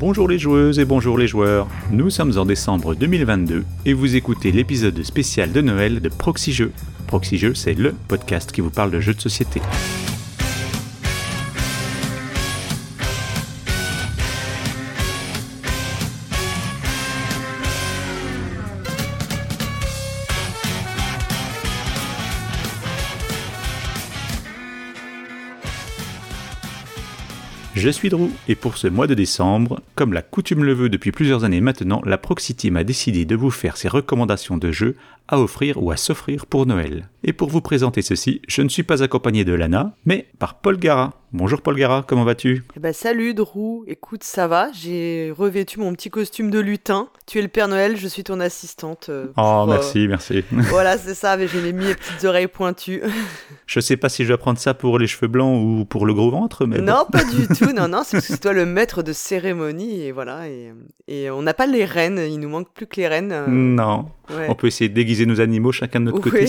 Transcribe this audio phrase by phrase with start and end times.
[0.00, 1.68] Bonjour les joueuses et bonjour les joueurs.
[1.92, 6.72] Nous sommes en décembre 2022 et vous écoutez l'épisode spécial de Noël de Proxy Jeux.
[7.54, 9.60] C'est le podcast qui vous parle de jeux de société.
[27.80, 31.12] Je suis Drew, et pour ce mois de décembre, comme la coutume le veut depuis
[31.12, 34.96] plusieurs années maintenant, la Proxy Team a décidé de vous faire ses recommandations de jeux
[35.28, 37.08] à offrir ou à s'offrir pour Noël.
[37.24, 40.76] Et pour vous présenter ceci, je ne suis pas accompagné de Lana, mais par Paul
[40.76, 41.19] Gara.
[41.32, 42.64] Bonjour Paul Gara, comment vas-tu?
[42.76, 47.38] Eh ben, Salut Drew, écoute ça va, j'ai revêtu mon petit costume de lutin, tu
[47.38, 49.06] es le Père Noël, je suis ton assistante.
[49.10, 50.42] Euh, oh merci, merci.
[50.50, 53.02] voilà c'est ça, mais j'ai mis mes petites oreilles pointues.
[53.66, 56.14] je sais pas si je dois prendre ça pour les cheveux blancs ou pour le
[56.14, 56.78] gros ventre, mais...
[56.78, 60.72] Non, pas du tout, non, non, c'est toi le maître de cérémonie, et voilà, et,
[61.06, 63.30] et on n'a pas les reines, il nous manque plus que les reines.
[63.30, 63.46] Euh.
[63.46, 64.06] Non,
[64.48, 66.46] on peut essayer de déguiser nos animaux chacun de notre côté.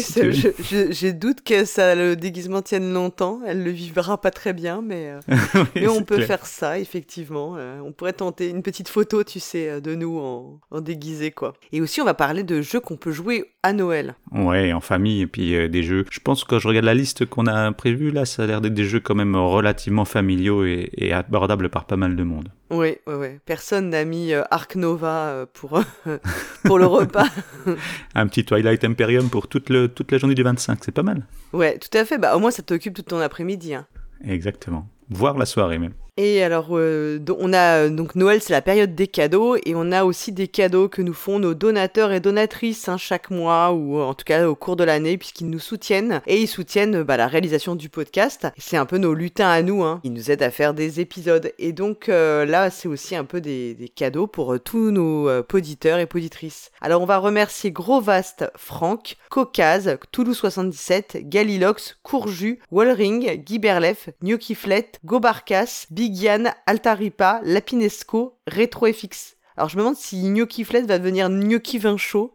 [0.90, 3.42] j'ai doute que ça, le déguisement tienne longtemps.
[3.46, 5.20] Elle le vivra pas très bien, mais, euh,
[5.76, 7.56] mais on peut faire ça, effectivement.
[7.58, 11.32] Euh, on pourrait tenter une petite photo, tu sais, euh, de nous en, en déguisé,
[11.32, 11.54] quoi.
[11.72, 14.16] Et aussi, on va parler de jeux qu'on peut jouer à Noël.
[14.32, 16.06] Ouais, en famille, et puis des jeux.
[16.10, 18.62] Je pense que quand je regarde la liste qu'on a prévue, là, ça a l'air
[18.62, 22.50] d'être des jeux quand même relativement familiaux et, et abordables par pas mal de monde.
[22.70, 23.28] Oui, oui, oui.
[23.46, 25.82] Personne n'a mis Ark Nova pour,
[26.64, 27.28] pour le repas.
[28.16, 31.24] un petit Twilight Imperium pour toute, le, toute la journée du 25, c'est pas mal.
[31.54, 32.18] Ouais, tout à fait.
[32.18, 33.74] Bah, au moins, ça t'occupe tout ton après-midi.
[33.74, 33.86] Hein.
[34.24, 34.88] Exactement.
[35.10, 35.94] Voir la soirée même.
[36.18, 40.04] Et alors, euh, on a donc Noël, c'est la période des cadeaux, et on a
[40.04, 44.14] aussi des cadeaux que nous font nos donateurs et donatrices hein, chaque mois, ou en
[44.14, 47.76] tout cas au cours de l'année, puisqu'ils nous soutiennent, et ils soutiennent bah, la réalisation
[47.76, 48.48] du podcast.
[48.58, 50.02] C'est un peu nos lutins à nous, hein.
[50.04, 51.54] ils nous aident à faire des épisodes.
[51.60, 56.00] Et donc euh, là, c'est aussi un peu des, cadeaux pour euh, tous nos poditeurs
[56.00, 56.72] et poditrices.
[56.82, 64.92] Alors on va remercier Gros Vaste, Franck, Caucase, Toulouse77, Galilox, Courju, Wallring, Guy Berlef, Gnocchiflet,
[65.06, 69.38] Gobarcas, Big Yann, Altaripa, Lapinesco, RetroFX.
[69.56, 72.34] Alors je me demande si Gnocchi Flet va devenir Gnocchi Vin Chaud.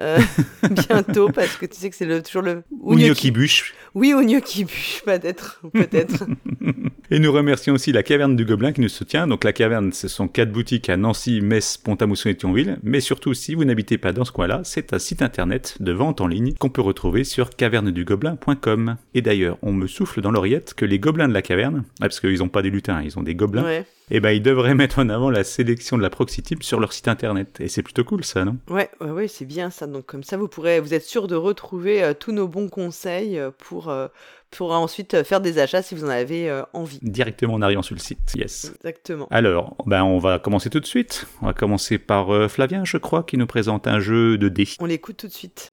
[0.00, 0.18] Euh,
[0.70, 3.74] bientôt parce que tu sais que c'est toujours le ou, gnocchi bûche.
[3.94, 6.24] Oui, ou gnocchi bûche, peut-être, peut-être.
[7.10, 9.26] Et nous remercions aussi la Caverne du Gobelin qui nous soutient.
[9.26, 12.78] Donc la Caverne, ce sont quatre boutiques à Nancy, Metz, Pont-à-Mousson et Thionville.
[12.82, 16.20] Mais surtout, si vous n'habitez pas dans ce coin-là, c'est un site internet de vente
[16.20, 18.96] en ligne qu'on peut retrouver sur cavernedugobelin.com.
[19.14, 22.20] Et d'ailleurs, on me souffle dans l'oreillette que les gobelins de la caverne, ah, parce
[22.20, 23.84] qu'ils n'ont pas des lutins, ils ont des gobelins, ouais.
[24.10, 27.08] Eh ben ils devraient mettre en avant la sélection de la proxy sur leur site
[27.08, 27.58] internet.
[27.60, 28.56] Et c'est plutôt cool ça, non?
[28.68, 29.86] Ouais, ouais, ouais c'est bien ça.
[29.86, 33.38] Donc comme ça, vous pourrez, vous êtes sûr de retrouver euh, tous nos bons conseils
[33.38, 34.08] euh, pour, euh,
[34.50, 36.98] pourra ensuite faire des achats si vous en avez envie.
[37.02, 38.72] Directement en arrivant sur le site, yes.
[38.76, 39.26] Exactement.
[39.30, 41.26] Alors, ben on va commencer tout de suite.
[41.42, 44.68] On va commencer par Flavien, je crois, qui nous présente un jeu de dés.
[44.78, 45.72] On l'écoute tout de suite.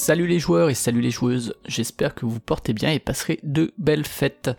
[0.00, 3.74] Salut les joueurs et salut les joueuses, j'espère que vous portez bien et passerez de
[3.76, 4.50] belles fêtes.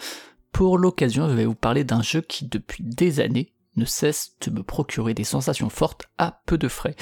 [0.51, 4.51] Pour l'occasion, je vais vous parler d'un jeu qui, depuis des années, ne cesse de
[4.51, 6.95] me procurer des sensations fortes à peu de frais.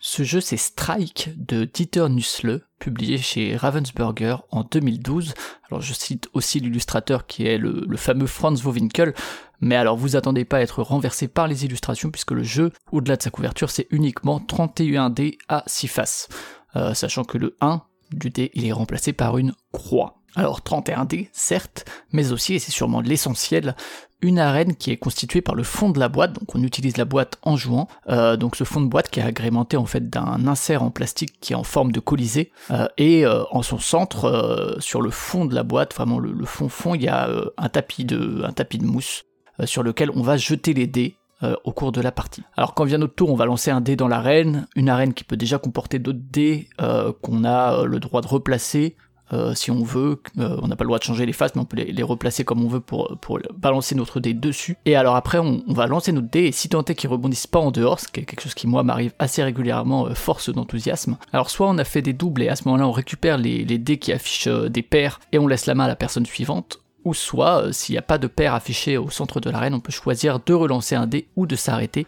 [0.00, 5.32] Ce jeu, c'est Strike de Dieter Nussle, publié chez Ravensburger en 2012.
[5.70, 9.14] Alors je cite aussi l'illustrateur qui est le, fameux Franz Wowinkel,
[9.62, 13.16] mais alors vous attendez pas à être renversé par les illustrations puisque le jeu, au-delà
[13.16, 16.28] de sa couverture, c'est uniquement 31 dés à 6 faces.
[16.76, 20.14] Euh, sachant que le 1 du dé, il est remplacé par une croix.
[20.34, 23.74] Alors 31D, certes, mais aussi, et c'est sûrement l'essentiel,
[24.20, 27.04] une arène qui est constituée par le fond de la boîte, donc on utilise la
[27.04, 30.46] boîte en jouant, euh, donc ce fond de boîte qui est agrémenté en fait d'un
[30.46, 35.00] insert en plastique qui est en forme de colisée, euh, et en son centre, sur
[35.00, 38.42] le fond de la boîte, vraiment le, fond fond, il y a un tapis de,
[38.44, 39.24] un tapis de mousse
[39.64, 41.16] sur lequel on va jeter les dés
[41.64, 42.42] au cours de la partie.
[42.56, 45.24] Alors quand vient notre tour, on va lancer un dé dans l'arène, une arène qui
[45.24, 46.68] peut déjà comporter d'autres dés
[47.22, 48.96] qu'on a le droit de replacer,
[49.32, 51.60] euh, si on veut, euh, on n'a pas le droit de changer les faces, mais
[51.60, 53.18] on peut les, replacer comme on veut pour,
[53.56, 54.76] balancer notre dé dessus.
[54.86, 57.58] Et alors après, on, va lancer notre dé, et si tant est qu'ils rebondissent pas
[57.58, 61.18] en dehors, ce qui est quelque chose qui moi m'arrive assez régulièrement, euh, force d'enthousiasme.
[61.32, 63.78] Alors soit on a fait des doubles, et à ce moment-là on récupère les, les
[63.78, 67.14] dés qui affichent des paires, et on laisse la main à la personne suivante, ou
[67.14, 70.40] soit, s'il n'y a pas de paire affichée au centre de l'arène, on peut choisir
[70.40, 72.06] de relancer un dé ou de s'arrêter,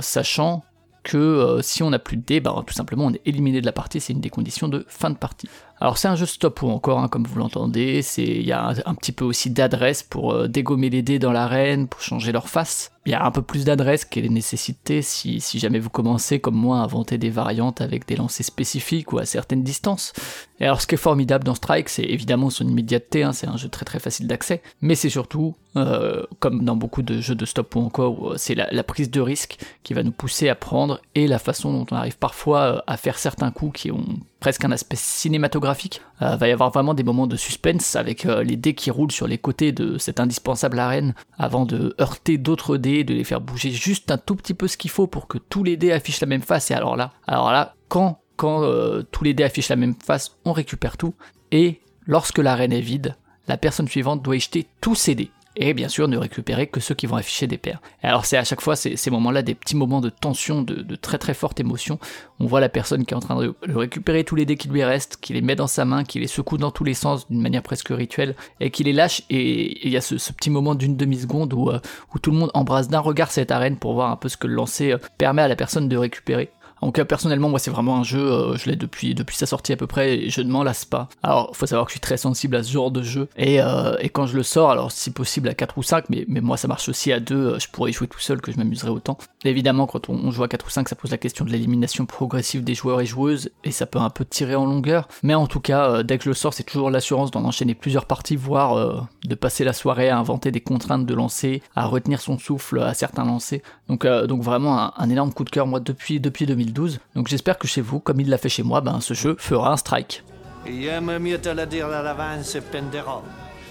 [0.00, 0.64] sachant
[1.06, 3.72] que si on n'a plus de dés, bah, tout simplement on est éliminé de la
[3.72, 5.48] partie, c'est une des conditions de fin de partie.
[5.80, 8.94] Alors c'est un jeu stop ou encore, hein, comme vous l'entendez, il y a un,
[8.94, 12.90] petit peu aussi d'adresse pour euh, dégommer les dés dans l'arène, pour changer leur face.
[13.06, 16.56] Il y a un peu plus d'adresse qu'elle est nécessité si, jamais vous commencez comme
[16.56, 20.12] moi à inventer des variantes avec des lancers spécifiques ou à certaines distances.
[20.58, 23.56] Et alors ce qui est formidable dans Strike, c'est évidemment son immédiateté, hein, c'est un
[23.56, 27.44] jeu très très facile d'accès, mais c'est surtout, euh, comme dans beaucoup de jeux de
[27.44, 31.26] stop ou encore, c'est la, prise de risque qui va nous pousser à prendre et
[31.26, 34.06] la façon dont on arrive parfois euh, à faire certains coups qui ont
[34.40, 36.00] presque un aspect cinématographique.
[36.22, 39.26] Euh, va y avoir vraiment des moments de suspense avec les dés qui roulent sur
[39.26, 43.70] les côtés de cette indispensable arène avant de heurter d'autres dés, de les faire bouger
[43.70, 46.26] juste un tout petit peu ce qu'il faut pour que tous les dés affichent la
[46.26, 46.70] même face.
[46.70, 50.36] Et alors là, alors là, quand quand euh, tous les dés affichent la même face,
[50.44, 51.14] on récupère tout.
[51.52, 53.16] Et lorsque l'arène est vide,
[53.48, 55.30] la personne suivante doit y jeter tous ses dés.
[55.58, 57.80] Et bien sûr, ne récupérer que ceux qui vont afficher des paires.
[58.02, 61.32] Alors c'est à chaque fois ces, moments-là des petits moments de tension, de, très très
[61.32, 61.98] forte émotion.
[62.40, 64.84] On voit la personne qui est en train de, récupérer tous les dés qui lui
[64.84, 67.40] restent, qui les met dans sa main, qui les secoue dans tous les sens d'une
[67.40, 69.22] manière presque rituelle, et qui les lâche.
[69.30, 71.80] Et il y a ce, petit moment d'une demi-seconde où, euh,
[72.14, 74.46] où tout le monde embrasse d'un regard cette arène pour voir un peu ce que
[74.46, 76.50] le lancer euh, permet à la personne de récupérer.
[76.82, 79.86] Donc personnellement, moi c'est vraiment un jeu, euh, je l'ai depuis, sa sortie à peu
[79.86, 81.08] près, et je ne m'en lasse pas.
[81.22, 83.96] Alors faut savoir que je suis très sensible à ce genre de jeu, et, euh,
[84.12, 86.68] quand je le sors, alors si possible à 4 ou 5, mais, mais moi ça
[86.68, 89.18] marche aussi à 2, euh, je pourrais y jouer tout seul que je m'amuserais autant.
[89.44, 92.64] évidemment quand on, joue à 4 ou 5, ça pose la question de l'élimination progressive
[92.64, 95.60] des joueurs et joueuses, et ça peut un peu tirer en longueur, mais en tout
[95.60, 99.34] cas, dès que je le sors, c'est toujours l'assurance d'en enchaîner plusieurs parties, voire de
[99.34, 103.24] passer la soirée à inventer des contraintes de lancer, à retenir son souffle à certains
[103.24, 103.60] lancers.
[103.88, 106.98] Donc, donc vraiment un, un, énorme coup de cœur moi depuis, depuis 2012.
[107.14, 109.72] Donc j'espère que chez vous, comme il l'a fait chez moi, ben, ce jeu fera
[109.72, 110.24] un strike.
[110.68, 113.22] Mieux te le dire à l'avance, Pendera.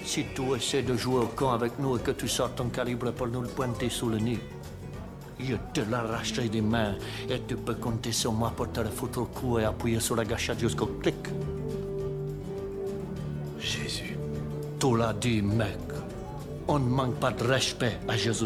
[0.06, 3.12] Si tu essaies de jouer au camp avec nous et que tu sors ton calibre
[3.12, 4.40] pour nous le pointer sous le nez,
[5.40, 6.96] je te l'arracherai des mains
[7.30, 10.16] et tu peux compter sur moi pour te le foutre au cou et appuyer sur
[10.16, 11.16] la gâchette jusqu'au clic.
[13.60, 14.18] Jésus.
[14.80, 15.78] Tu l'as dit, mec.
[16.68, 18.46] On ne manque pas de respect à Jésus.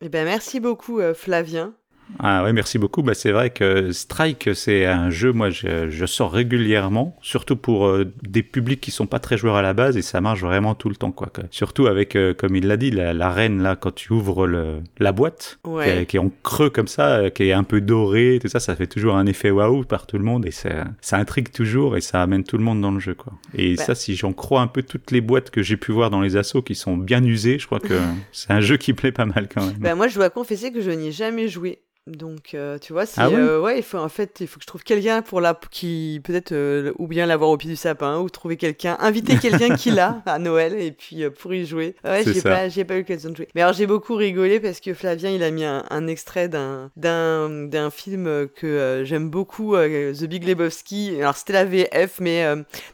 [0.00, 1.74] Eh bien, merci beaucoup, euh, Flavien.
[2.18, 3.02] Ah ouais, merci beaucoup.
[3.02, 7.86] Bah, c'est vrai que Strike, c'est un jeu, moi, je, je sors régulièrement, surtout pour
[7.86, 10.74] euh, des publics qui sont pas très joueurs à la base, et ça marche vraiment
[10.74, 11.28] tout le temps, quoi.
[11.50, 15.12] Surtout avec, euh, comme il l'a dit, la, reine, là, quand tu ouvres le, la
[15.12, 15.58] boîte,
[16.08, 18.76] qui, est, en creux comme ça, euh, qui est un peu doré, tout ça, ça
[18.76, 20.70] fait toujours un effet waouh par tout le monde, et ça,
[21.00, 23.32] ça intrigue toujours, et ça amène tout le monde dans le jeu, quoi.
[23.54, 23.82] Et bah.
[23.82, 26.36] ça, si j'en crois un peu toutes les boîtes que j'ai pu voir dans les
[26.36, 27.98] assos qui sont bien usées, je crois que
[28.32, 29.78] c'est un jeu qui plaît pas mal quand même.
[29.78, 31.80] Bah, moi, je dois confesser que je n'y ai jamais joué.
[32.06, 34.66] Donc, euh, tu vois, ah euh, ouais, il faut en fait, il faut que je
[34.66, 38.28] trouve quelqu'un pour la qui peut-être euh, ou bien l'avoir au pied du sapin ou
[38.28, 41.96] trouver quelqu'un, inviter quelqu'un qui l'a à Noël et puis pour y jouer.
[42.04, 43.48] Ouais, j'ai pas, j'ai pas eu l'occasion de jouer.
[43.54, 47.48] Mais alors j'ai beaucoup rigolé parce que Flavien, il a mis un, extrait d'un d'un
[47.48, 51.16] d'un film que j'aime beaucoup, The Big Lebowski.
[51.18, 52.44] Alors c'était la VF, mais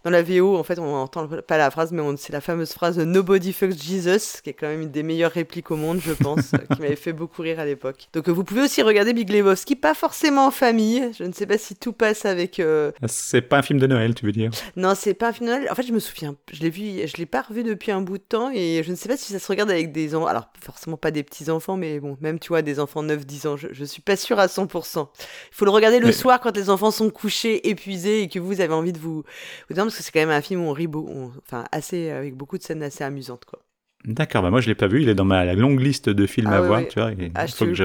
[0.04, 2.96] dans la VO, en fait, on entend pas la phrase, mais c'est la fameuse phrase
[2.96, 6.52] Nobody fucks Jesus, qui est quand même une des meilleures répliques au monde, je pense,
[6.74, 8.08] qui m'avait fait beaucoup rire à l'époque.
[8.12, 11.10] Donc vous pouvez aussi regarder regardé Big Lebowski, pas forcément en famille.
[11.18, 12.60] Je ne sais pas si tout passe avec.
[12.60, 14.50] Euh, c'est pas un film de Noël, tu veux dire?
[14.76, 15.68] Non, c'est pas un film de Noël.
[15.70, 18.18] En fait, je me souviens, je l'ai vu, je l'ai pas revu depuis un bout
[18.18, 20.26] de temps et je ne sais pas si ça se regarde avec des enfants.
[20.26, 23.56] Alors, forcément pas des petits enfants, mais bon, même tu vois, des enfants 9-10 ans,
[23.56, 25.08] je, je suis pas sûre à 100%.
[25.18, 28.60] Il faut le regarder le soir quand les enfants sont couchés, épuisés et que vous
[28.60, 29.24] avez envie de vous.
[29.68, 32.34] vous parce que c'est quand même un film où on rit, beau, enfin, assez, avec
[32.34, 33.60] beaucoup de scènes assez amusantes, quoi.
[34.04, 36.48] D'accord, bah moi je l'ai pas vu, il est dans ma longue liste de films
[36.50, 37.10] ah à voir, tu vois.
[37.34, 37.84] Ah, je, te, je...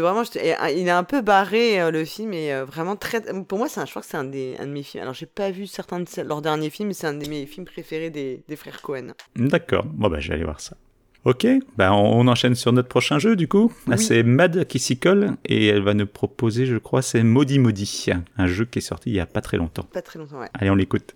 [0.00, 0.22] vraiment,
[0.74, 3.20] il est un peu barré euh, le film et euh, vraiment très.
[3.44, 3.86] Pour moi, c'est un...
[3.86, 4.56] je crois que c'est un, des...
[4.58, 5.02] un de mes films.
[5.02, 7.66] Alors j'ai pas vu certains de leurs derniers films, mais c'est un de mes films
[7.66, 9.12] préférés des, des frères Cohen.
[9.36, 10.76] D'accord, bon bah je vais aller voir ça.
[11.24, 11.46] Ok,
[11.76, 13.72] bah on, enchaîne sur notre prochain jeu du coup.
[13.96, 18.08] c'est Mad qui s'y colle et elle va nous proposer, je crois, c'est Maudit Maudit,
[18.36, 19.84] un jeu qui est sorti il y a pas très longtemps.
[19.84, 20.48] Pas très longtemps, ouais.
[20.54, 21.14] Allez, on l'écoute.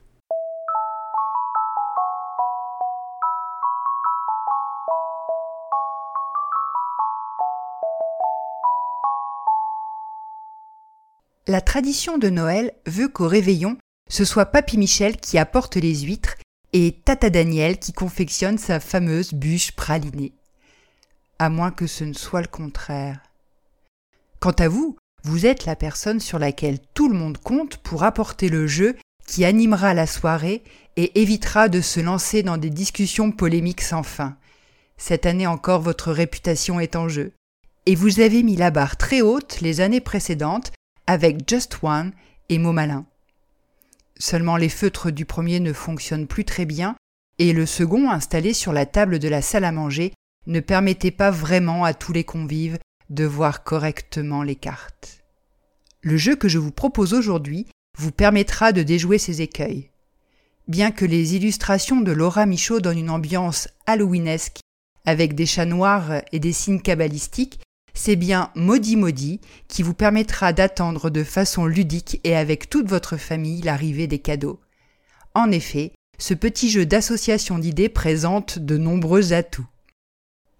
[11.49, 13.79] La tradition de Noël veut qu'au réveillon,
[14.11, 16.35] ce soit Papy Michel qui apporte les huîtres
[16.73, 20.33] et Tata Daniel qui confectionne sa fameuse bûche pralinée.
[21.39, 23.21] À moins que ce ne soit le contraire.
[24.41, 28.49] Quant à vous, vous êtes la personne sur laquelle tout le monde compte pour apporter
[28.49, 30.65] le jeu qui animera la soirée
[30.97, 34.37] et évitera de se lancer dans des discussions polémiques sans fin.
[34.97, 37.33] Cette année encore, votre réputation est en jeu.
[37.87, 40.73] Et vous avez mis la barre très haute les années précédentes
[41.07, 42.13] avec Just One
[42.49, 43.07] et Mot Malin.
[44.19, 46.97] Seulement les feutres du premier ne fonctionnent plus très bien
[47.39, 50.13] et le second installé sur la table de la salle à manger
[50.47, 52.79] ne permettait pas vraiment à tous les convives
[53.11, 55.23] de voir correctement les cartes.
[56.03, 57.67] Le jeu que je vous propose aujourd'hui
[57.99, 59.91] vous permettra de déjouer ces écueils.
[60.69, 64.61] Bien que les illustrations de Laura Michaud donnent une ambiance halloweenesque,
[65.05, 67.61] avec des chats noirs et des signes cabalistiques,
[67.97, 73.17] c'est bien Maudit Maudit qui vous permettra d'attendre de façon ludique et avec toute votre
[73.17, 74.61] famille l'arrivée des cadeaux.
[75.35, 79.67] En effet, ce petit jeu d'association d'idées présente de nombreux atouts.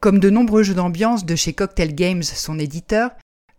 [0.01, 3.11] Comme de nombreux jeux d'ambiance de chez Cocktail Games, son éditeur,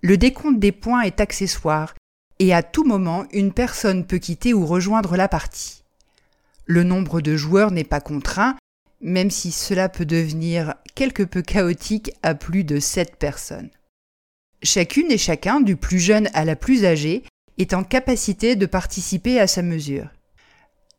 [0.01, 1.93] le décompte des points est accessoire
[2.39, 5.83] et à tout moment une personne peut quitter ou rejoindre la partie.
[6.65, 8.55] Le nombre de joueurs n'est pas contraint,
[9.01, 13.69] même si cela peut devenir quelque peu chaotique à plus de 7 personnes.
[14.63, 17.23] Chacune et chacun, du plus jeune à la plus âgée,
[17.57, 20.09] est en capacité de participer à sa mesure.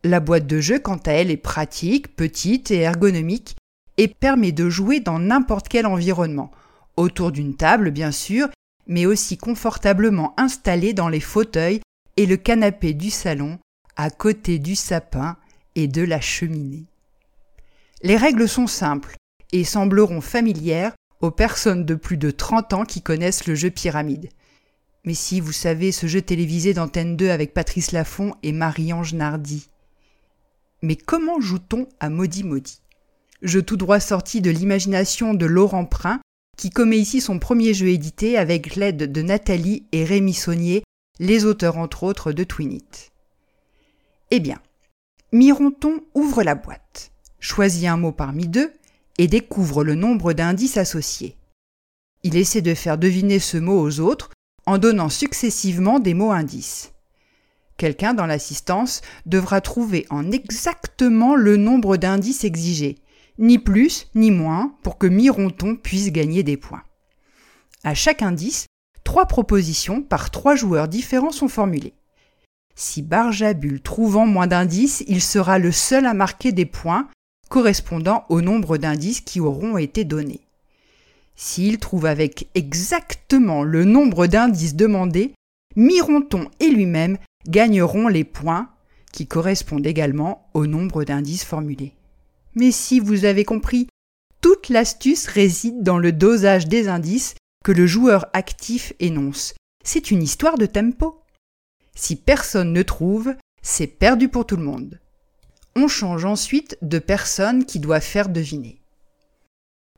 [0.05, 3.57] La boîte de jeu, quant à elle, est pratique, petite et ergonomique,
[3.97, 6.52] et permet de jouer dans n'importe quel environnement,
[6.97, 8.49] autour d'une table bien sûr,
[8.87, 11.81] mais aussi confortablement installé dans les fauteuils
[12.17, 13.59] et le canapé du salon,
[13.97, 15.37] à côté du sapin
[15.75, 16.87] et de la cheminée.
[18.02, 19.17] Les règles sont simples
[19.52, 24.28] et sembleront familières aux personnes de plus de 30 ans qui connaissent le jeu pyramide.
[25.05, 29.69] Mais si vous savez ce jeu télévisé d'Antenne 2 avec Patrice Laffont et Marie-Ange Nardi.
[30.83, 32.83] Mais comment joue-t-on à Maudit Maudit?
[33.43, 36.21] Jeu tout droit sorti de l'imagination de Laurent Prin,
[36.57, 40.83] qui commet ici son premier jeu édité avec l'aide de Nathalie et Rémi Saunier,
[41.19, 43.11] les auteurs entre autres de Twinit.
[44.31, 44.61] Eh bien,
[45.33, 48.73] Mironton ouvre la boîte, choisit un mot parmi deux
[49.18, 51.37] et découvre le nombre d'indices associés.
[52.23, 54.30] Il essaie de faire deviner ce mot aux autres
[54.66, 56.92] en donnant successivement des mots indices.
[57.76, 62.99] Quelqu'un dans l'assistance devra trouver en exactement le nombre d'indices exigés,
[63.38, 66.83] ni plus ni moins pour que Mironton puisse gagner des points.
[67.85, 68.66] À chaque indice,
[69.04, 71.95] trois propositions par trois joueurs différents sont formulées.
[72.75, 77.09] Si Barjabul trouvant moins d'indices, il sera le seul à marquer des points
[77.49, 80.40] correspondant au nombre d'indices qui auront été donnés.
[81.37, 85.33] S'il trouve avec exactement le nombre d'indices demandés,
[85.76, 88.69] Mironton et lui-même gagneront les points
[89.12, 91.95] qui correspondent également au nombre d'indices formulés.
[92.55, 93.88] Mais si vous avez compris,
[94.40, 99.55] toute l'astuce réside dans le dosage des indices que le joueur actif énonce.
[99.85, 101.21] C'est une histoire de tempo.
[101.95, 105.00] Si personne ne trouve, c'est perdu pour tout le monde.
[105.80, 108.80] On change ensuite de personne qui doit faire deviner.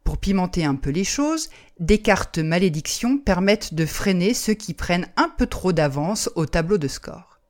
[0.05, 5.09] Pour pimenter un peu les choses, des cartes malédiction permettent de freiner ceux qui prennent
[5.17, 7.41] un peu trop d'avance au tableau de score.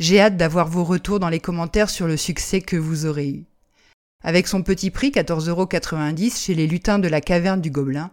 [0.00, 3.44] J'ai hâte d'avoir vos retours dans les commentaires sur le succès que vous aurez eu.
[4.24, 8.10] Avec son petit prix 14,90€ chez les lutins de la caverne du Gobelin,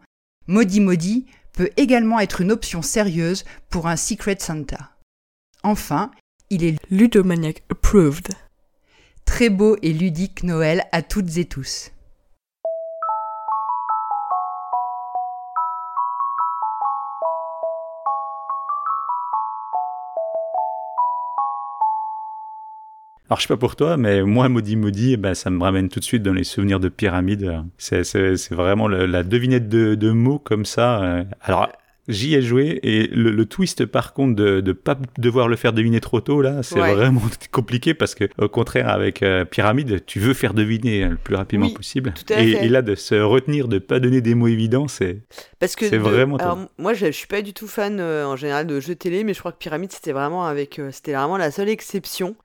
[0.47, 4.91] Maudit Maudit peut également être une option sérieuse pour un Secret Santa.
[5.63, 6.11] Enfin,
[6.49, 8.27] il est Ludomaniac approved.
[9.25, 11.91] Très beau et ludique Noël à toutes et tous.
[23.27, 25.89] Alors, je sais pas pour toi, mais moi, Maudit Maudit, eh ben, ça me ramène
[25.89, 27.63] tout de suite dans les souvenirs de pyramide.
[27.79, 28.03] C'est,
[28.51, 31.01] vraiment la devinette de, de mots comme ça.
[31.03, 31.23] Euh.
[31.41, 31.69] Alors,
[32.07, 35.99] J'y ai joué et le, twist par contre de ne pas devoir le faire deviner
[36.01, 37.21] trop tôt là, c'est vraiment
[37.51, 41.69] compliqué parce que au contraire avec euh, Pyramide, tu veux faire deviner le plus rapidement
[41.69, 42.13] possible.
[42.29, 45.21] et, là de se retenir de pas donner des mots évidents, c'est
[45.59, 46.37] parce que c'est vraiment.
[46.37, 49.23] Alors, moi je, je, suis pas du tout fan euh, en général de jeux télé,
[49.23, 52.35] mais je crois que Pyramide c'était vraiment avec euh, c'était vraiment la seule exception.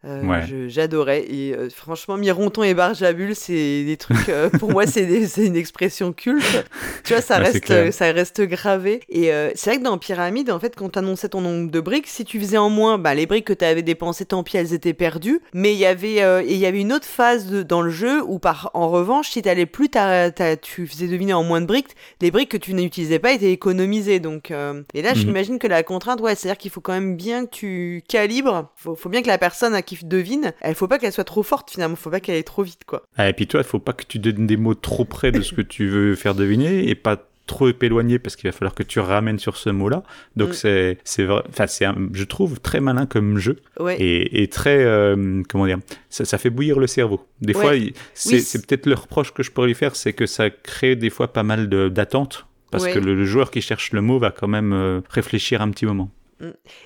[0.69, 6.65] J'adorais et franchement Mironton et Barjabul c'est des trucs pour moi c'est une expression culte.
[7.05, 10.75] Tu vois ça reste ça reste gravé et c'est vrai que dans Pyramide, en fait,
[10.77, 13.53] quand t'annonçais ton nombre de briques, si tu faisais en moins, bah, les briques que
[13.53, 15.41] tu avais dépensées, tant pis, elles étaient perdues.
[15.53, 18.39] Mais il y avait, euh, il y avait une autre phase dans le jeu où,
[18.39, 19.89] par, en revanche, si t'allais plus,
[20.63, 24.21] tu faisais deviner en moins de briques, les briques que tu n'utilisais pas étaient économisées.
[24.21, 25.17] Donc, euh, et là, mhm.
[25.17, 28.71] j'imagine que la contrainte, ouais, c'est-à-dire qu'il faut quand même bien que tu calibres.
[28.77, 31.43] Faut, faut bien que la personne à qui devine, elle faut pas qu'elle soit trop
[31.43, 33.03] forte finalement, faut pas qu'elle aille trop vite, quoi.
[33.17, 35.43] Ah, et puis toi, il faut pas que tu donnes des mots trop près de
[35.43, 37.17] ce que tu veux faire deviner et pas
[37.51, 40.05] trop éloigné parce qu'il va falloir que tu ramènes sur ce mot-là.
[40.37, 40.53] Donc mm.
[40.53, 43.57] c'est c'est vrai, enfin c'est je trouve très malin comme jeu
[43.99, 45.79] et, et, très euh, comment dire,
[46.11, 47.27] ça, ça, fait bouillir le cerveau.
[47.41, 47.73] Des fois,
[48.15, 51.33] c'est peut-être le reproche que je pourrais lui faire, c'est que ça crée des fois
[51.33, 55.01] pas mal d'attentes parce que le, joueur qui cherche le mot va quand même euh,
[55.11, 56.11] réfléchir un petit moment.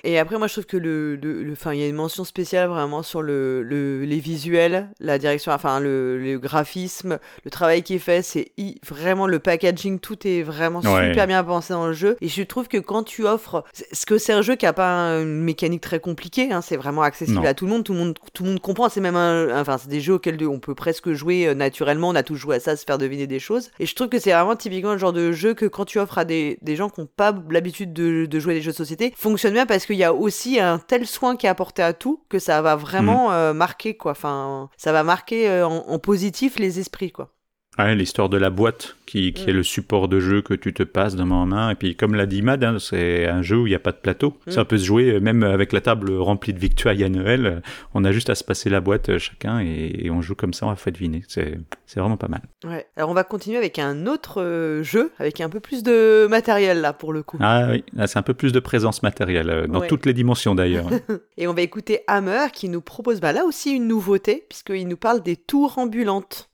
[0.03, 2.23] Et après, moi, je trouve que le, le, le- enfin, il y a une mention
[2.23, 7.83] spéciale vraiment sur le, le- les visuels, la direction, enfin, le, le graphisme, le travail
[7.83, 8.51] qui est fait, c'est
[8.87, 11.09] vraiment le packaging, tout est vraiment Ouais.
[11.09, 12.17] super bien pensé dans le jeu.
[12.21, 15.11] Et je trouve que quand tu offres, ce que c'est un jeu qui a pas
[15.21, 17.45] une mécanique très compliquée, hein, c'est vraiment accessible Non.
[17.45, 18.89] à tout le monde, tout le monde, tout le monde comprend.
[18.89, 22.09] C'est même un, enfin, c'est des jeux auxquels on peut presque jouer euh, naturellement.
[22.09, 23.71] On a tous joué à ça, se faire deviner des choses.
[23.79, 26.17] Et je trouve que c'est vraiment typiquement le genre de jeu que quand tu offres
[26.17, 28.75] à des, des gens qui n'ont pas l'habitude de, de jouer à des jeux de
[28.77, 31.93] société, fonctionne bien parce qu'il y a aussi un tel soin qui est apporté à
[31.93, 34.11] tout que ça va vraiment euh, marquer quoi.
[34.11, 37.31] Enfin, ça va marquer euh, en, en positif les esprits quoi.
[37.77, 39.57] Ouais, l'histoire de la boîte qui, qui est Mm.
[39.57, 41.69] le support de jeu que tu te passes de main en main.
[41.71, 43.91] Et puis, comme l'a dit Mad, hein, c'est un jeu où il n'y a pas
[43.91, 44.37] de plateau.
[44.47, 44.51] Mm.
[44.51, 47.61] Ça peut se jouer euh, même avec la table remplie de victuailles à Noël.
[47.93, 50.53] On a juste à se passer la boîte euh, chacun et, et on joue comme
[50.53, 51.23] ça, on va faire deviner.
[51.27, 52.41] C'est c'est vraiment pas mal.
[52.65, 52.87] Ouais.
[52.97, 56.81] Alors on va continuer avec un autre euh, jeu avec un peu plus de matériel
[56.81, 57.37] là pour le coup.
[57.41, 59.87] Ah oui, là, c'est un peu plus de présence matérielle, dans Ouais.
[59.87, 60.87] toutes les dimensions d'ailleurs.
[61.37, 64.97] Et on va écouter Hammer qui nous propose bah, là aussi une nouveauté puisqu'il nous
[64.97, 66.49] parle des tours ambulantes.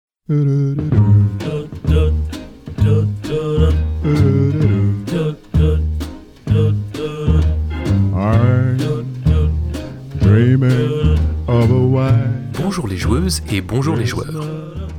[12.53, 14.45] Bonjour les joueuses et bonjour les joueurs.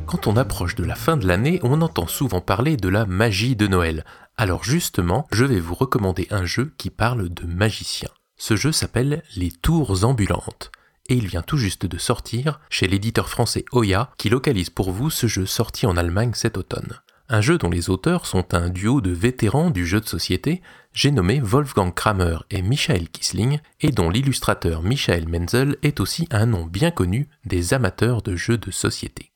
[0.05, 3.57] Quand on approche de la fin de l'année, on entend souvent parler de la magie
[3.57, 4.05] de Noël.
[4.37, 8.11] Alors justement, je vais vous recommander un jeu qui parle de magicien.
[8.37, 10.71] Ce jeu s'appelle Les Tours Ambulantes.
[11.13, 15.11] Et il vient tout juste de sortir chez l'éditeur français Oya qui localise pour vous
[15.11, 17.01] ce jeu sorti en Allemagne cet automne.
[17.29, 20.63] Un jeu dont les auteurs sont un duo de vétérans du jeu de société,
[20.95, 26.47] j'ai nommé Wolfgang Kramer et Michael Kisling, et dont l'illustrateur Michael Menzel est aussi un
[26.47, 29.33] nom bien connu des amateurs de jeux de société.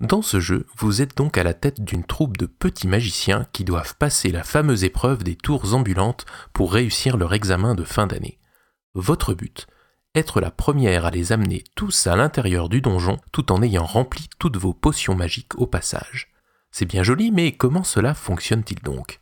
[0.00, 3.64] Dans ce jeu, vous êtes donc à la tête d'une troupe de petits magiciens qui
[3.64, 8.38] doivent passer la fameuse épreuve des tours ambulantes pour réussir leur examen de fin d'année.
[8.94, 9.66] Votre but
[10.14, 14.28] Être la première à les amener tous à l'intérieur du donjon tout en ayant rempli
[14.38, 16.30] toutes vos potions magiques au passage.
[16.70, 19.20] C'est bien joli, mais comment cela fonctionne-t-il donc?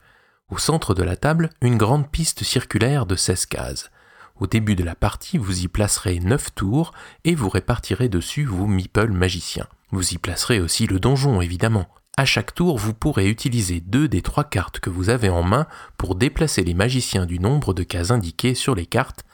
[0.49, 3.93] Au centre de la table, une grande piste circulaire de 16 cases.
[4.35, 6.91] Au début de la partie, vous y placerez 9 tours
[7.23, 9.69] et vous répartirez dessus vos meeples magiciens.
[9.93, 11.87] Vous y placerez aussi le donjon, évidemment.
[12.17, 15.69] À chaque tour, vous pourrez utiliser deux des trois cartes que vous avez en main
[15.97, 19.25] pour déplacer les magiciens du nombre de cases indiquées sur les cartes,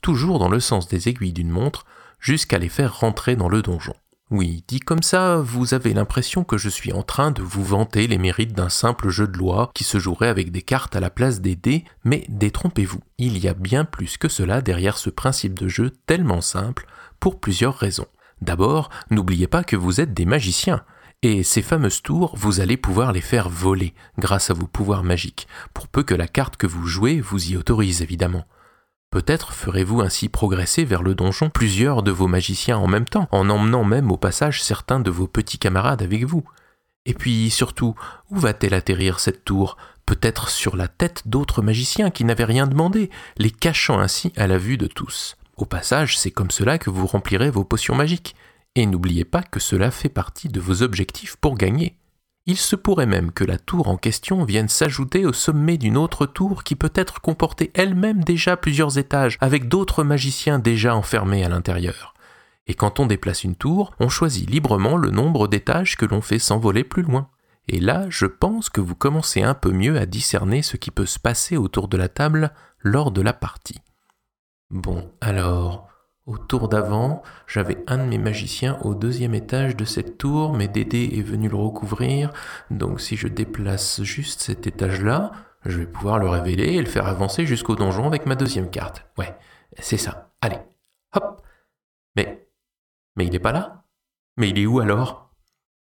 [0.00, 1.84] toujours dans le sens des aiguilles d'une montre,
[2.20, 3.94] jusqu'à les faire rentrer dans le donjon.
[4.30, 8.08] Oui, dit comme ça, vous avez l'impression que je suis en train de vous vanter
[8.08, 11.10] les mérites d'un simple jeu de loi qui se jouerait avec des cartes à la
[11.10, 15.54] place des dés, mais détrompez-vous, il y a bien plus que cela derrière ce principe
[15.54, 16.86] de jeu tellement simple,
[17.20, 18.08] pour plusieurs raisons.
[18.40, 20.82] D'abord, n'oubliez pas que vous êtes des magiciens,
[21.22, 25.46] et ces fameuses tours, vous allez pouvoir les faire voler grâce à vos pouvoirs magiques,
[25.72, 28.44] pour peu que la carte que vous jouez vous y autorise évidemment.
[29.10, 33.48] Peut-être ferez-vous ainsi progresser vers le donjon plusieurs de vos magiciens en même temps, en
[33.48, 36.44] emmenant même au passage certains de vos petits camarades avec vous.
[37.06, 37.94] Et puis surtout,
[38.30, 39.76] où va-t-elle atterrir cette tour?
[40.04, 44.58] Peut-être sur la tête d'autres magiciens qui n'avaient rien demandé, les cachant ainsi à la
[44.58, 45.36] vue de tous.
[45.56, 48.36] Au passage, c'est comme cela que vous remplirez vos potions magiques.
[48.74, 51.96] Et n'oubliez pas que cela fait partie de vos objectifs pour gagner.
[52.48, 56.26] Il se pourrait même que la tour en question vienne s'ajouter au sommet d'une autre
[56.26, 62.14] tour qui peut-être comportait elle-même déjà plusieurs étages, avec d'autres magiciens déjà enfermés à l'intérieur.
[62.68, 66.38] Et quand on déplace une tour, on choisit librement le nombre d'étages que l'on fait
[66.38, 67.28] s'envoler plus loin.
[67.68, 71.06] Et là, je pense que vous commencez un peu mieux à discerner ce qui peut
[71.06, 73.80] se passer autour de la table lors de la partie.
[74.70, 75.85] Bon, alors,
[76.26, 80.66] au tour d'avant, j'avais un de mes magiciens au deuxième étage de cette tour, mais
[80.66, 82.32] Dédé est venu le recouvrir,
[82.70, 85.30] donc si je déplace juste cet étage-là,
[85.64, 89.06] je vais pouvoir le révéler et le faire avancer jusqu'au donjon avec ma deuxième carte.
[89.16, 89.36] Ouais,
[89.78, 90.32] c'est ça.
[90.40, 90.58] Allez,
[91.14, 91.42] hop.
[92.16, 92.48] Mais,
[93.16, 93.84] mais il est pas là
[94.36, 95.30] Mais il est où alors?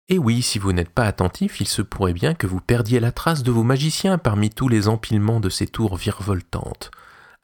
[0.08, 3.12] Et oui, si vous n'êtes pas attentif, il se pourrait bien que vous perdiez la
[3.12, 6.92] trace de vos magiciens parmi tous les empilements de ces tours virevoltantes.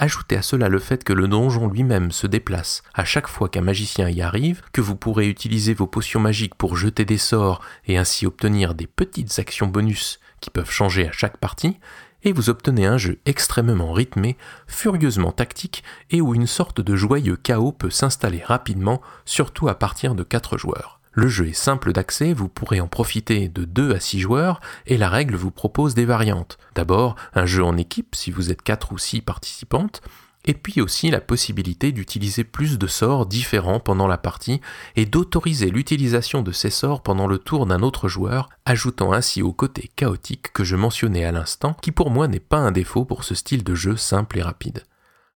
[0.04, 3.62] Ajoutez à cela le fait que le donjon lui-même se déplace à chaque fois qu'un
[3.62, 8.00] magicien y arrive, que vous pourrez utiliser vos potions magiques pour jeter des sorts et
[8.00, 11.78] ainsi obtenir des petites actions bonus qui peuvent changer à chaque partie,
[12.24, 17.38] et vous obtenez un jeu extrêmement rythmé, furieusement tactique et où une sorte de joyeux
[17.38, 21.01] chaos peut s'installer rapidement, surtout à partir de 4 joueurs.
[21.14, 24.98] Le jeu est simple d'accès, vous pourrez en profiter de 2 à 6 joueurs, et
[24.98, 26.58] la règle vous propose des variantes.
[26.74, 30.02] D'abord, un jeu en équipe si vous êtes 4 ou 6 participantes,
[30.46, 34.62] et puis aussi la possibilité d'utiliser plus de sorts différents pendant la partie
[34.96, 39.52] et d'autoriser l'utilisation de ces sorts pendant le tour d'un autre joueur, ajoutant ainsi au
[39.52, 43.24] côté chaotique que je mentionnais à l'instant, qui pour moi n'est pas un défaut pour
[43.24, 44.84] ce style de jeu simple et rapide.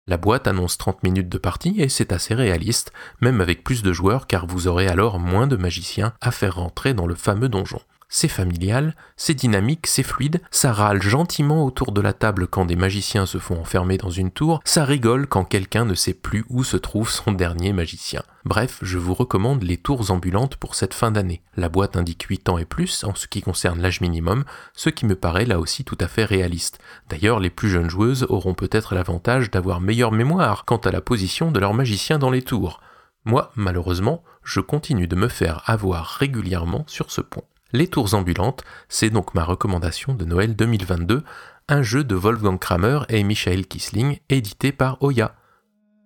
[0.06, 3.90] La boîte annonce 30 minutes de partie et c'est assez réaliste, même avec plus de
[3.94, 7.80] joueurs car vous aurez alors moins de magiciens à faire rentrer dans le fameux donjon.
[8.16, 12.76] C'est familial, c'est dynamique, c'est fluide, ça râle gentiment autour de la table quand des
[12.76, 16.62] magiciens se font enfermer dans une tour, ça rigole quand quelqu'un ne sait plus où
[16.62, 18.22] se trouve son dernier magicien.
[18.44, 21.42] Bref, je vous recommande les tours ambulantes pour cette fin d'année.
[21.56, 25.06] La boîte indique 8 ans et plus en ce qui concerne l'âge minimum, ce qui
[25.06, 26.78] me paraît là aussi tout à fait réaliste.
[27.08, 31.50] D'ailleurs, les plus jeunes joueuses auront peut-être l'avantage d'avoir meilleure mémoire quant à la position
[31.50, 32.80] de leur magicien dans les tours.
[33.24, 37.42] Moi, malheureusement, je continue de me faire avoir régulièrement sur ce point.
[37.74, 41.24] Les Tours ambulantes, c'est donc ma recommandation de Noël 2022,
[41.66, 45.34] un jeu de Wolfgang Kramer et Michael Kisling, édité par Oya.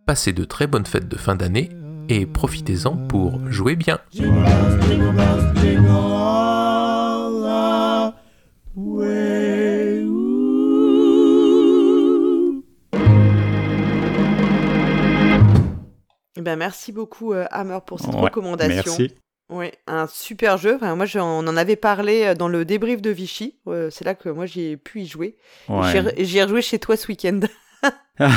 [0.07, 1.69] Passez de très bonnes fêtes de fin d'année
[2.09, 3.99] et profitez-en pour jouer bien.
[16.35, 18.95] Eh ben, merci beaucoup, euh, Hammer, pour cette Ouais, recommandation.
[18.99, 19.15] Merci.
[19.51, 20.75] Oui, un super jeu.
[20.77, 23.57] Enfin, moi, j'en- on en avait parlé euh, dans le débrief de Vichy.
[23.67, 25.37] Euh, c'est là que moi, j'ai pu y jouer.
[25.69, 25.91] Ouais.
[25.91, 27.41] J'y ai- J'y ai rejoué chez toi ce week-end.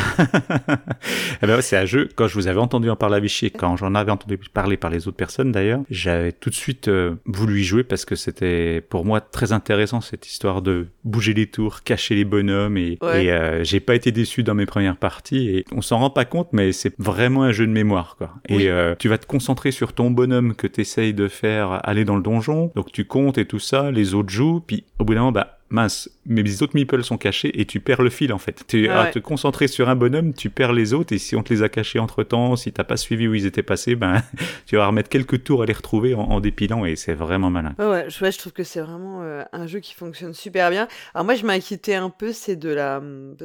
[1.44, 3.78] Eh ben c'est un jeu, quand je vous avais entendu en parler à Vichy, quand
[3.78, 7.62] j'en avais entendu parler par les autres personnes d'ailleurs, j'avais tout de suite euh, voulu
[7.62, 11.82] y jouer parce que c'était pour moi très intéressant cette histoire de bouger les tours,
[11.82, 13.26] cacher les bonhommes et, Ouais.
[13.26, 16.26] et, euh, j'ai pas été déçu dans mes premières parties et on s'en rend pas
[16.26, 18.36] compte mais c'est vraiment un jeu de mémoire quoi.
[18.52, 18.64] Oui.
[18.64, 22.06] Et euh, tu vas te concentrer sur ton bonhomme que tu essayes de faire aller
[22.06, 25.14] dans le donjon, donc tu comptes et tout ça, les autres jouent, puis au bout
[25.16, 28.38] d'un moment bah mince, mes autres meeples sont cachés et tu perds le fil en
[28.38, 28.64] fait.
[28.68, 29.12] Tu Ah à ouais.
[29.12, 31.70] te concentrer sur un bonhomme, tu perds les autres et si on te les a
[31.70, 34.22] cachés entre temps, si t'as pas suivi où ils étaient passés, ben
[34.68, 37.74] tu vas remettre quelques tours à les retrouver en, en dépilant et c'est vraiment malin.
[37.80, 40.70] Ouais, ouais, je, ouais, je trouve que c'est vraiment euh, un jeu qui fonctionne super
[40.70, 40.88] bien.
[41.16, 43.02] Alors moi, je m'inquiétais un peu, c'est de la...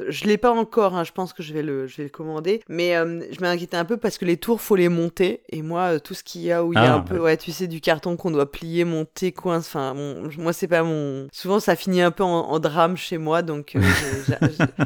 [0.09, 2.61] Je l'ai pas encore, hein, je pense que je vais le, je vais le commander,
[2.69, 5.93] mais euh, je m'inquiétais un peu parce que les tours, faut les monter, et moi,
[5.95, 7.51] euh, tout ce qu'il y a où il y a Ah, un peu, ouais, tu
[7.51, 11.27] sais, du carton qu'on doit plier, monter, coince, enfin, mon- moi, c'est pas mon...
[11.31, 13.81] Souvent, ça finit un peu en, drame chez moi, donc euh,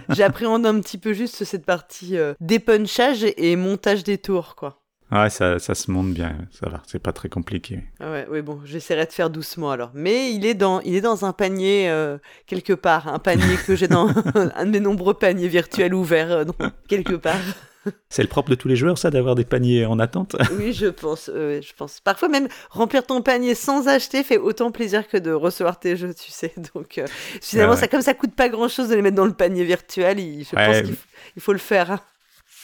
[0.10, 4.81] j'appréhende un petit peu juste cette partie euh, dépunchage et montage des tours, quoi.
[5.12, 7.84] Ouais, ça, ça se monte bien, ça va, c'est pas très compliqué.
[8.00, 9.92] Ah Ouais, ouais, bon, j'essaierai de faire doucement alors.
[9.94, 13.76] Mais il est dans, il est dans un panier euh, quelque part, un panier que
[13.76, 14.08] j'ai dans
[14.56, 16.46] un de mes nombreux paniers virtuels ouverts euh,
[16.88, 17.36] quelque part.
[18.10, 20.36] C'est le propre de tous les joueurs ça d'avoir des paniers en attente?
[20.56, 22.00] Oui, je pense, euh, je pense.
[22.00, 26.14] Parfois même remplir ton panier sans acheter fait autant plaisir que de recevoir tes jeux,
[26.14, 26.54] tu sais.
[26.76, 27.08] Donc euh,
[27.42, 27.82] finalement, Ouais, ouais.
[27.82, 30.20] ça comme ça coûte pas grand chose de les mettre dans le panier virtuel.
[30.20, 31.90] il- je Ouais, pense qu'il faut, il faut le faire.
[31.92, 32.00] hein.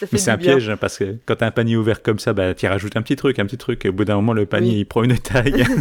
[0.05, 0.53] C'est un bien.
[0.53, 3.01] piège hein, parce que quand t'as un panier ouvert comme ça, bah tu rajoutes un
[3.01, 4.79] petit truc, un petit truc et au bout d'un moment le panier Oui.
[4.79, 5.63] il prend une taille.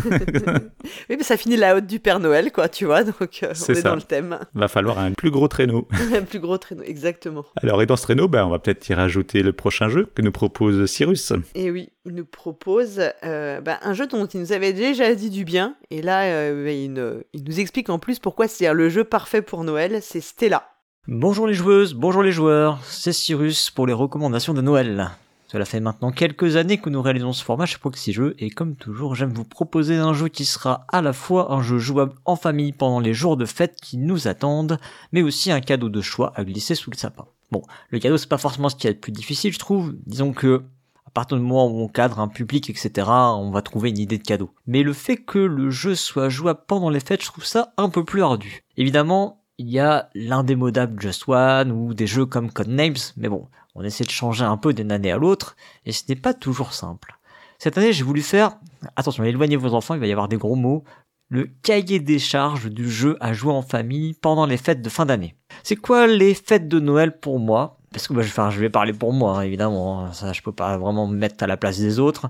[1.10, 3.02] Oui, mais ça finit la haute du Père Noël, quoi, tu vois.
[3.04, 4.38] Donc euh, on est dans le thème.
[4.54, 5.88] Va falloir un plus gros traîneau.
[6.14, 7.44] un plus gros traîneau, exactement.
[7.56, 10.22] Alors, et dans ce traîneau, ben, on va peut-être y rajouter le prochain jeu que
[10.22, 11.32] nous propose Cyrus.
[11.54, 15.30] Et oui, il nous propose euh, bah, un jeu dont il nous avait déjà dit
[15.30, 15.74] du bien.
[15.90, 16.94] Et là, euh, bah, il,
[17.32, 19.98] il nous explique en plus pourquoi c'est le jeu parfait pour Noël.
[20.02, 20.68] C'est Stella.
[21.08, 25.12] Bonjour les joueuses, bonjour les joueurs, c'est Cyrus pour les recommandations de Noël.
[25.46, 28.74] Cela fait maintenant quelques années que nous réalisons ce format chez Proxy Jeux et comme
[28.74, 32.34] toujours j'aime vous proposer un jeu qui sera à la fois un jeu jouable en
[32.34, 34.80] famille pendant les jours de fête qui nous attendent,
[35.12, 37.26] mais aussi un cadeau de choix à glisser sous le sapin.
[37.52, 40.32] Bon, le cadeau c'est pas forcément ce qui est le plus difficile je trouve, disons
[40.32, 40.64] que
[41.06, 44.18] à partir du moment où on cadre un public, etc., on va trouver une idée
[44.18, 44.50] de cadeau.
[44.66, 47.90] Mais le fait que le jeu soit jouable pendant les fêtes, je trouve ça un
[47.90, 48.64] peu plus ardu.
[48.76, 53.82] Évidemment, il y a l'indémodable Just One ou des jeux comme Codenames, mais bon, on
[53.82, 57.18] essaie de changer un peu d'une année à l'autre, et ce n'est pas toujours simple.
[57.58, 58.58] Cette année, j'ai voulu faire,
[58.96, 60.84] attention, éloignez vos enfants, il va y avoir des gros mots,
[61.28, 65.06] le cahier des charges du jeu à jouer en famille pendant les fêtes de fin
[65.06, 65.34] d'année.
[65.62, 67.78] C'est quoi les fêtes de Noël pour moi?
[67.92, 70.76] Parce que bah, je, vais- parler pour moi, hein, évidemment, hein, ça je peux pas
[70.76, 72.28] vraiment me mettre à la place des autres.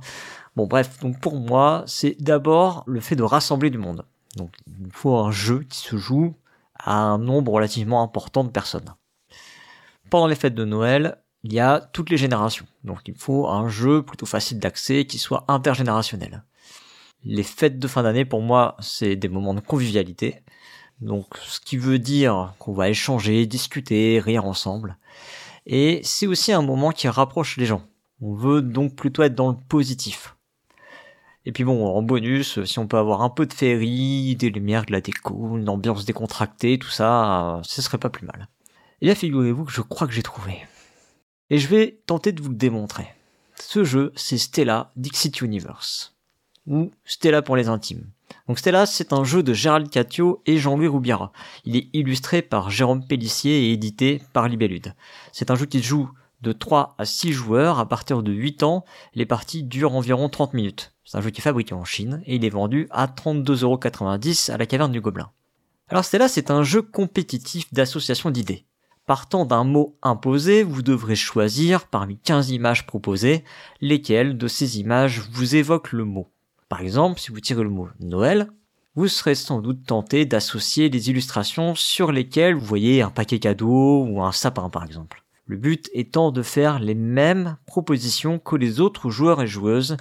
[0.54, 4.04] Bon bref, donc pour moi, c'est d'abord le fait de rassembler du monde.
[4.36, 6.34] Donc il faut un jeu qui se joue
[6.86, 8.94] à un nombre relativement important de personnes.
[10.08, 12.66] Pendant les fêtes de Noël, il y a toutes les générations.
[12.84, 16.44] Donc il faut un jeu plutôt facile d'accès qui soit intergénérationnel.
[17.24, 20.42] Les fêtes de fin d'année, pour moi, c'est des moments de convivialité.
[21.00, 24.96] Donc ce qui veut dire qu'on va échanger, discuter, rire ensemble.
[25.66, 27.82] Et c'est aussi un moment qui rapproche les gens.
[28.20, 30.35] On veut donc plutôt être dans le positif.
[31.46, 34.84] Et puis bon, en bonus, si on peut avoir un peu de féerie, des lumières,
[34.84, 38.48] de la déco, une ambiance décontractée, tout ça, euh, ce serait pas plus mal.
[39.00, 40.66] Et là, figurez-vous que je crois que j'ai trouvé.
[41.48, 43.06] Et je vais tenter de vous le démontrer.
[43.54, 46.16] Ce jeu, c'est Stella Dixit Universe.
[46.66, 48.10] Ou Stella pour les intimes.
[48.48, 51.30] Donc Stella, c'est un jeu de Gérald Catio et Jean-Louis Roubiara.
[51.64, 54.94] Il est illustré par Jérôme Pellissier et édité par Libellude.
[55.30, 56.10] C'est un jeu qui joue
[56.42, 57.78] de 3 à 6 joueurs.
[57.78, 60.94] À partir de 8 ans, les parties durent environ 30 minutes.
[61.04, 64.56] C'est un jeu qui est fabriqué en Chine et il est vendu à 32,90€ à
[64.56, 65.30] la caverne du Gobelin.
[65.88, 68.66] Alors Stella, c'est un jeu compétitif d'association d'idées.
[69.06, 73.44] Partant d'un mot imposé, vous devrez choisir parmi 15 images proposées
[73.80, 76.28] lesquelles de ces images vous évoquent le mot.
[76.68, 78.50] Par exemple, si vous tirez le mot Noël,
[78.96, 84.04] vous serez sans doute tenté d'associer les illustrations sur lesquelles vous voyez un paquet cadeau
[84.04, 85.22] ou un sapin par exemple.
[85.46, 89.96] Le but étant de faire les mêmes propositions que les autres joueurs et joueuses.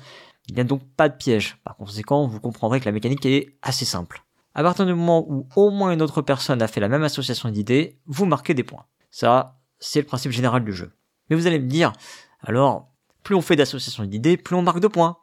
[0.48, 1.58] Il n'y a donc pas de piège.
[1.64, 4.24] Par conséquent, vous comprendrez que la mécanique est assez simple.
[4.54, 7.50] À partir du moment où au moins une autre personne a fait la même association
[7.50, 8.86] d'idées, vous marquez des points.
[9.12, 10.92] Ça, c'est le principe général du jeu.
[11.30, 11.94] Mais vous allez me dire,
[12.42, 12.92] alors,
[13.24, 15.18] plus on fait d'associations d'idées, plus on marque de points.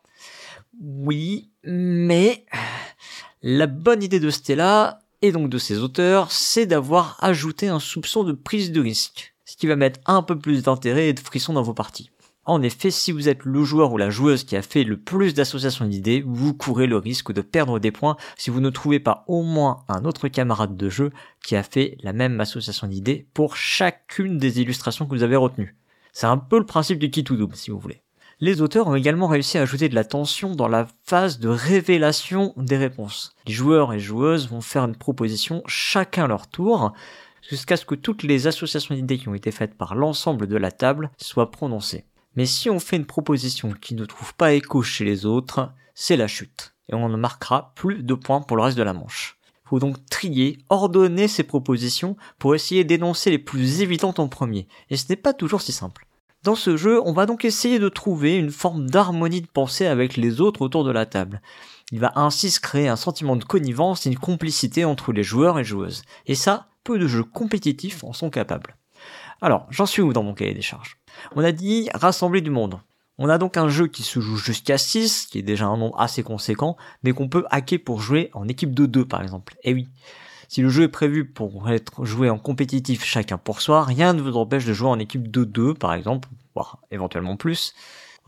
[0.81, 2.47] Oui, mais
[3.43, 8.25] la bonne idée de Stella, et donc de ses auteurs, c'est d'avoir ajouté un soupçon
[8.25, 11.53] de prise de risque, ce qui va mettre un peu plus d'intérêt et de frisson
[11.53, 12.11] dans vos parties.
[12.47, 15.35] En effet, si vous êtes le joueur ou la joueuse qui a fait le plus
[15.35, 19.25] d'associations d'idées, vous courez le risque de perdre des points si vous ne trouvez pas
[19.29, 21.13] au moins un autre camarade de jeu
[21.45, 25.77] qui a fait la même association d'idées pour chacune des illustrations que vous avez retenues.
[26.15, 28.01] C'est un peu le principe du kit double, si vous voulez.
[28.41, 32.55] Les auteurs ont également réussi à ajouter de la tension dans la phase de révélation
[32.57, 33.37] des réponses.
[33.47, 36.95] Les joueurs et joueuses vont faire une proposition chacun leur tour,
[37.43, 40.71] jusqu'à ce que toutes les associations d'idées qui ont été faites par l'ensemble de la
[40.71, 42.07] table soient prononcées.
[42.37, 46.17] Mais si on fait une proposition qui ne trouve pas écho chez les autres, c'est
[46.17, 46.75] la chute.
[46.89, 49.39] Et on ne marquera plus de points pour le reste de la manche.
[49.67, 54.67] Il faut donc trier, ordonner ces propositions pour essayer d'énoncer les plus évidentes en premier.
[54.91, 56.07] Et ce n'est pas toujours si simple.
[56.43, 60.17] Dans ce jeu, on va donc essayer de trouver une forme d'harmonie de pensée avec
[60.17, 61.41] les autres autour de la table.
[61.93, 65.59] Il va ainsi se créer un sentiment de connivence et une complicité entre les joueurs
[65.59, 66.03] et joueuses.
[66.27, 68.77] Et ça, peu de jeux compétitifs en sont capables.
[69.41, 70.99] Alors, j'en suis où dans mon cahier des charges?
[71.35, 72.81] On a dit rassembler du monde.
[73.19, 76.01] On a donc un jeu qui se joue jusqu'à 6, qui est déjà un nombre
[76.01, 79.55] assez conséquent, mais qu'on peut hacker pour jouer en équipe de 2 par exemple.
[79.65, 79.89] Et oui,
[80.49, 84.23] si le jeu est prévu pour être joué en compétitif chacun pour soi, rien ne
[84.23, 87.75] vous empêche de jouer en équipe de 2 par exemple, voire éventuellement plus.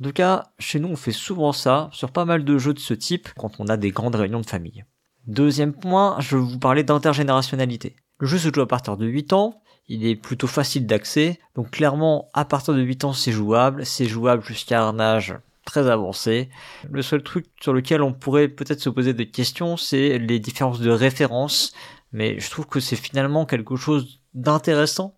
[0.00, 2.78] En tout cas, chez nous on fait souvent ça sur pas mal de jeux de
[2.78, 4.84] ce type quand on a des grandes réunions de famille.
[5.26, 7.96] Deuxième point, je vais vous parler d'intergénérationnalité.
[8.18, 11.38] Le jeu se joue à partir de 8 ans, il est plutôt facile d'accès.
[11.54, 13.84] Donc clairement, à partir de 8 ans, c'est jouable.
[13.84, 16.48] C'est jouable jusqu'à un âge très avancé.
[16.90, 20.80] Le seul truc sur lequel on pourrait peut-être se poser des questions, c'est les différences
[20.80, 21.72] de référence.
[22.12, 25.16] Mais je trouve que c'est finalement quelque chose d'intéressant.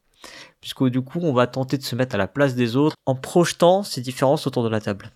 [0.61, 3.15] Puisque du coup, on va tenter de se mettre à la place des autres en
[3.15, 5.13] projetant ces différences autour de la table.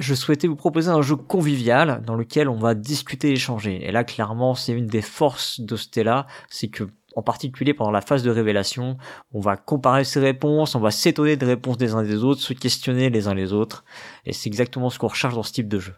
[0.00, 3.86] Je souhaitais vous proposer un jeu convivial dans lequel on va discuter et échanger.
[3.86, 8.00] Et là, clairement, c'est une des forces de Stella, c'est que en particulier pendant la
[8.00, 8.96] phase de révélation.
[9.32, 12.52] On va comparer ses réponses, on va s'étonner des réponses des uns des autres, se
[12.52, 13.84] questionner les uns les autres.
[14.24, 15.94] Et c'est exactement ce qu'on recherche dans ce type de jeu.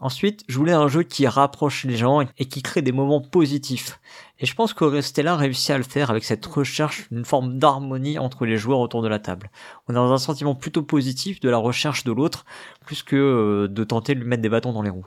[0.00, 4.00] Ensuite, je voulais un jeu qui rapproche les gens et qui crée des moments positifs.
[4.38, 8.18] Et je pense que Stella réussit à le faire avec cette recherche d'une forme d'harmonie
[8.18, 9.50] entre les joueurs autour de la table.
[9.88, 12.44] On a un sentiment plutôt positif de la recherche de l'autre,
[12.84, 15.06] plus que euh, de tenter de lui mettre des bâtons dans les roues.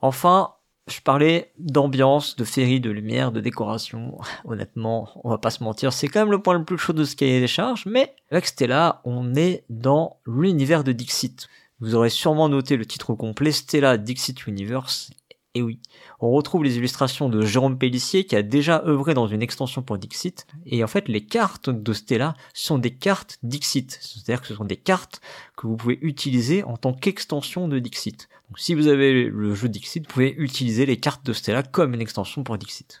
[0.00, 0.52] Enfin,
[0.88, 4.18] je parlais d'ambiance, de féerie, de lumière, de décoration.
[4.44, 7.04] Honnêtement, on va pas se mentir, c'est quand même le point le plus chaud de
[7.04, 11.48] ce cahier des charges, mais avec Stella, on est dans l'univers de Dixit.
[11.80, 15.10] Vous aurez sûrement noté le titre complet, Stella Dixit Universe.
[15.54, 15.80] Et oui,
[16.18, 19.96] on retrouve les illustrations de Jérôme Pellissier qui a déjà œuvré dans une extension pour
[19.96, 20.46] Dixit.
[20.66, 23.96] Et en fait, les cartes de Stella sont des cartes Dixit.
[24.00, 25.20] C'est-à-dire que ce sont des cartes
[25.56, 28.28] que vous pouvez utiliser en tant qu'extension de Dixit.
[28.48, 31.94] Donc si vous avez le jeu Dixit, vous pouvez utiliser les cartes de Stella comme
[31.94, 33.00] une extension pour Dixit.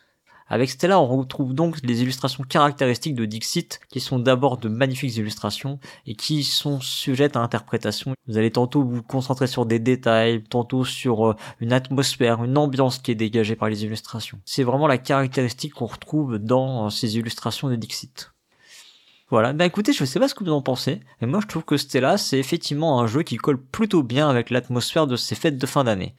[0.50, 5.16] Avec Stella, on retrouve donc les illustrations caractéristiques de Dixit, qui sont d'abord de magnifiques
[5.16, 8.14] illustrations et qui sont sujettes à interprétation.
[8.26, 12.98] Vous allez tantôt vous concentrer sur des détails, tantôt sur euh, une atmosphère, une ambiance
[12.98, 14.40] qui est dégagée par les illustrations.
[14.46, 18.32] C'est vraiment la caractéristique qu'on retrouve dans euh, ces illustrations de Dixit.
[19.30, 21.64] Voilà, bah écoutez, je sais pas ce que vous en pensez, mais moi je trouve
[21.64, 25.58] que Stella c'est effectivement un jeu qui colle plutôt bien avec l'atmosphère de ces fêtes
[25.58, 26.14] de fin d'année.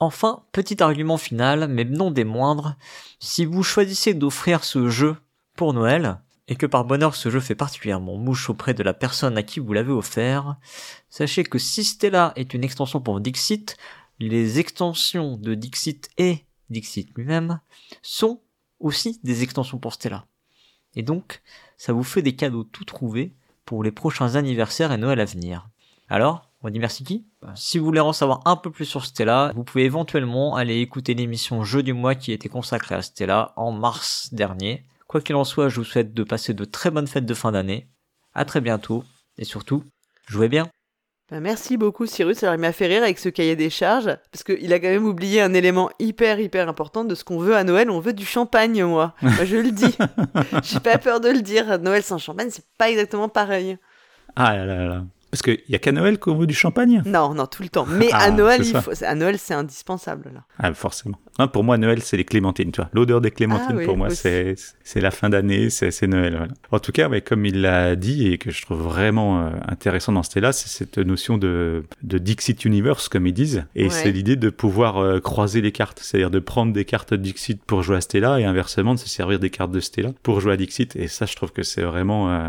[0.00, 2.76] Enfin, petit argument final, mais non des moindres,
[3.18, 5.16] si vous choisissez d'offrir ce jeu
[5.56, 9.36] pour Noël, et que par bonheur ce jeu fait particulièrement mouche auprès de la personne
[9.36, 10.56] à qui vous l'avez offert,
[11.10, 13.76] sachez que si Stella est une extension pour Dixit,
[14.18, 17.60] les extensions de Dixit et Dixit lui-même
[18.02, 18.40] sont
[18.80, 20.26] aussi des extensions pour Stella.
[20.94, 21.42] Et donc,
[21.76, 23.34] ça vous fait des cadeaux tout trouvés
[23.64, 25.68] pour les prochains anniversaires et Noël à venir.
[26.08, 29.04] Alors, on dit merci qui bah, Si vous voulez en savoir un peu plus sur
[29.04, 33.52] Stella, vous pouvez éventuellement aller écouter l'émission Jeu du mois qui était consacrée à Stella
[33.56, 34.84] en mars dernier.
[35.06, 37.52] Quoi qu'il en soit, je vous souhaite de passer de très bonnes fêtes de fin
[37.52, 37.88] d'année.
[38.34, 39.04] À très bientôt
[39.38, 39.84] Et surtout,
[40.26, 40.68] jouez bien.
[41.30, 44.42] Bah, merci beaucoup Cyrus, alors il m'a fait rire avec ce cahier des charges, parce
[44.42, 47.64] qu'il a quand même oublié un élément hyper hyper important de ce qu'on veut à
[47.64, 49.14] Noël, on veut du champagne moi.
[49.20, 49.94] moi je le dis,
[50.62, 53.76] j'ai pas peur de le dire, Noël sans champagne c'est pas exactement pareil.
[54.36, 55.04] Ah là là là.
[55.30, 57.86] Parce qu'il n'y a qu'à Noël qu'on veut du champagne Non, non, tout le temps.
[57.86, 58.90] Mais Ah, à Noël, il faut...
[59.04, 60.30] à Noël, c'est indispensable.
[60.34, 60.44] Là.
[60.58, 61.18] Ah, forcément.
[61.38, 62.90] Non, pour moi, Noël, c'est les clémentines, tu vois.
[62.94, 66.34] L'odeur des clémentines, Ah oui, pour moi, c'est c'est la fin d'année, c'est c'est Noël.
[66.36, 66.52] Voilà.
[66.72, 70.12] En tout cas, ouais, comme il l'a dit et que je trouve vraiment euh, intéressant
[70.12, 73.64] dans ce thé-là, c'est cette notion de, de Dixit Universe, comme ils disent.
[73.76, 73.90] Et Ouais.
[73.90, 77.82] c'est l'idée de pouvoir euh, croiser les cartes, c'est-à-dire de prendre des cartes Dixit pour
[77.82, 80.40] jouer à ce thé-là et inversement de se servir des cartes de ce thé-là pour
[80.40, 80.96] jouer à Dixit.
[80.96, 82.48] Et ça, je trouve que c'est vraiment euh,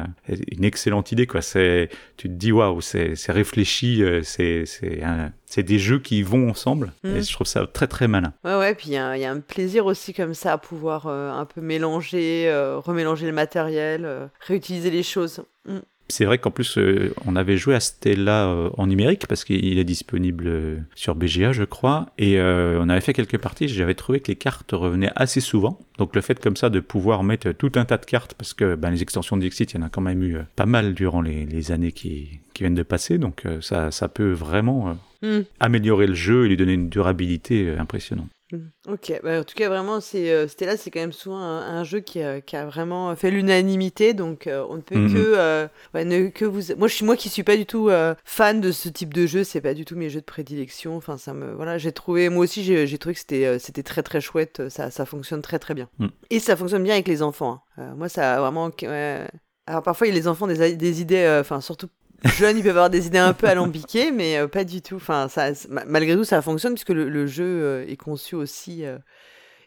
[0.52, 1.42] une excellente idée, quoi.
[1.42, 6.93] C'est, tu te dis, waouh, c'est c'est réfléchi, euh, c'est des jeux qui vont ensemble.
[7.03, 7.15] Mm.
[7.17, 8.34] Et je trouve ça très très malin.
[8.43, 10.53] Ouais, ouais, puis il y, a un- il y a un plaisir aussi comme ça
[10.53, 15.43] à pouvoir euh, un peu mélanger, euh, remélanger le matériel, euh, réutiliser les choses.
[15.67, 15.79] Mm.
[16.12, 19.84] C'est vrai qu'en plus, euh, on avait joué à euh, en numérique parce qu'il est
[19.84, 22.08] disponible euh, sur BGA, je crois.
[22.17, 23.67] Et on avait fait quelques parties.
[23.67, 25.77] J'avais trouvé que les cartes revenaient assez souvent.
[25.99, 28.73] Donc le fait comme ça de pouvoir mettre tout un tas de cartes, parce que
[28.73, 31.21] ben, les extensions de Dixit, il y en a quand même eu pas mal durant
[31.21, 33.17] les, les années qui, qui viennent de passer.
[33.17, 35.43] Donc euh, ça, ça peut vraiment euh, Mm.
[35.60, 38.30] améliorer le jeu et lui donner une durabilité euh, impressionnante.
[38.54, 38.58] Mm.
[38.88, 41.84] Ok, bah, en tout cas, vraiment, c'est, euh, là, c'est quand même souvent un, un
[41.84, 45.13] jeu qui a, qui a vraiment fait l'unanimité, donc euh, on ne peut Mhm.
[45.13, 46.74] que, euh, ouais, ne- que vous.
[46.78, 49.26] Moi, je suis moi qui suis pas du tout euh, fan de ce type de
[49.28, 50.95] jeu, c'est pas du tout mes jeux de prédilection.
[50.95, 54.04] Enfin, ça me, voilà, j'ai trouvé, moi aussi, j'ai, trouvé que c'était, euh, c'était très
[54.04, 56.08] très chouette, ça, ça fonctionne très très bien, Mm.
[56.30, 57.62] et ça fonctionne bien avec les enfants.
[57.78, 57.82] hein.
[57.91, 59.28] Euh, moi, ça a vraiment, ouais.
[59.67, 61.88] Alors parfois, il y a les enfants des, des idées, euh, enfin surtout
[62.23, 64.95] jeunes, ils peuvent avoir des idées un peu alambiquées, mais euh, pas du tout.
[64.95, 65.49] Enfin, ça,
[65.88, 68.97] malgré tout, ça fonctionne puisque le, le jeu euh, est conçu aussi, euh,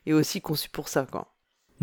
[0.07, 1.33] est aussi conçu pour ça, quoi.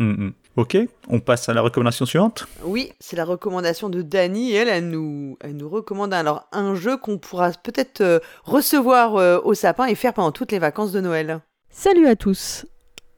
[0.00, 0.32] Mm, mm.
[0.56, 0.76] Ok,
[1.08, 2.46] on passe à la recommandation suivante.
[2.64, 4.52] Oui, c'est la recommandation de Dani.
[4.52, 9.38] Elle, elle nous, elle nous recommande alors un jeu qu'on pourra peut-être euh, recevoir euh,
[9.44, 11.40] au sapin et faire pendant toutes les vacances de Noël.
[11.70, 12.66] Salut à tous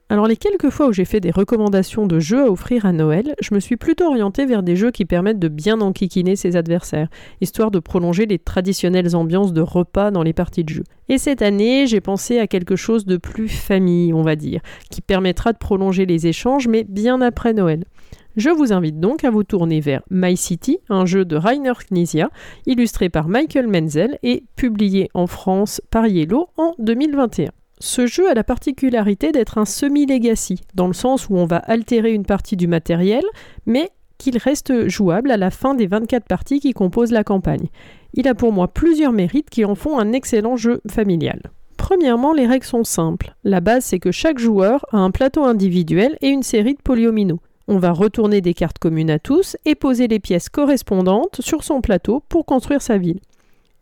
[0.09, 3.33] Alors les quelques fois où j'ai fait des recommandations de jeux à offrir à Noël,
[3.41, 7.07] je me suis plutôt orientée vers des jeux qui permettent de bien enquiquiner ses adversaires,
[7.41, 10.83] histoire de prolonger les traditionnelles ambiances de repas dans les parties de jeu.
[11.09, 14.61] Et cette année, j'ai pensé à quelque chose de plus famille, on va dire,
[14.91, 17.85] qui permettra de prolonger les échanges, mais bien après Noël.
[18.35, 22.29] Je vous invite donc à vous tourner vers My City, un jeu de Rainer Knizia,
[22.65, 27.51] illustré par Michael Menzel et publié en France par Yellow en 2021.
[27.85, 32.13] Ce jeu a la particularité d'être un semi-legacy, dans le sens où on va altérer
[32.13, 33.25] une partie du matériel,
[33.65, 37.67] mais qu'il reste jouable à la fin des 24 parties qui composent la campagne.
[38.13, 41.41] Il a pour moi plusieurs mérites qui en font un excellent jeu familial.
[41.75, 43.35] Premièrement, les règles sont simples.
[43.43, 47.41] La base, c'est que chaque joueur a un plateau individuel et une série de polyomino.
[47.67, 51.81] On va retourner des cartes communes à tous et poser les pièces correspondantes sur son
[51.81, 53.19] plateau pour construire sa ville.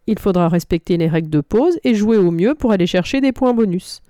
[0.08, 3.32] Il faudra respecter les règles de pause et jouer au mieux pour aller chercher des
[3.32, 4.02] points bonus.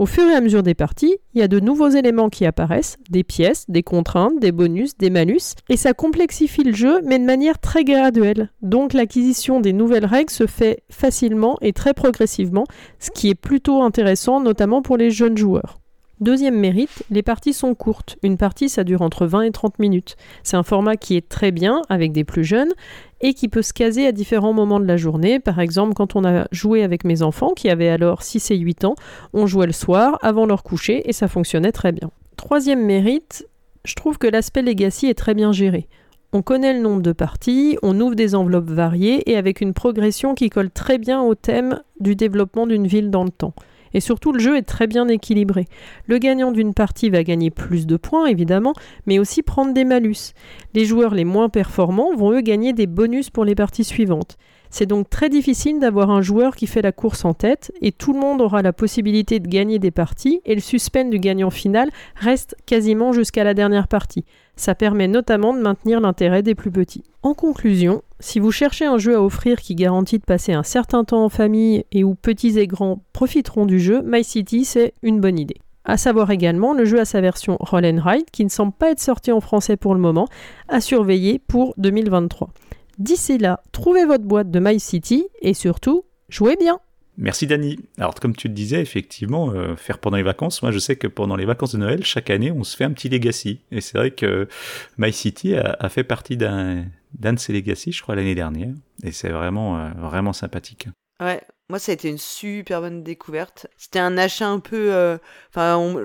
[0.00, 2.96] Au fur et à mesure des parties, il y a de nouveaux éléments qui apparaissent,
[3.10, 7.24] des pièces, des contraintes, des bonus, des malus, et ça complexifie le jeu, mais de
[7.24, 8.50] manière très graduelle.
[8.62, 12.64] Donc l'acquisition des nouvelles règles se fait facilement et très progressivement,
[12.98, 15.80] ce qui est plutôt intéressant, notamment pour les jeunes joueurs.
[16.20, 18.18] Deuxième mérite, les parties sont courtes.
[18.22, 20.16] Une partie, ça dure entre 20 et 30 minutes.
[20.42, 22.74] C'est un format qui est très bien avec des plus jeunes
[23.22, 25.40] et qui peut se caser à différents moments de la journée.
[25.40, 28.84] Par exemple, quand on a joué avec mes enfants, qui avaient alors 6 et 8
[28.84, 28.96] ans,
[29.32, 32.10] on jouait le soir avant leur coucher et ça fonctionnait très bien.
[32.36, 33.48] Troisième mérite,
[33.86, 35.88] je trouve que l'aspect legacy est très bien géré.
[36.34, 40.34] On connaît le nombre de parties, on ouvre des enveloppes variées et avec une progression
[40.34, 43.54] qui colle très bien au thème du développement d'une ville dans le temps.
[43.94, 45.66] Et surtout, le jeu est très bien équilibré.
[46.06, 48.74] Le gagnant d'une partie va gagner plus de points, évidemment,
[49.06, 50.32] mais aussi prendre des malus.
[50.74, 54.36] Les joueurs les moins performants vont eux gagner des bonus pour les parties suivantes.
[54.72, 58.12] C'est donc très difficile d'avoir un joueur qui fait la course en tête, et tout
[58.12, 61.90] le monde aura la possibilité de gagner des parties, et le suspense du gagnant final
[62.14, 64.24] reste quasiment jusqu'à la dernière partie.
[64.60, 67.02] Ça permet notamment de maintenir l'intérêt des plus petits.
[67.22, 71.02] En conclusion, si vous cherchez un jeu à offrir qui garantit de passer un certain
[71.02, 75.18] temps en famille et où petits et grands profiteront du jeu, My City c'est une
[75.18, 75.56] bonne idée.
[75.86, 79.00] À savoir également, le jeu a sa version Roll Ride qui ne semble pas être
[79.00, 80.28] sorti en français pour le moment,
[80.68, 82.50] à surveiller pour 2023.
[82.98, 86.80] D'ici là, trouvez votre boîte de My City et surtout, jouez bien
[87.20, 87.78] Merci Dani.
[87.98, 91.06] Alors comme tu le disais, effectivement, euh, faire pendant les vacances, moi je sais que
[91.06, 93.60] pendant les vacances de Noël, chaque année, on se fait un petit legacy.
[93.70, 94.48] Et c'est vrai que
[94.96, 98.72] My City a, a fait partie d'un de ces legacy, je crois, l'année dernière.
[99.02, 100.88] Et c'est vraiment, euh, vraiment sympathique.
[101.22, 101.42] Ouais.
[101.70, 103.68] Moi, ça a été une super bonne découverte.
[103.78, 105.16] C'était un achat un peu, euh,
[105.50, 106.04] enfin, on-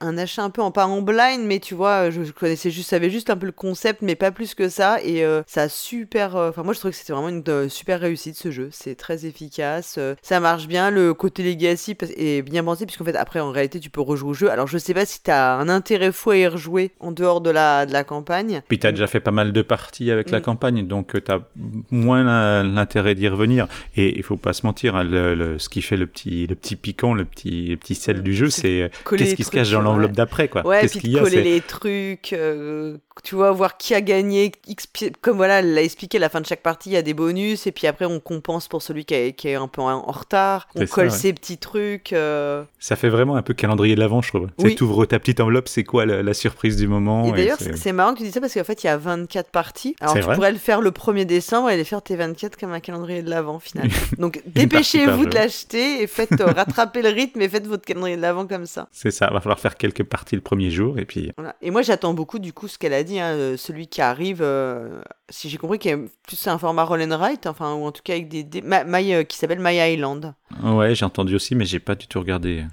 [0.00, 2.88] un achat un peu en pas en blind, mais tu vois, je, je connaissais juste,
[2.90, 4.98] savais juste un peu le concept, mais pas plus que ça.
[5.02, 8.00] Et euh, ça a super, euh, enfin, moi, je trouve que c'était vraiment une super
[8.00, 8.70] réussite ce jeu.
[8.72, 10.90] C'est très efficace, ça marche bien.
[10.90, 14.34] Le côté legacy est bien pensé, puisqu'en fait, après, en réalité, tu peux rejouer au
[14.34, 14.50] jeu.
[14.50, 17.50] Alors, je sais pas si t'as un intérêt fou à y rejouer en dehors de
[17.50, 18.62] la de la campagne.
[18.68, 20.42] Puis t'as déjà fait pas mal de parties avec la Mm.
[20.42, 21.40] campagne, donc t'as
[21.90, 23.66] moins l'intérêt d'y revenir.
[23.96, 26.54] Et il faut pas se mentir, hein, le, le- ce qui fait le petit, le
[26.54, 29.70] petit piquant, le petit, le petit sel du jeu, c'est euh, qu'est-ce qui se cache
[29.70, 29.84] dans ouais.
[29.84, 30.66] l'enveloppe d'après, quoi?
[30.66, 34.52] Ouais, Qu'est-ce qu'il y a coller les trucs, euh, tu vois, voir qui a gagné.
[35.20, 37.14] Comme voilà, elle l'a expliqué, à la fin de chaque partie, il y a des
[37.14, 40.02] bonus, et puis après, on compense pour celui qui, est- qui est un peu en,
[40.02, 40.68] retard.
[40.74, 41.10] On ça, colle ouais.
[41.10, 42.12] ses petits trucs.
[42.12, 42.64] euh.
[42.78, 44.48] Ça fait vraiment un peu calendrier de l'avant, je trouve.
[44.58, 44.70] Oui.
[44.70, 47.24] C'est t'ouvres ta petite enveloppe, c'est quoi la, la surprise du moment?
[47.26, 48.96] Et et d'ailleurs, c'est- marrant que tu dis ça parce qu'en fait, il y a
[48.96, 49.94] 24 parties.
[50.00, 52.72] Alors, tu vrai pourrais le faire le 1er décembre et les faire tes 24 comme
[52.72, 53.92] un calendrier de l'avant, finalement.
[54.18, 58.22] Donc, dépêchez-vous de l'acheter et faites euh, rattraper le rythme et faites votre calendrier de
[58.22, 58.88] l'avant comme ça.
[58.92, 59.28] c'est ça.
[59.32, 61.54] Va falloir faire quelques parties le premier jour et puis Voilà.
[61.62, 64.40] Et moi, j'attends beaucoup, du coup, ce qu'elle a dit, hein, euh, celui qui arrive,
[64.42, 67.92] euh, si j'ai compris, qui est plus un format roll and write, enfin, ou en
[67.92, 70.34] tout cas avec des, des- Ma- euh, qui s'appelle My Island.
[70.62, 72.64] ouais, j'ai entendu aussi, mais j'ai pas du tout regardé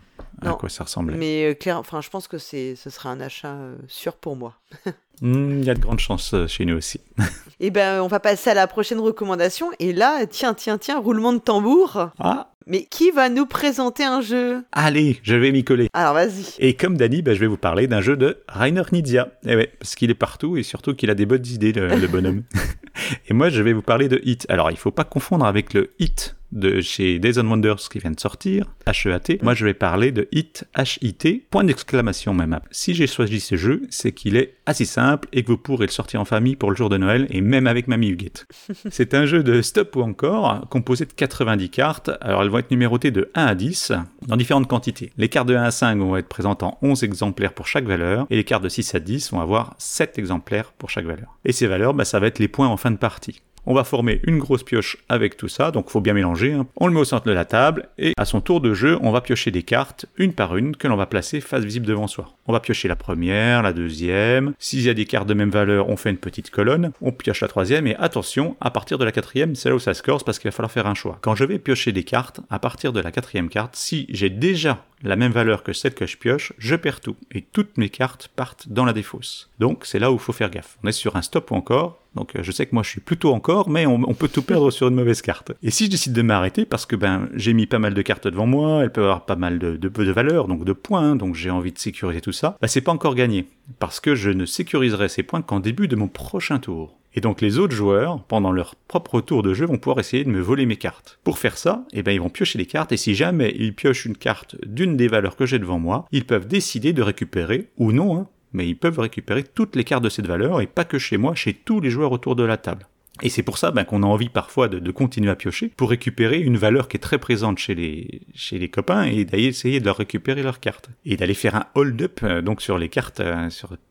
[0.42, 1.16] à quoi ça ressemblait.
[1.18, 3.58] Mais clair, enfin, je pense que c'est, ce sera un achat
[3.88, 4.56] sûr pour moi.
[5.22, 6.99] Hmm, Il y a de grandes chances euh, chez nous aussi.
[7.59, 9.67] Et ben, on va passer à la prochaine recommandation.
[9.80, 12.09] Et là, tiens, tiens, tiens, roulement de tambour.
[12.19, 14.63] Ah, Mais qui va nous présenter un jeu?
[14.72, 15.88] Allez, je vais m'y coller.
[15.93, 16.55] Alors, vas-y.
[16.57, 19.30] Et comme Dany, bah, je vais vous parler d'un jeu de Rainer Knizia.
[19.45, 22.07] Eh ouais, parce qu'il est partout et surtout qu'il a des bonnes idées, le, le
[22.07, 22.43] bonhomme.
[23.28, 24.47] et moi, je vais vous parler de Hit.
[24.49, 28.11] Alors, il faut pas confondre avec le Hit de chez Days and Wonders qui vient
[28.11, 29.39] de sortir, H-E-A-T.
[29.41, 32.59] Moi, je vais parler de Hit, H-I-T, point d'exclamation même.
[32.72, 35.91] Si j'ai choisi ce jeu, c'est qu'il est assez simple et que vous pourrez le
[35.91, 38.47] sortir en famille pour le jour de Noël et même avec Mamie Huguette.
[38.89, 42.12] C'est un jeu de stop ou encore, composé de 90 cartes.
[42.22, 43.93] Alors elles vont être numérotées de 1 à 10,
[44.28, 45.12] dans différentes quantités.
[45.18, 48.26] Les cartes de 1 à 5 vont être présentes en 11 exemplaires pour chaque valeur,
[48.30, 51.38] et les cartes de 6 à 10 vont avoir 7 exemplaires pour chaque valeur.
[51.45, 53.41] Et ces valeurs, bah, ça va être les points en fin de partie.
[53.66, 56.53] On va former une grosse pioche avec tout ça, donc faut bien mélanger.
[56.53, 56.66] hein.
[56.78, 59.12] On le met au centre de la table et à son tour de jeu, on
[59.12, 62.30] va piocher des cartes une par une que l'on va placer face visible devant soi.
[62.47, 64.53] On va piocher la première, la deuxième.
[64.57, 66.91] S'il y a des cartes de même valeur, on fait une petite colonne.
[67.01, 69.93] On pioche la troisième et attention, à partir de la quatrième, c'est là où ça
[69.93, 71.20] se corse parce qu'il va falloir faire un choix.
[71.22, 74.84] Quand je vais piocher des cartes, à partir de la quatrième carte, si j'ai déjà
[75.03, 77.16] la même valeur que celle que je pioche, je perds tout.
[77.32, 79.49] Et toutes mes cartes partent dans la défausse.
[79.59, 80.78] Donc c'est là où il faut faire gaffe.
[80.84, 82.01] On est sur un stop ou encore.
[82.16, 84.72] Donc euh, je sais que moi je suis plutôt encore, mais on, peut tout perdre
[84.72, 85.53] sur une mauvaise carte.
[85.64, 88.28] Et si je décide de m'arrêter parce que ben j'ai mis pas mal de cartes
[88.28, 91.36] devant moi, elles peuvent avoir pas mal de, de, de valeurs, donc de points, donc
[91.36, 93.47] j'ai envie de sécuriser tout ça, bah c'est pas encore gagné.
[93.80, 96.97] Parce que je ne sécuriserai ces points qu'en début de mon prochain tour.
[97.14, 100.30] Et donc les autres joueurs, pendant leur propre tour de jeu, vont pouvoir essayer de
[100.30, 101.20] me voler mes cartes.
[101.24, 104.05] Pour faire ça, eh ben, ils vont piocher les cartes, et si jamais ils piochent
[104.05, 107.91] une carte d'une des valeurs que j'ai devant moi, ils peuvent décider de récupérer, ou
[107.91, 110.99] non, hein, mais ils peuvent récupérer toutes les cartes de cette valeur, et pas que
[110.99, 112.88] chez moi, chez tous les joueurs autour de la table.
[113.22, 116.39] Et c'est pour ça ben, qu'on a envie parfois de, continuer à piocher pour récupérer
[116.39, 120.43] une valeur qui est très présente chez les, copains et d'aller essayer de leur récupérer
[120.43, 120.89] leurs cartes.
[121.06, 123.49] Et d'aller faire un hold-up euh, donc sur les cartes euh,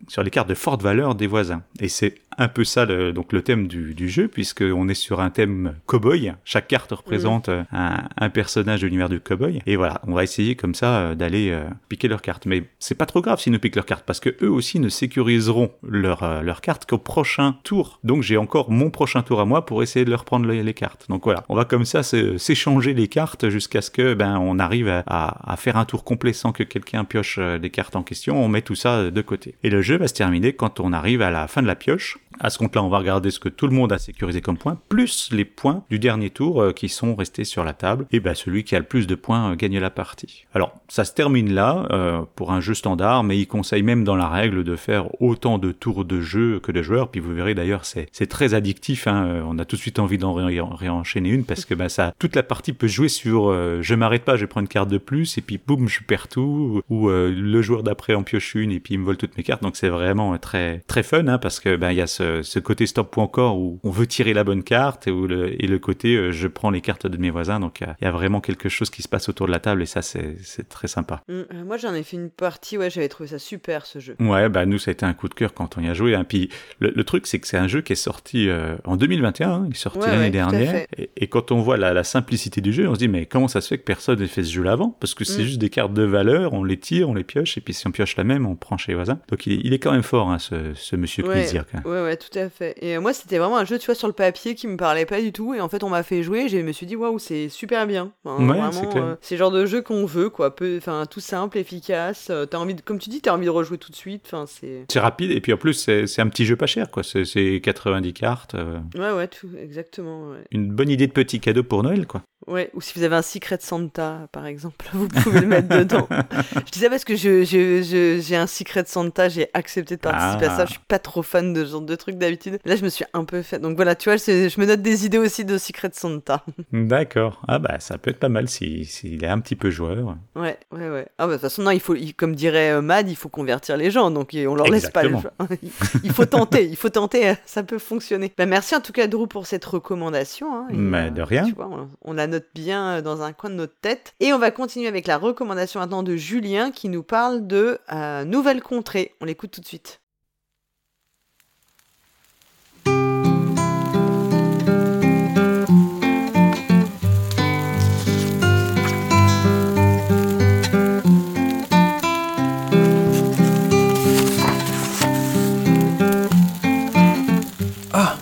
[0.08, 1.62] sur les cartes de forte valeur des voisins.
[1.80, 5.20] Et c'est un peu ça le, donc le thème du, du jeu puisqu'on est sur
[5.20, 6.32] un thème cowboy.
[6.44, 7.64] Chaque carte représente mmh.
[7.72, 9.60] un, un, personnage de l'univers du cowboy.
[9.66, 11.56] Et voilà, on va essayer comme ça euh, d'aller
[11.88, 12.46] piquer leurs cartes.
[12.46, 14.88] Mais c'est pas trop grave s'ils nous piquent leurs cartes parce que eux aussi ne
[14.88, 17.98] sécuriseront leurs leur cartes qu'au prochain tour.
[18.04, 20.74] Donc j'ai encore mon prochain tour à moi pour essayer de leur prendre les, les
[20.74, 21.06] cartes.
[21.08, 24.88] Donc voilà, on va comme ça s'échanger les cartes jusqu'à ce que ben on arrive
[24.88, 28.42] à, à, à, faire un tour complet sans que quelqu'un pioche les cartes en question.
[28.42, 29.54] On met tout ça de côté.
[29.62, 32.18] Et le jeu va se terminer quand on arrive à la fin de la pioche.
[32.42, 34.78] À ce compte-là, on va regarder ce que tout le monde a sécurisé comme points,
[34.88, 38.06] plus les points du dernier tour euh, qui sont restés sur la table.
[38.12, 40.46] Et ben celui qui a le plus de points euh, gagne la partie.
[40.54, 44.16] Alors ça se termine là euh, pour un jeu standard, mais il conseille même dans
[44.16, 47.10] la règle de faire autant de tours de jeu que de joueurs.
[47.10, 49.06] Puis vous verrez d'ailleurs, c'est très addictif.
[49.06, 49.42] Hein.
[49.46, 52.34] On a tout de suite envie d'en ré réenchaîner une parce que ben, ça, toute
[52.36, 55.42] la partie peut jouer sur je m'arrête pas, je prends une carte de plus et
[55.42, 56.80] puis boum, je perds tout.
[56.88, 59.62] Ou le joueur d'après en pioche une et puis il me vole toutes mes cartes.
[59.62, 62.86] Donc c'est vraiment très très fun hein, parce que ben y a ce, ce, côté
[62.86, 65.78] stop ou encore où on veut tirer la bonne carte et, où le, et le
[65.78, 67.60] côté euh, je prends les cartes de mes voisins.
[67.60, 69.86] Donc il y, a vraiment quelque chose qui se passe autour de la table et
[69.86, 71.22] ça c'est très sympa.
[71.28, 74.16] Mmh, moi j'en ai fait une partie, ouais, j'avais trouvé ça super ce jeu.
[74.20, 76.14] Ouais, bah nous ça a été un coup de cœur quand on y a joué.
[76.14, 76.24] Hein.
[76.24, 79.50] Puis le, le truc c'est que c'est un jeu qui est sorti euh, en 2021,
[79.50, 79.64] hein.
[79.66, 80.86] il est sorti ouais, l'année ouais, dernière.
[80.96, 83.48] Et, et, quand on voit la, la, simplicité du jeu, on se dit mais comment
[83.48, 84.90] ça se fait que personne n'ait fait ce jeu-là avant?
[85.00, 85.44] Parce que c'est mmh.
[85.44, 87.90] juste des cartes de valeur, on les tire, on les pioche et puis si on
[87.90, 89.18] pioche la même, on prend chez les voisins.
[89.28, 91.64] Donc il est, il est quand même fort hein, ce, ce monsieur ouais, Knizia.
[91.84, 92.74] Ouais, ouais, tout à fait.
[92.80, 95.06] Et euh, moi, c'était vraiment un jeu, tu vois, sur le papier qui me parlait
[95.06, 95.54] pas du tout.
[95.54, 96.40] Et en fait, on m'a fait jouer.
[96.42, 98.12] Et je me suis dit, waouh, c'est super bien.
[98.24, 99.04] Enfin, Ouais, vraiment, c'est clair.
[99.04, 100.54] euh, c'est le genre de jeu qu'on veut, quoi.
[100.54, 102.28] Peu, enfin, tout simple, efficace.
[102.30, 104.22] Euh, T'as envie, de, comme tu dis, t'as envie de rejouer tout de suite.
[104.26, 104.84] Enfin, c'est.
[104.90, 107.02] C'est rapide et puis en plus c'est c'est un petit jeu pas cher quoi.
[107.02, 108.54] C'est- C'est 90 cartes.
[108.54, 110.30] euh, Ouais, ouais, tout, exactement.
[110.30, 110.38] Ouais.
[110.50, 112.22] une bonne idée de petit cadeau pour Noël quoi.
[112.46, 116.08] Ouais, ou si vous avez un Secret Santa, par exemple, vous pouvez le mettre dedans.
[116.66, 120.00] Je dis ça parce que je, je, je- j'ai un Secret Santa, j'ai accepté de
[120.00, 120.56] participer à Ah.
[120.56, 120.64] ça.
[120.64, 122.58] Je suis pas trop fan de ce genre de trucs d'habitude.
[122.64, 123.58] Là, je me suis un peu fait.
[123.60, 126.44] Donc voilà, tu vois, je me note des idées aussi de Secret Santa.
[126.72, 127.42] D'accord.
[127.46, 130.16] Ah bah ça peut être pas mal si s'il est un petit peu joueur.
[130.36, 131.06] Ouais, ouais, ouais.
[131.18, 133.28] Ah, bah, de toute façon, non, il faut, il- comme dirait euh, Mad, il faut
[133.28, 135.32] convertir les gens, donc on leur laisse pas le choix.
[135.62, 135.70] Il-
[136.04, 138.32] il faut tenter, il faut tenter, euh, ça peut fonctionner.
[138.36, 140.54] Bah, merci en tout cas, Drew, pour cette recommandation.
[140.54, 141.44] hein, et, Mais de rien.
[141.44, 144.14] Tu vois, on, on la note bien euh, dans un coin de notre tête.
[144.20, 148.24] Et on va continuer avec la recommandation maintenant de Julien qui nous parle de euh,
[148.24, 149.14] Nouvelle Contrée.
[149.20, 150.00] On l'écoute tout de suite.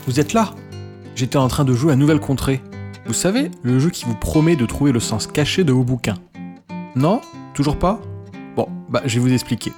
[0.08, 0.54] Vous êtes là
[1.14, 2.62] J'étais en train de jouer à Nouvelle Contrée.
[3.04, 6.14] Vous savez, le jeu qui vous promet de trouver le sens caché de vos bouquins.
[6.96, 7.20] Non?
[7.52, 8.00] Toujours pas?
[8.56, 9.70] Bon, bah je vais vous expliquer.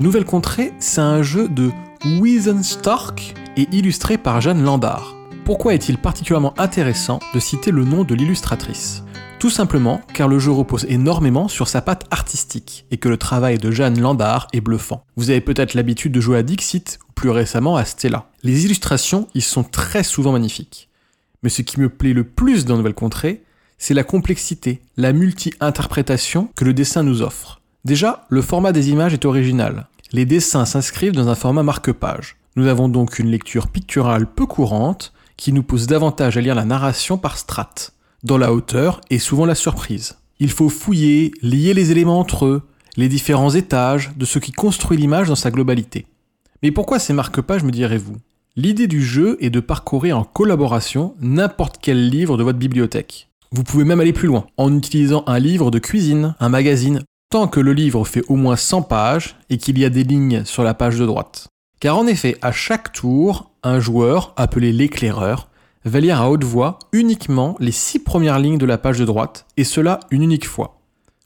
[0.00, 1.70] Nouvelle Contrée, c'est un jeu de
[2.18, 5.14] Wiesenstock et illustré par Jeanne Landard.
[5.44, 9.04] Pourquoi est-il particulièrement intéressant de citer le nom de l'illustratrice?
[9.38, 13.58] Tout simplement car le jeu repose énormément sur sa patte artistique et que le travail
[13.58, 15.04] de Jeanne Landard est bluffant.
[15.16, 18.30] Vous avez peut-être l'habitude de jouer à Dixit ou plus récemment à Stella.
[18.42, 20.88] Les illustrations y sont très souvent magnifiques.
[21.42, 23.42] Mais ce qui me plaît le plus dans Nouvelle Contrée,
[23.78, 27.60] c'est la complexité, la multi-interprétation que le dessin nous offre.
[27.84, 29.88] Déjà, le format des images est original.
[30.12, 32.36] Les dessins s'inscrivent dans un format marque-page.
[32.56, 36.64] Nous avons donc une lecture picturale peu courante qui nous pousse davantage à lire la
[36.64, 37.93] narration par strates.
[38.24, 40.16] Dans la hauteur est souvent la surprise.
[40.40, 42.62] Il faut fouiller, lier les éléments entre eux,
[42.96, 46.06] les différents étages de ce qui construit l'image dans sa globalité.
[46.62, 48.16] Mais pourquoi ces marque-pages me direz-vous?
[48.56, 53.28] L'idée du jeu est de parcourir en collaboration n'importe quel livre de votre bibliothèque.
[53.52, 57.46] Vous pouvez même aller plus loin, en utilisant un livre de cuisine, un magazine, tant
[57.46, 60.62] que le livre fait au moins 100 pages et qu'il y a des lignes sur
[60.62, 61.48] la page de droite.
[61.78, 65.50] Car en effet, à chaque tour, un joueur, appelé l'éclaireur,
[65.84, 69.46] va lire à haute voix uniquement les six premières lignes de la page de droite,
[69.56, 70.80] et cela une unique fois.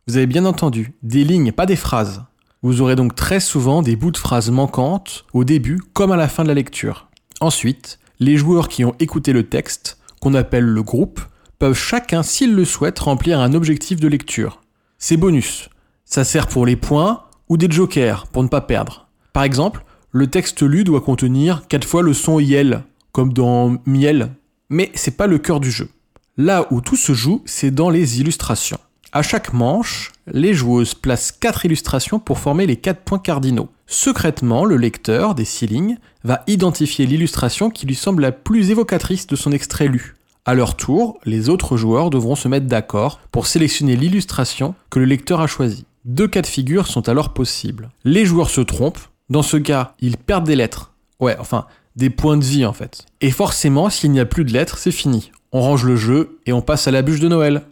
[0.07, 2.25] Vous avez bien entendu, des lignes, pas des phrases.
[2.63, 6.29] Vous aurez donc très souvent des bouts de phrases manquantes au début comme à la
[6.29, 7.09] fin de la lecture.
[7.41, 11.21] Ensuite, les joueurs qui ont écouté le texte, qu'on appelle le groupe,
[11.59, 14.61] peuvent chacun, s'ils le souhaitent, remplir un objectif de lecture.
[14.99, 15.69] C'est bonus.
[16.05, 19.09] Ça sert pour les points ou des jokers pour ne pas perdre.
[19.33, 22.83] Par exemple, le texte lu doit contenir 4 fois le son yel,
[23.13, 24.31] comme dans miel,
[24.71, 25.89] mais c'est pas le cœur du jeu.
[26.37, 28.79] Là où tout se joue, c'est dans les illustrations.
[29.11, 33.71] À chaque manche, les joueuses placent 4 illustrations pour former les 4 points cardinaux.
[33.87, 39.27] Secrètement, le lecteur des six lignes va identifier l'illustration qui lui semble la plus évocatrice
[39.27, 40.15] de son extrait lu.
[40.45, 45.07] À leur tour, les autres joueurs devront se mettre d'accord pour sélectionner l'illustration que le
[45.07, 45.87] lecteur a choisie.
[46.05, 47.91] Deux cas de figure sont alors possibles.
[48.05, 50.93] Les joueurs se trompent, dans ce cas, ils perdent des lettres.
[51.21, 51.67] Ouais, enfin,
[51.99, 53.05] des points de vie en fait.
[53.21, 55.31] Et forcément, s'il n'y a plus de lettres, c'est fini.
[55.53, 57.63] On range le jeu et on passe à la bûche de Noël.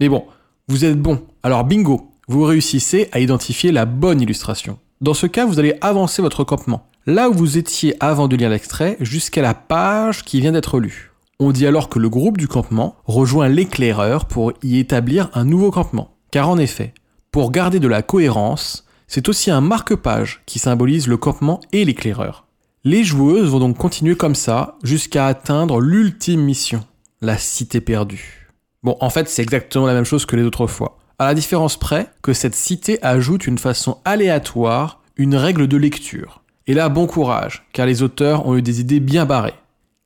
[0.00, 0.24] Mais bon,
[0.66, 4.78] vous êtes bon, alors bingo, vous réussissez à identifier la bonne illustration.
[5.00, 8.50] Dans ce cas, vous allez avancer votre campement, là où vous étiez avant de lire
[8.50, 11.12] l'extrait, jusqu'à la page qui vient d'être lue.
[11.38, 15.70] On dit alors que le groupe du campement rejoint l'éclaireur pour y établir un nouveau
[15.70, 16.16] campement.
[16.32, 16.94] Car en effet,
[17.30, 22.47] pour garder de la cohérence, c'est aussi un marque-page qui symbolise le campement et l'éclaireur.
[22.84, 26.84] Les joueuses vont donc continuer comme ça jusqu'à atteindre l'ultime mission,
[27.20, 28.52] la cité perdue.
[28.84, 30.98] Bon, en fait, c'est exactement la même chose que les autres fois.
[31.18, 36.42] À la différence près que cette cité ajoute une façon aléatoire une règle de lecture.
[36.68, 39.54] Et là, bon courage, car les auteurs ont eu des idées bien barrées.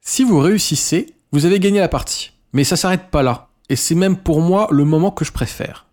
[0.00, 2.32] Si vous réussissez, vous avez gagné la partie.
[2.54, 3.48] Mais ça s'arrête pas là.
[3.68, 5.86] Et c'est même pour moi le moment que je préfère.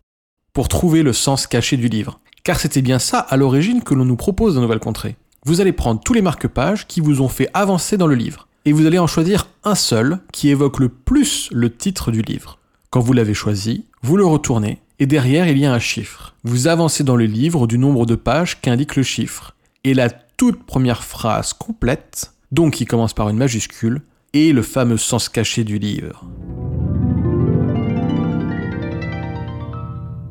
[0.54, 2.22] Pour trouver le sens caché du livre.
[2.46, 5.18] Car c'était bien ça à l'origine que l'on nous propose dans Nouvelle Contrée.
[5.46, 8.48] Vous allez prendre tous les marque-pages qui vous ont fait avancer dans le livre.
[8.66, 12.60] Et vous allez en choisir un seul qui évoque le plus le titre du livre.
[12.90, 16.36] Quand vous l'avez choisi, vous le retournez et derrière il y a un chiffre.
[16.44, 19.56] Vous avancez dans le livre du nombre de pages qu'indique le chiffre.
[19.86, 24.02] Et la toute première phrase complète, donc qui commence par une majuscule,
[24.34, 26.26] est le fameux sens caché du livre.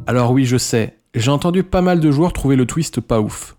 [0.07, 3.57] Alors oui, je sais, J'ai entendu pas mal de joueurs trouver le twist pas ouf.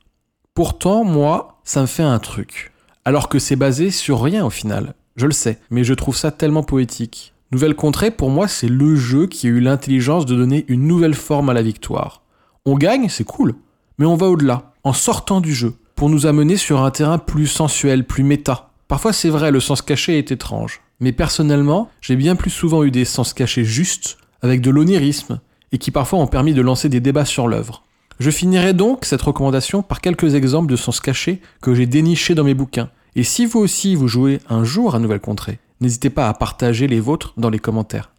[0.54, 2.72] Pourtant, moi, ça me fait un truc.
[3.06, 4.94] Alors que c'est basé sur rien au final.
[5.16, 7.34] Je le sais, mais je trouve ça tellement poétique.
[7.52, 11.16] Nouvelle Contrée, pour moi, c'est le jeu qui a eu l'intelligence de donner une nouvelle
[11.16, 12.22] forme à la victoire.
[12.66, 13.56] On gagne, c'est cool,
[13.98, 17.48] mais on va au-delà, en sortant du jeu, pour nous amener sur un terrain plus
[17.48, 18.70] sensuel, plus méta.
[18.88, 20.82] Parfois, c'est vrai, le sens caché est étrange.
[21.00, 25.40] Mais personnellement, j'ai bien plus souvent eu des sens cachés justes, avec de l'onirisme,
[25.72, 27.84] et qui parfois ont permis de lancer des débats sur l'œuvre.
[28.20, 32.44] Je finirai donc cette recommandation par quelques exemples de sens cachés que j'ai dénichés dans
[32.44, 32.90] mes bouquins.
[33.16, 36.88] Et si vous aussi vous jouez un jour à Nouvelle Contrée, n'hésitez pas à partager
[36.88, 38.12] les vôtres dans les commentaires.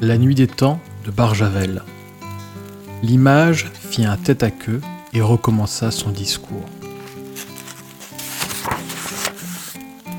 [0.00, 1.82] La nuit des temps de Barjavel.
[3.02, 4.80] L'image fit un tête à queue
[5.12, 6.66] et recommença son discours.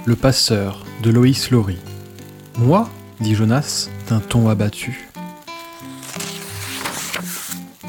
[0.04, 1.80] Le passeur de Loïs Laurie.
[2.58, 2.90] Moi
[3.22, 5.09] dit Jonas d'un ton abattu.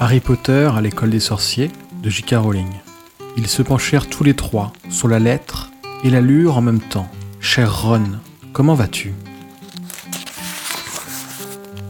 [0.03, 1.71] Harry Potter à l'école des sorciers
[2.03, 2.37] de J.K.
[2.37, 2.71] Rowling.
[3.37, 5.71] Ils se penchèrent tous les trois sur la lettre
[6.03, 7.07] et la lurent en même temps.
[7.39, 8.19] Cher Ron,
[8.55, 9.13] comment vas-tu?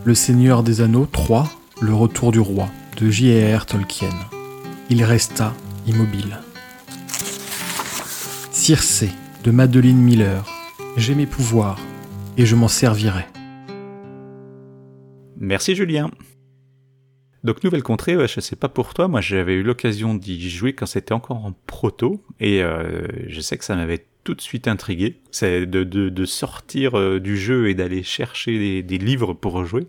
[0.02, 1.48] Le Seigneur des Anneaux 3,
[1.80, 3.64] Le Retour du Roi de J.R.R.
[3.64, 4.10] Tolkien.
[4.90, 5.54] Il resta
[5.86, 6.40] immobile.
[8.50, 9.10] Circé
[9.44, 10.44] de Madeleine Miller.
[10.96, 11.78] J'ai mes pouvoirs
[12.36, 13.26] et je m'en servirai.
[15.38, 16.10] Merci Julien.
[17.42, 20.74] Donc Nouvelle Contrée, ouais, je sais pas pour toi, moi j'avais eu l'occasion d'y jouer
[20.74, 24.68] quand c'était encore en proto, et euh, je sais que ça m'avait tout de suite
[24.68, 25.16] intrigué.
[25.30, 29.64] C'est de, de, de sortir euh, du jeu et d'aller chercher des, des livres pour
[29.64, 29.86] jouer.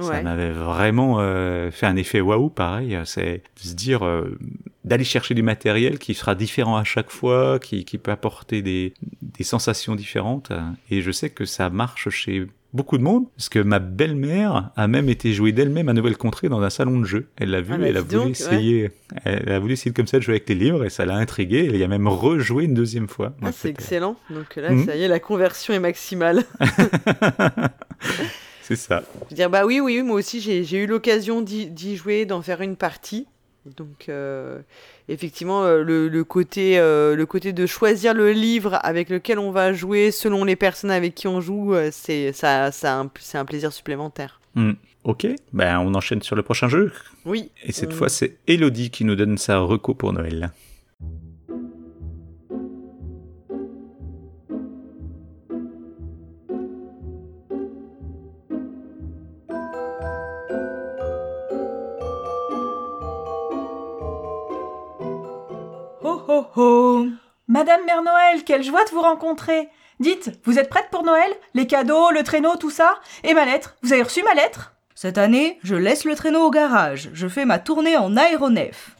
[0.00, 2.98] Ça m'avait vraiment euh, fait un effet waouh, pareil.
[3.04, 4.38] C'est de se dire euh,
[4.84, 8.94] d'aller chercher du matériel qui sera différent à chaque fois, qui, qui peut apporter des,
[9.22, 10.52] des sensations différentes.
[10.90, 14.88] Et je sais que ça marche chez beaucoup de monde, parce que ma belle-mère a
[14.88, 17.28] même été jouée d'elle-même à Nouvelle Contrée dans un salon de jeu.
[17.36, 18.90] Elle l'a vu, Ah bah, elle a voulu donc, essayer,
[19.24, 21.66] elle a voulu essayer comme ça de jouer avec les livres et ça l'a intrigué.
[21.68, 23.32] Elle y a même rejoué une deuxième fois.
[23.42, 24.16] Ah, c'est excellent.
[24.28, 24.86] Donc là, Mhm.
[24.86, 26.42] ça y est, la conversion est maximale.
[28.62, 29.02] c'est ça.
[29.26, 32.42] Je veux dire, bah oui, oui, moi aussi, j'ai eu l'occasion d'y d'y jouer, d'en
[32.42, 33.26] faire une partie.
[33.76, 34.60] Donc, euh,
[35.08, 39.50] effectivement, euh, le, le côté, euh, le côté de choisir le livre avec lequel on
[39.50, 43.72] va jouer selon les personnes avec qui on joue, euh, c'est ça, c'est un plaisir
[43.72, 44.40] supplémentaire.
[44.54, 44.72] Hmm.
[45.04, 46.90] Ok, ben on enchaîne sur le prochain jeu.
[47.26, 47.50] Oui.
[47.62, 50.50] Et cette on- fois, c'est Elodie qui nous donne sa reco pour Noël.
[68.54, 71.28] Quelle joie de vous rencontrer Dites, vous êtes prête pour Noël?
[71.54, 73.00] Les cadeaux, le traîneau, tout ça?
[73.24, 74.76] Et ma lettre Vous avez reçu ma lettre?
[74.94, 77.10] Cette année, je laisse le traîneau au garage.
[77.14, 78.94] Je fais ma tournée en aéronef.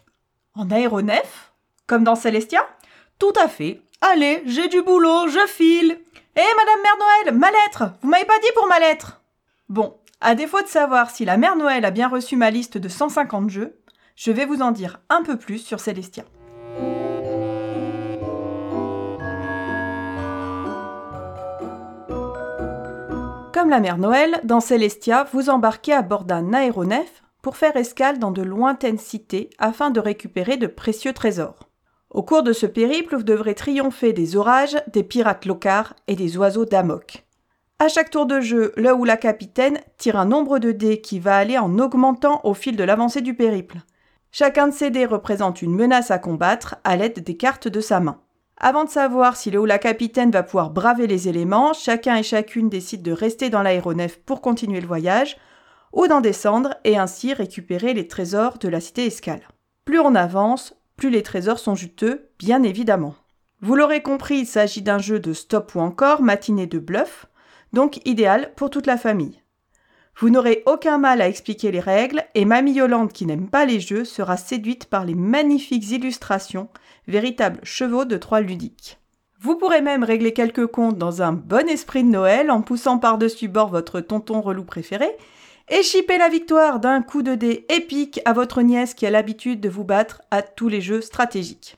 [0.57, 1.52] En aéronef?
[1.86, 2.66] Comme dans Célestia
[3.20, 3.80] Tout à fait.
[4.00, 6.00] Allez, j'ai du boulot, je file.
[6.34, 9.20] Eh Madame Mère Noël, ma lettre Vous m'avez pas dit pour ma lettre
[9.68, 12.88] Bon, à défaut de savoir si la Mère Noël a bien reçu ma liste de
[12.88, 13.78] 150 jeux,
[14.16, 16.24] je vais vous en dire un peu plus sur Célestia.
[23.55, 28.18] Comme la mère Noël, dans Célestia, vous embarquez à bord d'un aéronef pour faire escale
[28.18, 31.70] dans de lointaines cités afin de récupérer de précieux trésors.
[32.11, 36.36] Au cours de ce périple, vous devrez triompher des orages, des pirates locards et des
[36.36, 37.26] oiseaux d'amok.
[37.78, 41.20] À chaque tour de jeu, le ou la capitaine tire un nombre de dés qui
[41.20, 43.78] va aller en augmentant au fil de l'avancée du périple.
[44.32, 48.00] Chacun de ces dés représente une menace à combattre à l'aide des cartes de sa
[48.00, 48.18] main.
[48.57, 52.22] Avant de savoir si le ou la capitaine va pouvoir braver les éléments, chacun et
[52.22, 55.36] chacune décide de rester dans l'aéronef pour continuer le voyage,
[55.92, 59.48] ou d'en descendre et ainsi récupérer les trésors de la cité escale.
[59.84, 63.14] Plus on avance, plus les trésors sont juteux, bien évidemment.
[63.61, 67.26] Vous l'aurez compris, il s'agit d'un jeu de stop ou encore matinée de bluff,
[67.72, 69.43] donc idéal pour toute la famille.
[70.16, 73.80] Vous n'aurez aucun mal à expliquer les règles et Mamie Yolande qui n'aime pas les
[73.80, 76.68] jeux sera séduite par les magnifiques illustrations,
[77.08, 78.98] véritables chevaux de Troie ludiques.
[79.40, 83.48] Vous pourrez même régler quelques comptes dans un bon esprit de Noël en poussant par-dessus
[83.48, 85.10] bord votre tonton relou préféré
[85.68, 89.60] et chipper la victoire d'un coup de dé épique à votre nièce qui a l'habitude
[89.60, 91.76] de vous battre à tous les jeux stratégiques.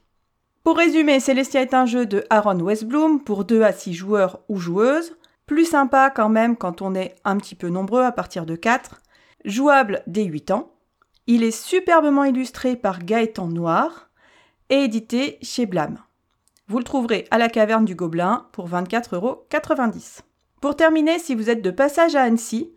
[0.62, 4.58] Pour résumer, Celestia est un jeu de Aaron Westbloom pour 2 à 6 joueurs ou
[4.58, 5.16] joueuses,
[5.46, 9.00] plus sympa quand même quand on est un petit peu nombreux à partir de 4,
[9.44, 10.72] jouable dès 8 ans.
[11.26, 14.10] Il est superbement illustré par Gaëtan Noir
[14.70, 15.98] et édité chez Blam.
[16.68, 20.20] Vous le trouverez à la caverne du Gobelin pour 24,90€.
[20.60, 22.74] Pour terminer, si vous êtes de passage à Annecy,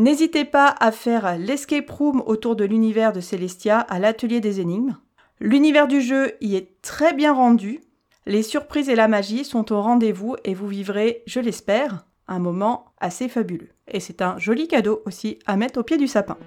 [0.00, 4.96] N'hésitez pas à faire l'escape room autour de l'univers de Celestia à l'atelier des énigmes.
[5.40, 7.82] L'univers du jeu y est très bien rendu.
[8.24, 12.86] Les surprises et la magie sont au rendez-vous et vous vivrez, je l'espère, un moment
[12.98, 13.68] assez fabuleux.
[13.88, 16.38] Et c'est un joli cadeau aussi à mettre au pied du sapin.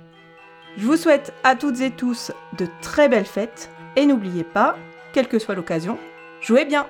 [0.78, 4.76] Je vous souhaite à toutes et tous de très belles fêtes et n'oubliez pas,
[5.14, 6.00] quelle que soit l'occasion,
[6.42, 6.88] jouez bien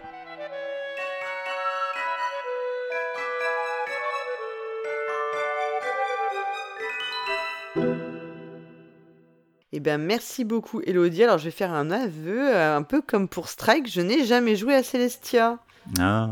[9.75, 11.23] Eh bien, merci beaucoup, Elodie.
[11.23, 14.55] Alors, je vais faire un aveu, euh, un peu comme pour Strike, je n'ai jamais
[14.55, 15.57] joué à Celestia.
[15.99, 16.29] Ah.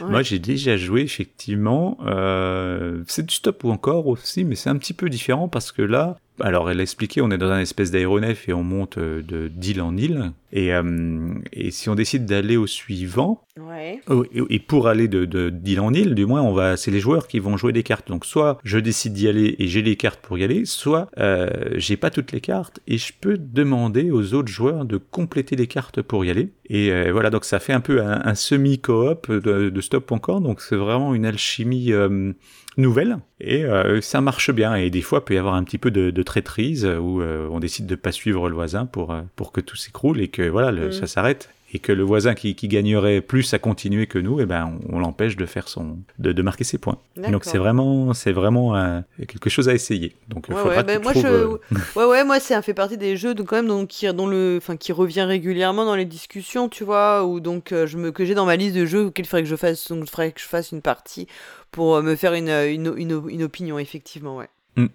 [0.00, 0.06] Ouais.
[0.08, 1.98] Moi, j'ai déjà joué, effectivement.
[2.02, 5.82] Euh, c'est du stop ou encore aussi, mais c'est un petit peu différent parce que
[5.82, 9.22] là, alors elle a expliqué, on est dans un espèce d'aéronef et on monte euh,
[9.22, 10.32] de d'île en île.
[10.52, 14.00] Et, euh, et si on décide d'aller au suivant, Ouais.
[14.08, 16.98] Oh, et pour aller de de- d'île en île, du moins, on va, c'est les
[16.98, 18.08] joueurs qui vont jouer des cartes.
[18.08, 21.48] Donc, soit je décide d'y aller et j'ai les cartes pour y aller, soit euh,
[21.76, 25.66] j'ai pas toutes les cartes et je peux demander aux autres joueurs de compléter les
[25.66, 26.48] cartes pour y aller.
[26.70, 30.40] Et euh, voilà, donc ça fait un peu un, un semi-coop de, de stop encore.
[30.40, 32.32] Donc, c'est vraiment une alchimie euh,
[32.80, 34.74] nouvelle et euh, ça marche bien.
[34.74, 37.48] Et des fois, il peut y avoir un petit peu de, de traîtrise où euh,
[37.50, 40.48] on décide de pas suivre le voisin pour euh, pour que tout s'écroule et que
[40.48, 40.92] voilà, le- Mm.
[40.92, 44.44] ça s'arrête et que le voisin qui, qui gagnerait plus à continuer que nous, eh
[44.46, 46.98] ben, on, on l'empêche de faire son, de, de marquer ses points.
[47.16, 50.16] Donc c'est vraiment, c'est vraiment euh, quelque chose à essayer.
[50.26, 51.28] Donc Ouais, faudra ouais, bah, moi, trouves, je...
[51.32, 51.46] euh,
[51.96, 54.56] ouais, ouais, moi, un fait partie des jeux donc, quand même, donc, qui, dont le,
[54.60, 58.24] enfin, qui revient régulièrement dans les discussions, tu vois, ou donc euh, je me, que
[58.24, 60.32] j'ai dans ma liste de jeux auxquels il faudrait que je fasse, donc, il faudrait
[60.32, 61.28] que je fasse une partie
[61.70, 64.48] pour euh, me faire une, une, une, une opinion, effectivement, ouais.
[64.76, 64.86] hmm.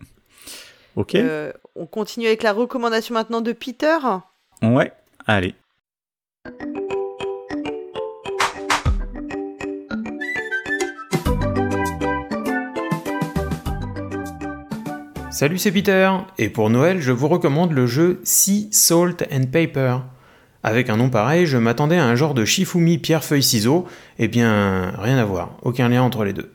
[0.96, 1.16] Ok.
[1.16, 3.98] Euh, on continue avec la recommandation maintenant de Peter.
[4.62, 4.92] Ouais.
[5.28, 5.56] Allez.
[15.32, 19.98] Salut, c'est Peter, et pour Noël, je vous recommande le jeu Sea Salt and Paper.
[20.64, 23.86] Avec un nom pareil, je m'attendais à un genre de Shifumi pierre-feuille-ciseaux,
[24.18, 26.55] eh bien, rien à voir, aucun lien entre les deux.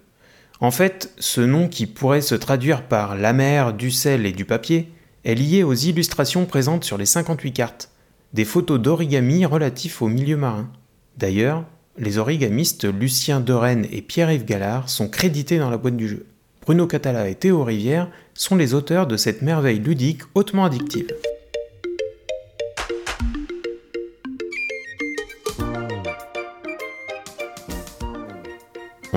[0.61, 4.45] En fait, ce nom qui pourrait se traduire par la mer, du sel et du
[4.45, 4.93] papier
[5.25, 7.91] est lié aux illustrations présentes sur les 58 cartes,
[8.35, 10.71] des photos d'origami relatifs au milieu marin.
[11.17, 11.65] D'ailleurs,
[11.99, 16.27] les origamistes Lucien Derennes et Pierre-Yves Gallard sont crédités dans la boîte du jeu.
[16.63, 21.09] Bruno Catala et Théo Rivière sont les auteurs de cette merveille ludique hautement addictive.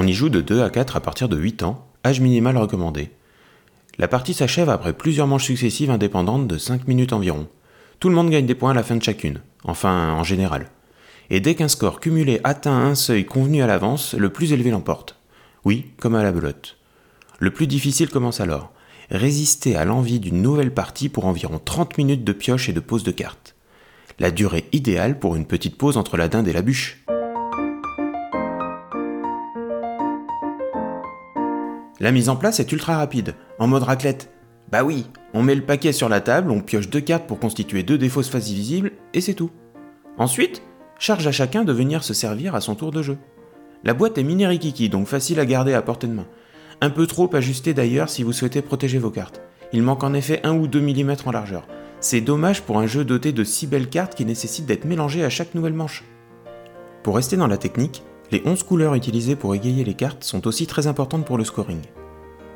[0.03, 3.11] On y joue de 2 à 4 à partir de 8 ans, âge minimal recommandé.
[3.97, 7.47] La partie s'achève après plusieurs manches successives indépendantes de 5 minutes environ.
[8.01, 10.67] Tout le monde gagne des points à la fin de chacune, enfin en général.
[11.29, 15.15] Et dès qu'un score cumulé atteint un seuil convenu à l'avance, le plus élevé l'emporte.
[15.63, 16.75] Oui, comme à la belote.
[17.39, 18.73] Le plus difficile commence alors.
[19.09, 23.05] Résister à l'envie d'une nouvelle partie pour environ 30 minutes de pioche et de pose
[23.05, 23.55] de cartes.
[24.19, 27.05] La durée idéale pour une petite pause entre la dinde et la bûche.
[32.03, 34.29] La mise en place est ultra rapide, en mode raclette.
[34.69, 37.81] Bah oui, on met le paquet sur la table, on pioche deux cartes pour constituer
[37.83, 39.51] deux des fausses faces visibles, et c'est tout.
[40.17, 40.63] Ensuite,
[40.99, 43.17] charge à chacun de venir se servir à son tour de jeu.
[43.85, 44.45] La boîte est mini
[44.89, 46.27] donc facile à garder à portée de main.
[46.81, 49.41] Un peu trop ajusté d'ailleurs si vous souhaitez protéger vos cartes.
[49.71, 51.65] Il manque en effet 1 ou 2 mm en largeur.
[52.01, 55.29] C'est dommage pour un jeu doté de si belles cartes qui nécessite d'être mélangées à
[55.29, 56.03] chaque nouvelle manche.
[57.01, 58.03] Pour rester dans la technique,
[58.33, 61.81] les 11 couleurs utilisées pour égayer les cartes sont aussi très importantes pour le scoring.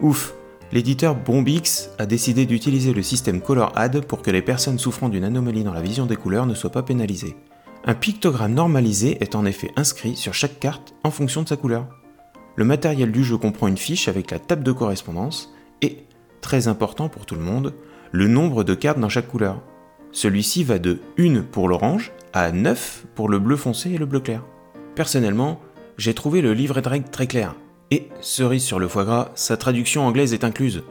[0.02, 0.34] Ouf,
[0.72, 5.24] l'éditeur Bombix a décidé d'utiliser le système Color Add pour que les personnes souffrant d'une
[5.24, 7.36] anomalie dans la vision des couleurs ne soient pas pénalisées.
[7.86, 11.86] Un pictogramme normalisé est en effet inscrit sur chaque carte en fonction de sa couleur.
[12.56, 15.54] Le matériel du jeu comprend une fiche avec la table de correspondance
[15.84, 16.06] et,
[16.42, 17.76] très important pour tout le monde,
[18.12, 19.62] le nombre de cartes dans chaque couleur.
[20.12, 24.22] Celui-ci va de 1 pour l'orange à 9 pour le bleu foncé et le bleu
[24.22, 24.44] clair.
[24.96, 25.62] Personnellement,
[25.98, 27.56] j'ai trouvé le livret règles très clair.
[27.90, 30.84] Et, cerise sur le foie gras, sa traduction anglaise est incluse.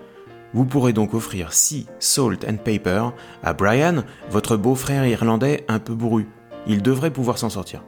[0.52, 3.10] Vous pourrez donc offrir Sea, Salt and Paper
[3.42, 6.26] à Brian, votre beau-frère irlandais un peu bourru.
[6.66, 7.82] Il devrait pouvoir s'en sortir.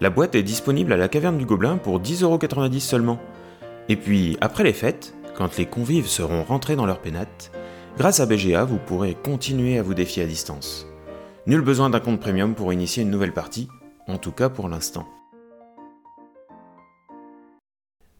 [0.00, 3.18] La boîte est disponible à la caverne du Gobelin pour 10,90€ seulement.
[3.88, 7.50] Et puis, après les fêtes, quand les convives seront rentrés dans leur pénate,
[7.96, 10.86] grâce à BGA, vous pourrez continuer à vous défier à distance.
[11.46, 13.68] Nul besoin d'un compte premium pour initier une nouvelle partie,
[14.06, 15.06] en tout cas pour l'instant.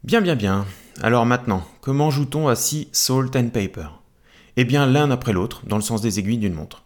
[0.08, 0.64] Bien, bien, bien.
[1.02, 3.88] Alors maintenant, comment joue-t-on à Sea, Salt and Paper
[4.56, 6.84] Eh bien, l'un après l'autre, dans le sens des aiguilles d'une montre.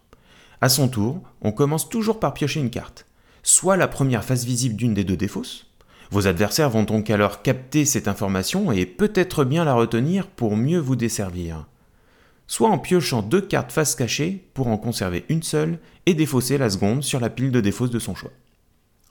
[0.61, 3.07] À son tour, on commence toujours par piocher une carte.
[3.45, 5.69] Soit la première face visible d'une des deux défausses.
[6.11, 10.81] Vos adversaires vont donc alors capter cette information et peut-être bien la retenir pour mieux
[10.81, 11.69] vous desservir?
[12.49, 16.71] soit en piochant deux cartes face cachée pour en conserver une seule et défausser la
[16.71, 18.33] seconde sur la pile de défausse de son choix.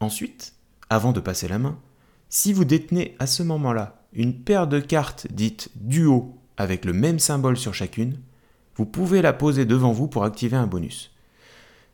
[0.01, 0.53] Ensuite,
[0.89, 1.79] avant de passer la main,
[2.27, 7.19] si vous détenez à ce moment-là une paire de cartes dites duo avec le même
[7.19, 8.19] symbole sur chacune,
[8.75, 11.11] vous pouvez la poser devant vous pour activer un bonus.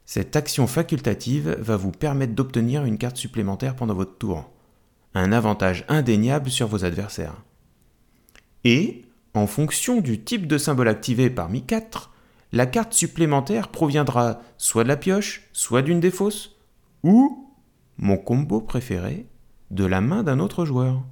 [0.05, 4.49] Cette action facultative va vous permettre d'obtenir une carte supplémentaire pendant votre tour,
[5.13, 7.43] un avantage indéniable sur vos adversaires.
[8.63, 9.03] Et,
[9.33, 12.11] en fonction du type de symbole activé parmi quatre,
[12.51, 16.55] la carte supplémentaire proviendra soit de la pioche, soit d'une défausse,
[17.03, 17.53] ou,
[17.97, 19.27] mon combo préféré,
[19.71, 21.03] de la main d'un autre joueur,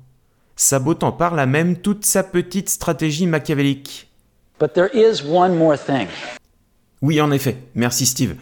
[0.56, 4.10] sabotant par là même toute sa petite stratégie machiavélique.
[4.60, 6.08] But there is one more thing.
[7.02, 8.36] Oui, en effet, merci Steve.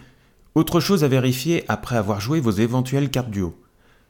[0.56, 3.56] Autre chose à vérifier après avoir joué vos éventuelles cartes duo.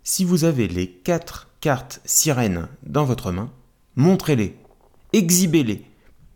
[0.04, 3.50] Si vous avez les quatre cartes sirènes dans votre main,
[3.96, 4.58] montrez-les,
[5.14, 5.86] exhibez-les,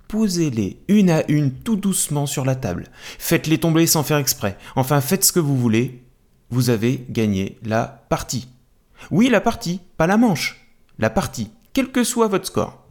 [0.07, 2.87] posez-les une à une tout doucement sur la table.
[3.19, 4.57] Faites-les tomber sans faire exprès.
[4.77, 6.01] Enfin, faites ce que vous voulez.
[6.49, 8.47] Vous avez gagné la partie.
[9.11, 10.65] Oui, la partie, pas la manche.
[10.97, 12.83] La partie, quel que soit votre score.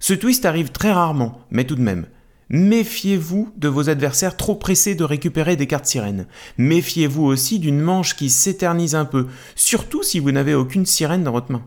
[0.00, 2.06] Ce twist arrive très rarement, mais tout de même.
[2.48, 6.26] Méfiez-vous de vos adversaires trop pressés de récupérer des cartes sirènes.
[6.56, 11.32] Méfiez-vous aussi d'une manche qui s'éternise un peu, surtout si vous n'avez aucune sirène dans
[11.32, 11.66] votre main.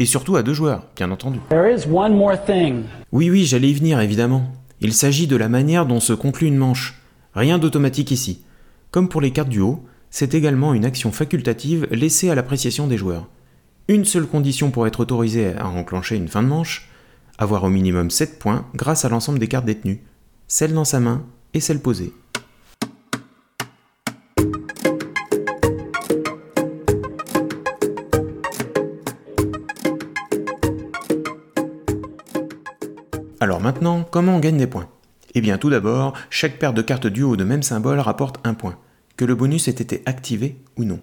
[0.00, 1.38] Et surtout à deux joueurs, bien entendu.
[1.50, 2.82] There is one more thing.
[3.12, 4.50] Oui, oui, j'allais y venir, évidemment.
[4.80, 7.00] Il s'agit de la manière dont se conclut une manche.
[7.34, 8.42] Rien d'automatique ici.
[8.90, 12.96] Comme pour les cartes du haut, c'est également une action facultative laissée à l'appréciation des
[12.96, 13.28] joueurs.
[13.86, 16.88] Une seule condition pour être autorisé à enclencher une fin de manche,
[17.36, 20.02] avoir au minimum 7 points grâce à l'ensemble des cartes détenues,
[20.48, 22.14] celle dans sa main et celle posée.
[33.38, 34.88] Alors maintenant, comment on gagne des points?
[35.34, 38.78] Eh bien tout d'abord, chaque paire de cartes duo de même symbole rapporte un point,
[39.18, 41.00] que le bonus ait été activé ou non.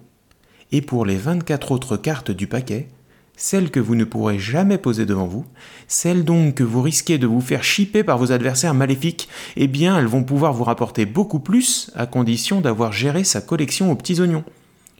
[0.72, 2.88] Et pour les 24 autres cartes du paquet,
[3.36, 5.44] celles que vous ne pourrez jamais poser devant vous,
[5.86, 9.98] celles donc que vous risquez de vous faire chipper par vos adversaires maléfiques, eh bien
[9.98, 14.20] elles vont pouvoir vous rapporter beaucoup plus à condition d'avoir géré sa collection aux petits
[14.20, 14.44] oignons.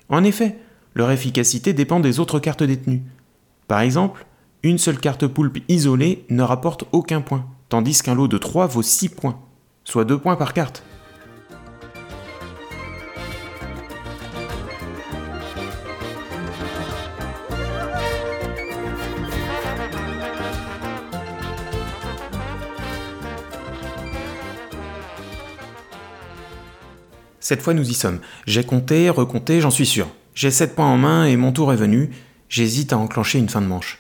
[0.09, 0.59] En effet,
[0.95, 3.03] leur efficacité dépend des autres cartes détenues.
[3.67, 4.27] Par exemple,
[4.63, 8.83] une seule carte poulpe isolée ne rapporte aucun point, tandis qu'un lot de 3 vaut
[8.83, 9.39] 6 points,
[9.85, 10.85] soit 2 points par carte.
[27.43, 28.21] Cette fois nous y sommes.
[28.47, 30.07] J'ai compté, recompté, j'en suis sûr.
[30.33, 32.11] J'ai 7 points en main et mon tour est venu.
[32.49, 33.99] J'hésite à enclencher une fin de manche.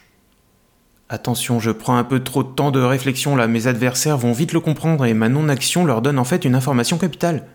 [1.08, 4.52] Attention, je prends un peu trop de temps de réflexion là, mes adversaires vont vite
[4.52, 7.48] le comprendre et ma non-action leur donne en fait une information capitale.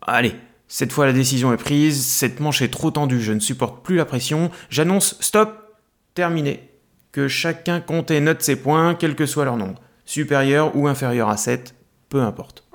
[0.00, 0.36] Allez,
[0.68, 3.96] cette fois la décision est prise, cette manche est trop tendue, je ne supporte plus
[3.96, 5.76] la pression, j'annonce stop,
[6.14, 6.70] terminé.
[7.10, 11.28] Que chacun compte et note ses points, quel que soit leur nombre, supérieur ou inférieur
[11.28, 11.74] à 7,
[12.08, 12.67] peu importe.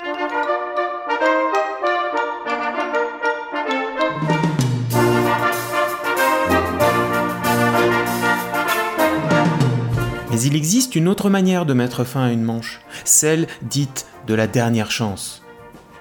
[10.44, 14.34] Mais il existe une autre manière de mettre fin à une manche, celle dite de
[14.34, 15.42] la dernière chance.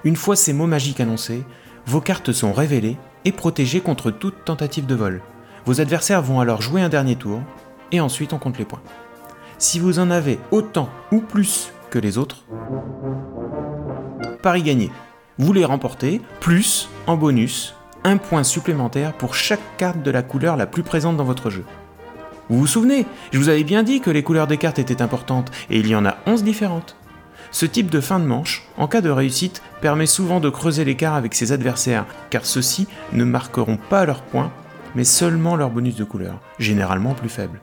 [0.03, 1.45] Une fois ces mots magiques annoncés,
[1.85, 5.21] vos cartes sont révélées et protégées contre toute tentative de vol.
[5.65, 7.39] Vos adversaires vont alors jouer un dernier tour,
[7.93, 8.81] et ensuite on compte les points.
[9.59, 12.43] Si vous en avez autant ou plus que les autres,
[14.41, 14.91] pari gagné.
[15.37, 20.57] Vous les remportez, plus, en bonus, un point supplémentaire pour chaque carte de la couleur
[20.57, 21.63] la plus présente dans votre jeu.
[22.53, 25.49] Vous vous souvenez, je vous avais bien dit que les couleurs des cartes étaient importantes,
[25.71, 26.95] et il y en a 11 différentes.
[27.49, 31.15] Ce type de fin de manche, en cas de réussite, permet souvent de creuser l'écart
[31.15, 34.53] avec ses adversaires, car ceux-ci ne marqueront pas leurs points,
[34.93, 37.59] mais seulement leur bonus de couleur, généralement plus faible.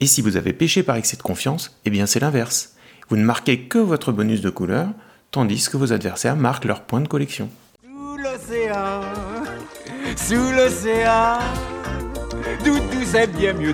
[0.00, 2.74] Et si vous avez péché par excès de confiance, eh bien c'est l'inverse.
[3.08, 4.88] Vous ne marquez que votre bonus de couleur,
[5.30, 7.48] tandis que vos adversaires marquent leurs points de collection.
[7.82, 9.00] Sous l'océan,
[10.14, 11.38] sous l'océan,
[13.36, 13.72] bien mieux.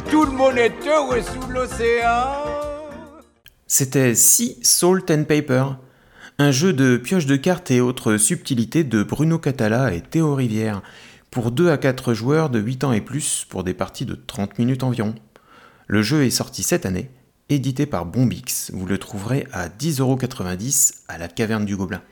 [3.67, 5.65] C'était Sea Salt and Paper,
[6.39, 10.83] un jeu de pioche de cartes et autres subtilités de Bruno Catala et Théo Rivière,
[11.31, 14.59] pour 2 à 4 joueurs de 8 ans et plus pour des parties de 30
[14.59, 15.15] minutes environ.
[15.87, 17.11] Le jeu est sorti cette année,
[17.51, 18.71] édité par Bombix.
[18.73, 22.03] Vous le trouverez à 10,90€ à la caverne du Gobelin.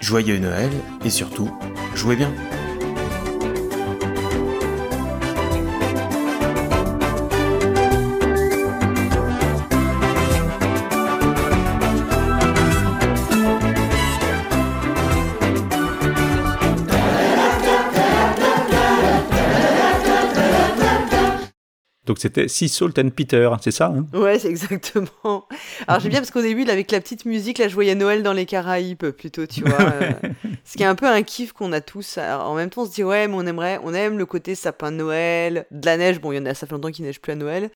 [0.00, 0.70] Joyeux Noël
[1.04, 1.50] et surtout,
[1.94, 2.32] jouez bien!
[22.04, 24.06] Donc c'était Sea Salt and Peter, c'est ça hein?
[24.12, 25.46] Ouais, c'est exactement.
[25.86, 28.32] Alors j'aime bien parce qu'au début, avec la petite musique, là, je voyais Noël dans
[28.32, 29.80] les Caraïbes plutôt, tu vois.
[29.80, 30.10] euh,
[30.64, 32.18] ce qui est un peu un kiff qu'on a tous.
[32.18, 34.56] Alors, en même temps, on se dit, ouais, mais on aimerait, on aime le côté
[34.56, 36.20] sapin de Noël, de la neige.
[36.20, 37.70] Bon, il y en a, ça fait longtemps qu'il neige plus à Noël.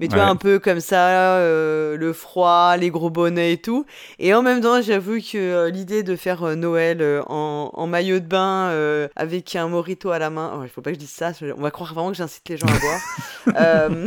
[0.00, 3.84] Mais tu vois, un peu comme ça, euh, le froid, les gros bonnets et tout.
[4.18, 8.18] Et en même temps, j'avoue que euh, l'idée de faire euh, Noël en, en maillot
[8.18, 8.70] de bain
[9.14, 11.60] avec un morito à la main, oh, il faut pas que je dise ça, on
[11.60, 13.00] va croire vraiment que j'incite les gens à boire.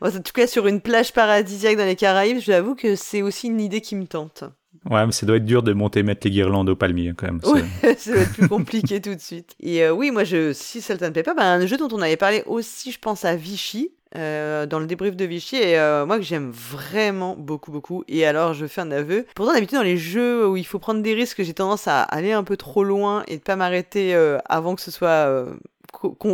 [0.02, 3.60] En tout cas, sur une plage paradisiaque dans les Caraïbes, j'avoue que c'est aussi une
[3.60, 4.44] idée qui me tente.
[4.90, 7.40] Ouais, mais ça doit être dur de monter mettre les guirlandes au palmier quand même.
[7.44, 9.54] Ouais, ça va être plus compliqué tout de suite.
[9.60, 12.42] Et euh, oui, moi, je, si Sultan Pepper, bah, un jeu dont on avait parlé
[12.46, 16.22] aussi, je pense, à Vichy, euh, dans le débrief de Vichy, et euh, moi que
[16.22, 18.04] j'aime vraiment beaucoup, beaucoup.
[18.06, 19.26] Et alors, je fais un aveu.
[19.34, 22.32] Pourtant, d'habitude, dans les jeux où il faut prendre des risques, j'ai tendance à aller
[22.32, 25.46] un peu trop loin et de pas m'arrêter euh, avant que ce soit.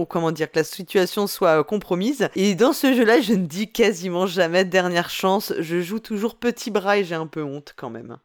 [0.08, 2.28] Comment dire que la situation soit euh, compromise.
[2.34, 5.52] Et dans ce jeu-là je ne dis quasiment jamais dernière chance.
[5.58, 8.18] Je joue toujours petit bras et j'ai un peu honte quand même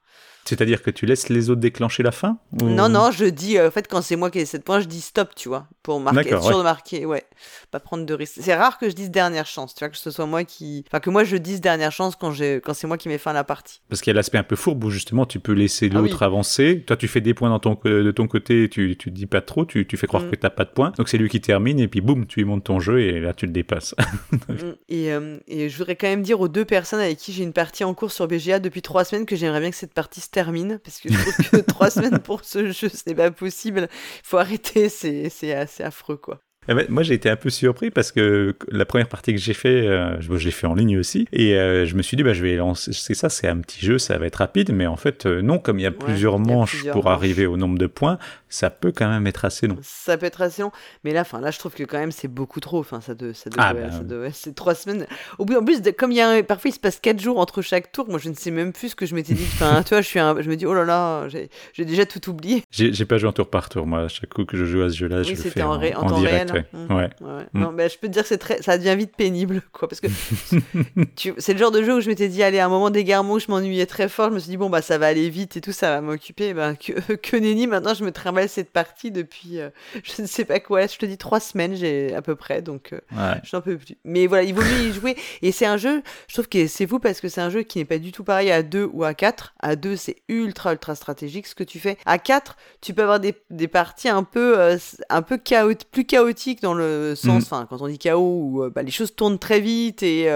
[0.48, 3.68] C'est-à-dire que tu laisses les autres déclencher la fin ou- non, non, je dis, euh,
[3.68, 6.00] en fait, quand c'est moi qui ai 7 points, je dis stop, tu vois, pour
[6.00, 6.58] marquer, être sûr ouais.
[6.60, 7.24] de marquer, ouais,
[7.72, 8.38] pas prendre de risques.
[8.42, 10.84] C'est rare que je dise dernière chance, tu vois, que ce soit moi qui.
[10.88, 13.32] Enfin, que moi je dise dernière chance quand, j'ai- quand c'est moi qui mets fin
[13.32, 13.82] à la partie.
[13.90, 16.10] Parce qu'il y a l'aspect un peu fourbe où justement tu peux laisser Ah oui.
[16.10, 16.84] l'autre avancer.
[16.86, 19.42] Toi, tu fais des points dans ton, co- de ton côté, tu, tu dis pas
[19.42, 20.32] trop, tu, tu fais croire Mm.
[20.32, 20.92] que t'as pas de points.
[20.98, 23.34] Donc c'est lui qui termine et puis boum, tu lui montes ton jeu et là
[23.34, 23.96] tu le dépasses.
[24.48, 24.54] Mm.
[24.90, 27.54] et, euh, et je voudrais quand même dire aux deux personnes avec qui j'ai une
[27.54, 30.30] partie en cours sur BGA depuis trois semaines que j'aimerais bien que cette partie se
[30.36, 33.88] termine, parce que je trouve que trois semaines pour ce jeu, ce n'est pas possible.
[33.92, 36.42] Il faut arrêter, c'est assez affreux, quoi.
[36.68, 39.54] Eh ben, moi, j'ai été un peu surpris parce que la première partie que j'ai
[39.54, 42.42] fait, euh, l'ai fait en ligne aussi, et euh, je me suis dit, bah, je
[42.42, 42.92] vais lancer.
[42.92, 45.60] C'est ça, c'est un petit jeu, ça va être rapide, mais en fait, euh, non,
[45.60, 47.14] comme il y a plusieurs il y a manches plusieurs pour manches.
[47.14, 48.18] arriver au nombre de points,
[48.56, 49.78] ça peut quand même être assez long.
[49.82, 50.72] Ça peut être assez long,
[51.04, 52.80] mais là, enfin, là, je trouve que quand même c'est beaucoup trop.
[52.80, 55.06] Enfin, ça, de, ça, Ah, devrait- bah, ça devrait- c'est trois semaines.
[55.38, 57.20] Au bout, en plus, de- comme il y a un- parfois il se passe quatre
[57.20, 59.46] jours entre chaque tour, moi je ne sais même plus ce que je m'étais dit.
[59.54, 62.30] Enfin, tu vois, je suis, un- je me dis, oh là là, j'ai déjà tout
[62.30, 62.64] oublié.
[62.72, 64.04] J'ai pas joué en tour par tour, moi.
[64.04, 66.04] À chaque coup que je joue à ce jeu-là, je le fais en, en, en
[66.04, 66.52] en temps direct.
[66.52, 66.66] réel.
[66.90, 67.10] ouais.
[67.54, 67.60] Mm.
[67.60, 70.00] Non, mais je peux te dire que c'est très, ça devient vite pénible, quoi, parce
[70.02, 70.08] que
[71.38, 73.50] c'est le genre de jeu où je m'étais dit, allez, à un moment d'égarement, je
[73.50, 75.72] m'ennuyais très fort, je me suis dit, bon, bah, ça va aller vite et tout,
[75.72, 76.54] ça va m'occuper.
[76.54, 79.70] Ben, que, que nenni, maintenant, je me trimballe cette partie depuis, euh,
[80.04, 82.94] je ne sais pas quoi, je te dis trois semaines, j'ai à peu près, donc
[82.94, 83.40] euh, Ouais.
[83.44, 83.96] j'en peux plus.
[84.04, 85.16] Mais voilà, il vaut mieux y jouer.
[85.42, 87.78] Et c'est un jeu, je trouve que c'est fou parce que c'est un jeu qui
[87.80, 89.54] n'est pas du tout pareil à deux ou à quatre.
[89.60, 91.98] À deux, c'est ultra, ultra stratégique ce que tu fais.
[92.06, 94.78] À quatre, tu peux avoir des, des parties un peu, euh,
[95.10, 97.38] un peu chaot- plus chaotiques dans le sens, Mhm.
[97.44, 100.30] enfin, quand on dit chaos, où euh, bah, les choses tournent très vite et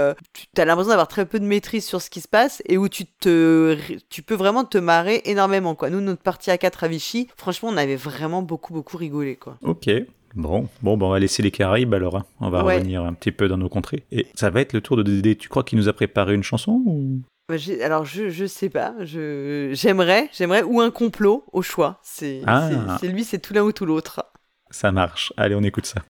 [0.56, 2.88] tu as l'impression d'avoir très peu de maîtrise sur ce qui se passe et où
[2.90, 3.78] tu, te,
[4.10, 5.76] tu peux vraiment te marrer énormément.
[5.76, 5.90] Quoi.
[5.90, 9.36] Nous, notre partie à 4 à Vichy, franchement, on avait vraiment beaucoup, beaucoup rigolé.
[9.36, 9.58] Quoi.
[9.62, 9.90] Ok.
[10.36, 12.16] Bon, bon, ben, on va laisser les Caraïbes alors.
[12.18, 12.26] hein.
[12.40, 12.76] On va Ouais.
[12.76, 14.04] revenir un petit peu dans nos contrées.
[14.12, 15.36] Et ça va être le tour de Dédé.
[15.36, 17.22] Tu crois qu'il nous a préparé une chanson ou...
[17.48, 18.94] Bah, Alors, je, je sais pas.
[19.00, 22.00] Je, j'aimerais, j'aimerais, ou un complot au choix.
[22.04, 22.70] C'est, Ah.
[23.00, 24.24] c'est, c'est lui, c'est tout l'un ou tout l'autre.
[24.70, 25.34] Ça marche.
[25.36, 26.02] Allez, on écoute ça.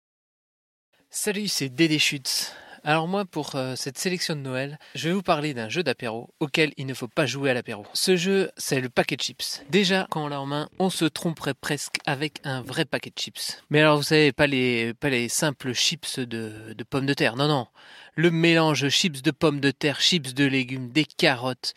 [1.11, 2.53] Salut, c'est Dédé Schutz.
[2.85, 6.31] Alors moi, pour euh, cette sélection de Noël, je vais vous parler d'un jeu d'apéro
[6.41, 7.85] auquel il ne faut pas jouer à l'apéro.
[7.93, 9.63] Ce jeu, c'est le paquet chips.
[9.71, 13.63] Déjà, quand on l'a en main, on se tromperait presque avec un vrai paquet chips.
[13.71, 14.95] Mais alors, vous savez, pas les,
[15.29, 17.67] simples chips de, pommes de terre, non, non.
[18.15, 21.75] Le mélange chips de pommes de terre, chips de légumes, des carottes,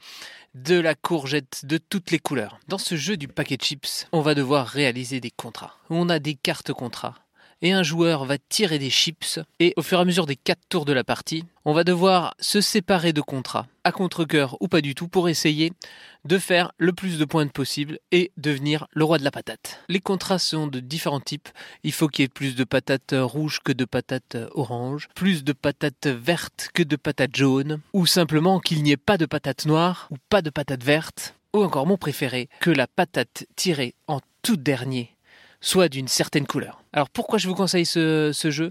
[0.55, 2.59] de la courgette, de toutes les couleurs.
[2.67, 5.77] Dans ce jeu du paquet chips, on va devoir réaliser des contrats.
[5.89, 7.15] On a des cartes contrats
[7.61, 10.61] et un joueur va tirer des chips et au fur et à mesure des quatre
[10.69, 14.81] tours de la partie, on va devoir se séparer de contrats, à contre-coeur ou pas
[14.81, 15.71] du tout, pour essayer
[16.25, 19.79] de faire le plus de points possible et devenir le roi de la patate.
[19.89, 21.49] Les contrats sont de différents types.
[21.83, 25.53] Il faut qu'il y ait plus de patates rouges que de patates oranges, plus de
[25.53, 30.07] patates vertes que de patates jaunes, ou simplement qu'il n'y ait pas de patates noires
[30.11, 34.57] ou pas de patates vertes, ou encore mon préféré, que la patate tirée en tout
[34.57, 35.15] dernier
[35.61, 36.80] soit d'une certaine couleur.
[36.93, 38.69] Alors pourquoi je vous conseille ce, jeu?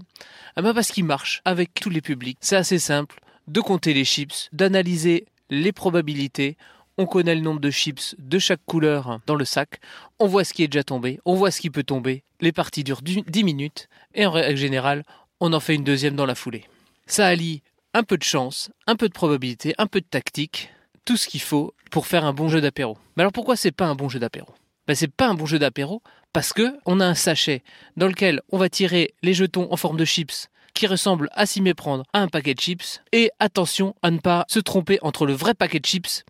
[0.55, 2.37] Ah ben Parce qu'il marche avec tous les publics.
[2.41, 6.55] C'est assez simple de compter les chips, d'analyser les probabilités.
[6.97, 9.79] On connaît le nombre de chips de chaque couleur dans le sac.
[10.19, 12.23] On voit ce qui est déjà tombé, on voit ce qui peut tomber.
[12.41, 15.03] Les parties durent du- 10 minutes et en règle générale,
[15.39, 16.65] on en fait une deuxième dans la foulée.
[17.07, 17.63] Ça allie
[17.93, 20.69] un peu de chance, un peu de probabilité, un peu de tactique,
[21.05, 22.97] tout ce qu'il faut pour faire un bon jeu d'apéro.
[23.17, 24.47] Mais alors pourquoi c'est pas un bon jeu d'apéro?
[24.87, 26.01] Ben, c'est pas un bon jeu d'apéro
[26.33, 27.63] parce que on a un sachet
[27.97, 31.61] dans lequel on va tirer les jetons en forme de chips qui ressemblent à s'y
[31.61, 35.33] méprendre à un paquet de chips et attention à ne pas se tromper entre le
[35.33, 36.23] vrai paquet de chips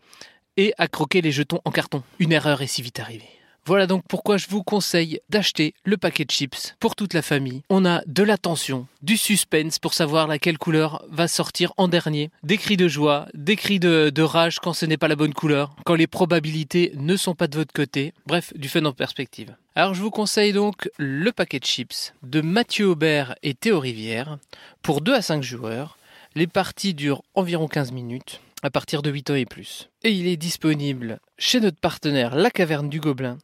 [0.56, 2.02] et à croquer les jetons en carton.
[2.18, 3.41] Une erreur est si vite arrivée.
[3.64, 7.62] Voilà donc pourquoi je vous conseille d'acheter le paquet de chips pour toute la famille.
[7.70, 12.32] On a de la tension, du suspense pour savoir laquelle couleur va sortir en dernier,
[12.42, 15.32] des cris de joie, des cris de, de rage quand ce n'est pas la bonne
[15.32, 19.54] couleur, quand les probabilités ne sont pas de votre côté, bref, du fun en perspective.
[19.76, 24.38] Alors je vous conseille donc le paquet de chips de Mathieu Aubert et Théo Rivière
[24.82, 25.98] pour 2 à 5 joueurs.
[26.34, 29.88] Les parties durent environ 15 minutes à partir de 8 ans et plus.
[30.02, 33.38] Et il est disponible chez notre partenaire La Caverne du Gobelin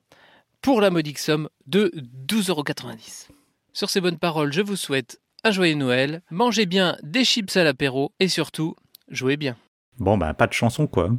[0.63, 1.93] pour la modique somme de
[2.27, 3.29] 12,90€.
[3.73, 7.65] Sur ces bonnes paroles, je vous souhaite un joyeux Noël, mangez bien des chips à
[7.65, 8.75] l'apéro et surtout,
[9.09, 9.57] jouez bien.
[9.99, 11.11] Bon, bah, pas de chanson, quoi.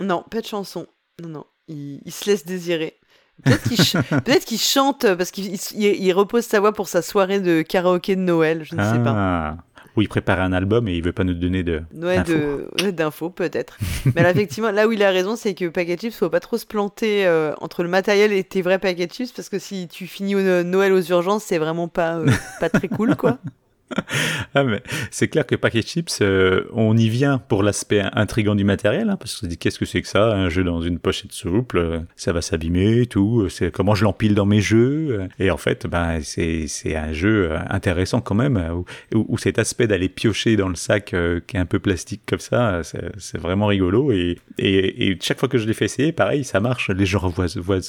[0.00, 0.86] Non, pas de chanson.
[1.22, 1.44] Non, non.
[1.68, 2.98] Il, il se laisse désirer.
[3.44, 5.60] Peut-être qu'il ch- peut-être qu'il chante parce qu'il il-
[6.04, 9.56] il repose sa voix pour sa soirée de karaoké de Noël, je ne sais pas.
[9.96, 11.82] Ou il prépare un album et il veut pas nous donner de.
[11.94, 12.32] Noël d'infos.
[12.32, 13.78] de ouais, d'infos peut-être.
[14.14, 16.58] Mais là effectivement, là où il a raison, c'est que Packet Chips faut pas trop
[16.58, 20.06] se planter euh, entre le matériel et tes vrais Packet Chips parce que si tu
[20.06, 22.26] finis au No- Noël aux urgences, c'est vraiment pas euh,
[22.60, 23.38] pas très cool quoi.
[24.54, 28.64] Ah, mais c'est clair que Packet Chips, euh, on y vient pour l'aspect intrigant du
[28.64, 30.98] matériel, hein, parce qu'on se dit qu'est-ce que c'est que ça, un jeu dans une
[30.98, 35.28] pochette souple, euh, ça va s'abîmer, tout, euh, c'est comment je l'empile dans mes jeux,
[35.38, 38.82] et en fait, ben c'est un jeu intéressant quand même,
[39.14, 41.14] où, cet aspect d'aller piocher dans le sac
[41.46, 45.48] qui est un peu plastique comme ça, c'est vraiment rigolo, et, et, et chaque fois
[45.48, 47.80] que je l'ai fait essayer, pareil, ça marche, les gens voient, voient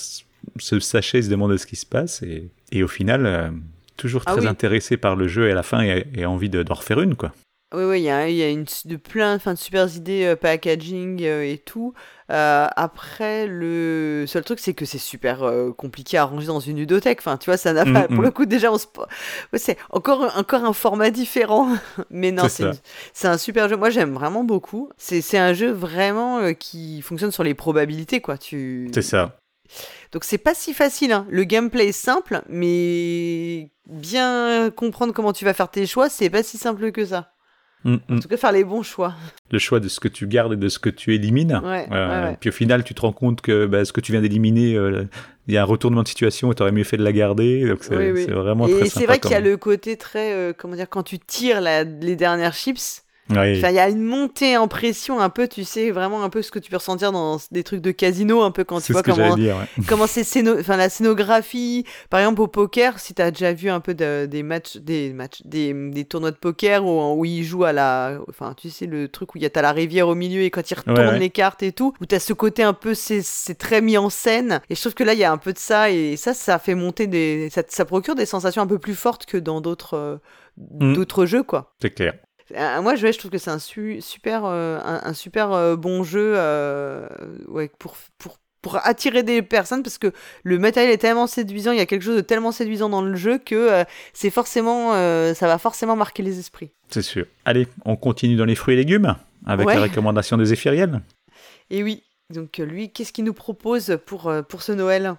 [0.59, 3.53] ce sachet, se demandent ce qui se passe, et, et au final.
[3.97, 4.47] Toujours Ah très oui.
[4.47, 7.15] intéressé par le jeu et à la fin et, et envie de- d'en refaire une
[7.15, 7.31] quoi.
[7.75, 10.23] Oui, oui, il y a, il y a une, de plein enfin, de super idées
[10.23, 11.93] euh, packaging euh, et tout.
[12.31, 15.43] Euh, après, le seul truc, c'est que c'est super
[15.77, 17.19] compliqué à ranger dans une ludothèque.
[17.19, 18.07] Enfin, tu vois, ça n'a Mm, pas.
[18.07, 18.13] mm.
[18.15, 18.85] Pour le coup, déjà, on se...
[19.51, 21.67] ouais, c'est encore, encore un format différent.
[22.09, 23.75] Mais non, C'est une- un super jeu.
[23.75, 24.89] Moi, j'aime vraiment beaucoup.
[24.97, 28.37] C'est un jeu vraiment qui fonctionne sur les probabilités, quoi.
[28.37, 28.89] Tu...
[28.93, 29.35] C'est ça.
[30.13, 31.11] Donc c'est pas si facile.
[31.11, 31.25] hein.
[31.29, 36.43] Le gameplay est simple, mais bien comprendre comment tu vas faire tes choix, c'est pas
[36.43, 37.33] si simple que ça.
[37.83, 38.15] Mm, mm.
[38.15, 39.13] En tout cas, faire les bons choix.
[39.51, 41.61] Le choix de ce que tu gardes et de ce que tu élimines.
[41.63, 42.37] Ouais, Euh, ouais, ouais.
[42.39, 45.05] Puis au final, tu te rends compte que bah, ce que tu viens d'éliminer, euh,
[45.47, 47.67] il y a un retournement de situation et tu aurais mieux fait de la garder.
[47.67, 48.23] Donc c'est Oui, oui.
[48.25, 49.05] c'est vraiment Et très c'est sympa.
[49.05, 52.15] vrai qu'il y a le côté très, euh, comment dire, quand tu tires la- les
[52.15, 56.23] dernières chips, Enfin, il y a une montée en pression un peu, tu sais, vraiment
[56.23, 58.79] un peu ce que tu peux ressentir dans des trucs de casino, un peu quand
[58.81, 59.83] tu vois comment, j'allais dire, ouais.
[59.87, 61.85] comment c'est scéno- enfin, la scénographie.
[62.09, 65.11] Par exemple, au poker, si tu as déjà vu un peu de- des matchs, des
[65.13, 68.85] matchs, des, des tournois de poker où, où ils jouent à la, enfin, tu sais,
[68.85, 70.97] le truc où il y a t'as la rivière au milieu et quand ils retournent
[70.97, 71.19] Ouais, ouais.
[71.19, 73.23] les cartes et tout, où tu as ce côté un peu, c'est
[73.57, 74.61] très mis en scène.
[74.69, 76.59] Et je trouve que là, il y a un peu de ça et ça, ça
[76.59, 79.95] fait monter des, ça, ça procure des sensations un peu plus fortes que dans d'autres,
[79.95, 80.17] euh,
[80.79, 80.93] Mm.
[80.93, 81.75] d'autres jeux, quoi.
[81.79, 82.15] C'est clair.
[82.55, 86.03] Euh, Moi, je, trouve que c'est un su- super, euh, un, un super euh, bon
[86.03, 87.07] jeu euh,
[87.47, 90.11] ouais, pour, pour, pour attirer des personnes parce que
[90.43, 93.15] le matériel est tellement séduisant, il y a quelque chose de tellement séduisant dans le
[93.15, 93.83] jeu que
[94.13, 94.91] c'est forcément,
[95.33, 96.71] ça va forcément marquer les esprits.
[96.89, 97.25] C'est sûr.
[97.45, 99.75] Allez, on continue dans les fruits et légumes avec Ouais.
[99.75, 101.01] la recommandation des Zéphiriennes.
[101.69, 105.15] Et oui, donc lui, qu'est-ce qu'il nous propose pour, pour ce Noël?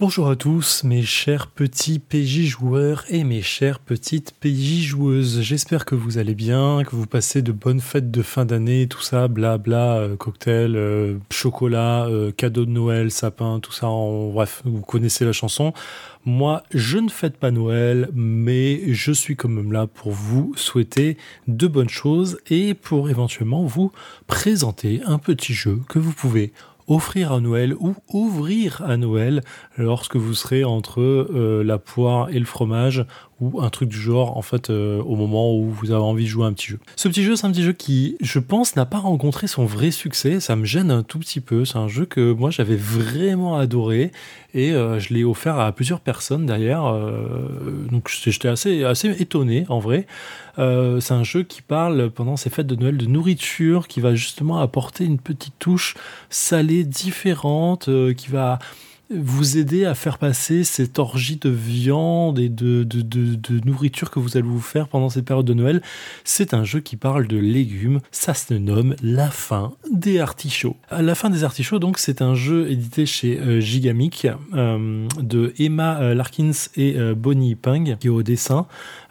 [0.00, 5.40] Bonjour à tous, mes chers petits PJ joueurs et mes chères petites PJ joueuses.
[5.40, 9.02] J'espère que vous allez bien, que vous passez de bonnes fêtes de fin d'année, tout
[9.02, 13.88] ça, blabla, euh, cocktail, euh, chocolat, euh, cadeau de Noël, sapin, tout ça.
[13.88, 15.72] Bref, vous connaissez la chanson.
[16.24, 21.16] Moi, je ne fête pas Noël, mais je suis quand même là pour vous souhaiter
[21.48, 23.90] de bonnes choses et pour éventuellement vous
[24.28, 26.52] présenter un petit jeu que vous pouvez
[26.88, 29.42] offrir à Noël ou ouvrir à Noël
[29.76, 33.06] lorsque vous serez entre euh, la poire et le fromage
[33.40, 36.28] ou un truc du genre en fait euh, au moment où vous avez envie de
[36.28, 36.80] jouer à un petit jeu.
[36.96, 39.90] Ce petit jeu c'est un petit jeu qui je pense n'a pas rencontré son vrai
[39.90, 43.56] succès, ça me gêne un tout petit peu, c'est un jeu que moi j'avais vraiment
[43.56, 44.10] adoré
[44.54, 49.66] et euh, je l'ai offert à plusieurs personnes derrière euh, donc j'étais assez assez étonné
[49.68, 50.06] en vrai.
[50.58, 54.16] Euh, c'est un jeu qui parle pendant ces fêtes de Noël de nourriture, qui va
[54.16, 55.94] justement apporter une petite touche
[56.30, 58.58] salée différente, qui va
[59.10, 62.86] vous aider à faire passer cette orgie de viande et de,
[63.64, 65.82] nourriture que vous allez vous faire pendant cette période de Noël.
[66.24, 68.00] C'est un jeu qui parle de légumes.
[68.10, 70.76] Ça se nomme La fin des artichauts.
[70.90, 75.54] À La fin des artichauts, donc, c'est un jeu édité chez euh, Gigamic euh, de
[75.58, 78.66] Emma euh, Larkins et euh, Bonnie Ping qui est au dessin.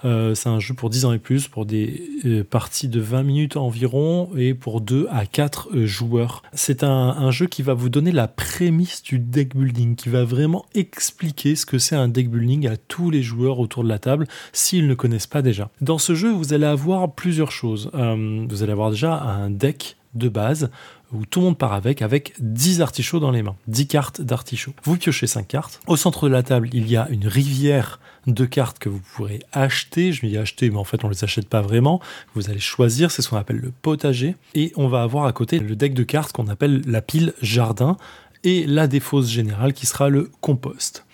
[0.05, 3.23] Euh, c'est un jeu pour 10 ans et plus, pour des euh, parties de 20
[3.23, 6.43] minutes environ et pour 2 à 4 euh, joueurs.
[6.53, 10.65] C'est un, jeu qui va vous donner la prémisse du deck building, qui va vraiment
[10.75, 14.27] expliquer ce que c'est un deck building à tous les joueurs autour de la table
[14.53, 15.69] s'ils ne connaissent pas déjà.
[15.81, 17.91] Dans ce jeu, vous allez avoir plusieurs choses.
[17.93, 20.69] Vous allez avoir déjà un deck de base
[21.13, 24.73] où tout le monde part avec, avec 10 artichauts dans les mains, 10 cartes d'artichauts.
[24.83, 25.79] Vous piochez 5 cartes.
[25.87, 29.39] Au centre de la table, il y a une rivière de cartes que vous pourrez
[29.53, 30.11] acheter.
[30.11, 32.01] Je me dis acheter, mais en fait, on ne les achète pas vraiment.
[32.35, 34.35] Vous allez choisir, c'est ce qu'on appelle le potager.
[34.53, 37.97] Et on va avoir à côté le deck de cartes qu'on appelle la pile jardin
[38.43, 41.05] et la défausse générale qui sera le compost.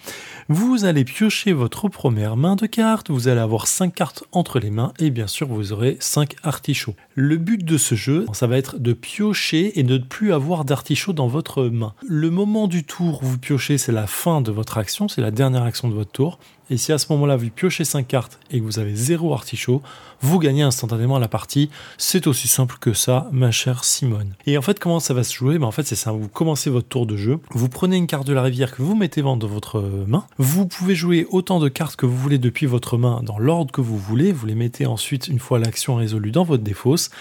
[0.49, 4.71] Vous allez piocher votre première main de cartes, vous allez avoir 5 cartes entre les
[4.71, 6.95] mains et bien sûr vous aurez 5 artichauts.
[7.15, 11.13] Le but de ce jeu, ça va être de piocher et ne plus avoir d'artichauts
[11.13, 11.93] dans votre main.
[12.05, 15.31] Le moment du tour où vous piochez, c'est la fin de votre action, c'est la
[15.31, 16.39] dernière action de votre tour.
[16.73, 19.83] Et si à ce moment-là vous piochez 5 cartes et que vous avez 0 artichaut,
[20.21, 21.69] vous gagnez instantanément la partie.
[21.99, 24.33] C'est aussi simple que ça, ma chère Simone.
[24.47, 25.59] Et en fait, comment ça va se jouer?
[25.59, 26.11] Ben, En fait, c'est ça.
[26.11, 28.95] Vous commencez votre tour de jeu, vous prenez une carte de la rivière que vous
[28.95, 30.25] mettez dans votre main.
[30.39, 33.81] Vous pouvez jouer autant de cartes que vous voulez depuis votre main dans l'ordre que
[33.81, 34.31] vous voulez.
[34.31, 37.11] Vous les mettez ensuite, une fois l'action résolue, dans votre défausse.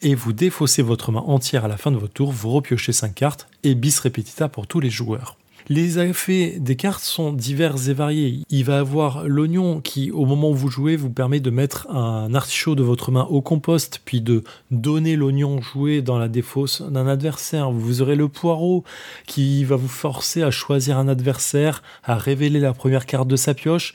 [0.00, 2.32] Et vous défaussez votre main entière à la fin de votre tour.
[2.32, 5.36] Vous repiochez 5 cartes et bis repetita pour tous les joueurs.
[5.68, 8.40] Les effets des cartes sont divers et variés.
[8.50, 12.34] Il va avoir l'oignon qui, au moment où vous jouez, vous permet de mettre un
[12.34, 17.06] artichaut de votre main au compost, puis de donner l'oignon joué dans la défausse d'un
[17.06, 17.70] adversaire.
[17.70, 18.84] Vous aurez le poireau
[19.26, 23.54] qui va vous forcer à choisir un adversaire, à révéler la première carte de sa
[23.54, 23.94] pioche,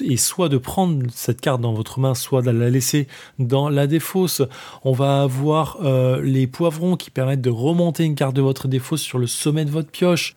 [0.00, 3.06] et soit de prendre cette carte dans votre main, soit de la laisser
[3.38, 4.42] dans la défausse.
[4.82, 9.02] On va avoir euh, les poivrons qui permettent de remonter une carte de votre défausse
[9.02, 10.34] sur le sommet de votre pioche.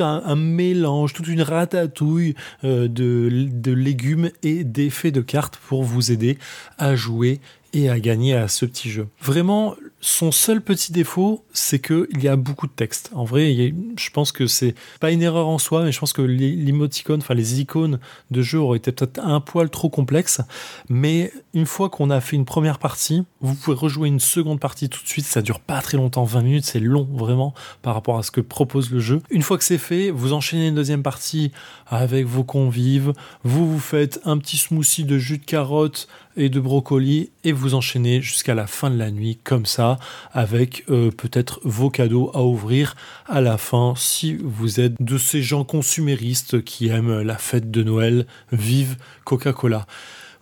[0.00, 2.34] Un, mélange, toute une ratatouille
[2.64, 6.38] euh, de, de légumes et d'effets de cartes pour vous aider
[6.78, 7.40] à jouer
[7.72, 9.08] et à gagner à ce petit jeu.
[9.20, 13.10] Vraiment, son seul petit défaut, c'est qu'il y a beaucoup de texte.
[13.14, 16.20] En vrai, je pense que c'est pas une erreur en soi, mais je pense que
[16.20, 17.98] l'imoticône, enfin les icônes
[18.30, 20.42] de jeu auraient été peut-être un poil trop complexes.
[20.90, 24.90] Mais une fois qu'on a fait une première partie, vous pouvez rejouer une seconde partie
[24.90, 25.24] tout de suite.
[25.24, 28.42] Ça dure pas très longtemps, 20 minutes, c'est long vraiment par rapport à ce que
[28.42, 29.22] propose le jeu.
[29.30, 31.50] Une fois que c'est fait, vous enchaînez une deuxième partie
[31.86, 33.14] avec vos convives.
[33.42, 37.74] Vous vous faites un petit smoothie de jus de carotte et de brocoli et vous
[37.74, 39.98] enchaînez jusqu'à la fin de la nuit comme ça
[40.32, 42.96] avec euh, peut-être vos cadeaux à ouvrir
[43.26, 47.82] à la fin si vous êtes de ces gens consuméristes qui aiment la fête de
[47.82, 48.26] Noël.
[48.52, 49.86] Vive Coca-Cola.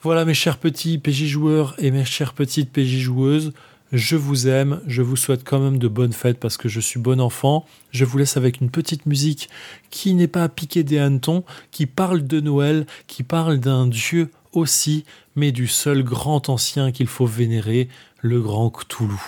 [0.03, 3.53] Voilà mes chers petits PJ joueurs et mes chères petites PJ joueuses.
[3.93, 6.99] Je vous aime, je vous souhaite quand même de bonnes fêtes parce que je suis
[6.99, 7.67] bon enfant.
[7.91, 9.51] Je vous laisse avec une petite musique
[9.91, 15.05] qui n'est pas piquée des hannetons, qui parle de Noël, qui parle d'un Dieu aussi,
[15.37, 17.89] mais du seul grand ancien qu'il faut vénérer,
[18.21, 19.19] le grand Cthulhu.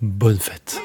[0.00, 0.80] Bonne fête.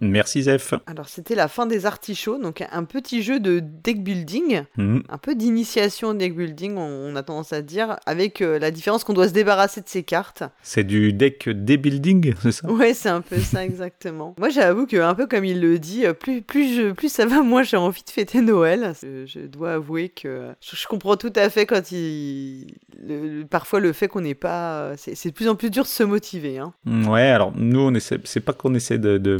[0.00, 0.74] Merci Zef.
[0.86, 5.02] Alors c'était la fin des artichauts, donc un petit jeu de deck building, Mhm.
[5.08, 8.70] un peu d'initiation au deck building, on, on a tendance à dire, avec euh, la
[8.70, 10.42] différence qu'on doit se débarrasser de ces cartes.
[10.62, 12.70] C'est du deck D-building, c'est ça?
[12.70, 14.34] Ouais, c'est un peu ça exactement.
[14.38, 17.26] Moi, j'avoue que un peu comme il le dit, euh, plus plus je, plus ça
[17.26, 18.92] va, moi j'ai envie de fêter Noël.
[19.02, 22.66] Je, je dois avouer que je, je comprends tout à fait quand il,
[23.06, 25.82] le- parfois le fait qu'on n'est pas, euh, c'est c'est de plus en plus dur
[25.84, 26.58] de se motiver.
[26.58, 26.72] Hein.
[27.08, 29.38] Ouais, alors nous, on essaie, c'est pas qu'on essaie de, de,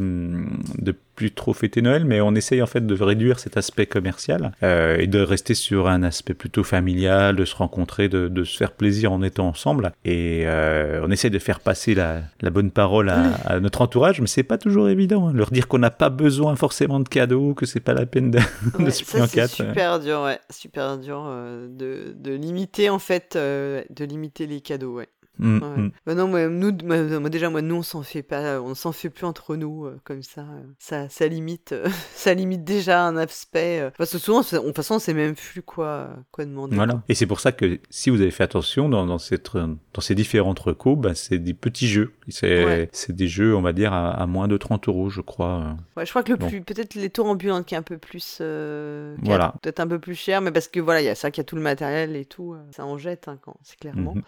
[0.78, 4.52] de plus trop fêter Noël, mais on essaye en fait de réduire cet aspect commercial
[4.62, 8.54] euh, et de rester sur un aspect plutôt familial, de se rencontrer, de, de se
[8.56, 9.92] faire plaisir en étant ensemble.
[10.04, 14.20] Et euh, on essaie de faire passer la, la bonne parole à, à notre entourage,
[14.20, 15.28] mais c'est pas toujours évident.
[15.28, 15.32] hein.
[15.32, 18.38] Leur dire qu'on n'a pas besoin forcément de cadeaux, que c'est pas la peine de,
[18.90, 19.54] se plier en ça c'est quatre.
[19.54, 24.96] super dur, ouais, super dur euh, de, de limiter en fait, de limiter les cadeaux,
[24.96, 25.08] ouais.
[25.38, 25.68] Mm, Ouais.
[25.82, 25.90] mm.
[26.06, 28.92] Bah non, moi, nous, moi, moi, déjà, moi, nous, on s'en fait pas, on s'en
[28.92, 33.04] fait plus entre nous, euh, comme ça, euh, ça, ça limite, euh, ça limite déjà
[33.06, 33.80] un aspect.
[33.80, 36.76] euh, parce que souvent, on- de toute façon, on sait même plus quoi, quoi demander.
[36.76, 37.02] Voilà.
[37.08, 40.14] Et c'est pour ça que si vous avez fait attention dans, dans, cette, dans ces
[40.14, 42.12] différentes recos, bah, c'est des petits jeux.
[42.28, 42.90] C'est Ouais.
[43.10, 45.76] des jeux, on va dire, à, à moins de 30 euros, je crois.
[45.96, 46.48] Ouais, je crois que le Bon.
[46.48, 49.54] plus, peut-être les tours ambulantes qui est un peu plus, euh, Voilà.
[49.62, 51.44] peut-être un peu plus cher, mais parce que voilà, il y a ça, qu'il y
[51.44, 54.14] a tout le matériel et tout, euh, ça en jette, hein, quand, c'est clairement.
[54.14, 54.22] Mhm.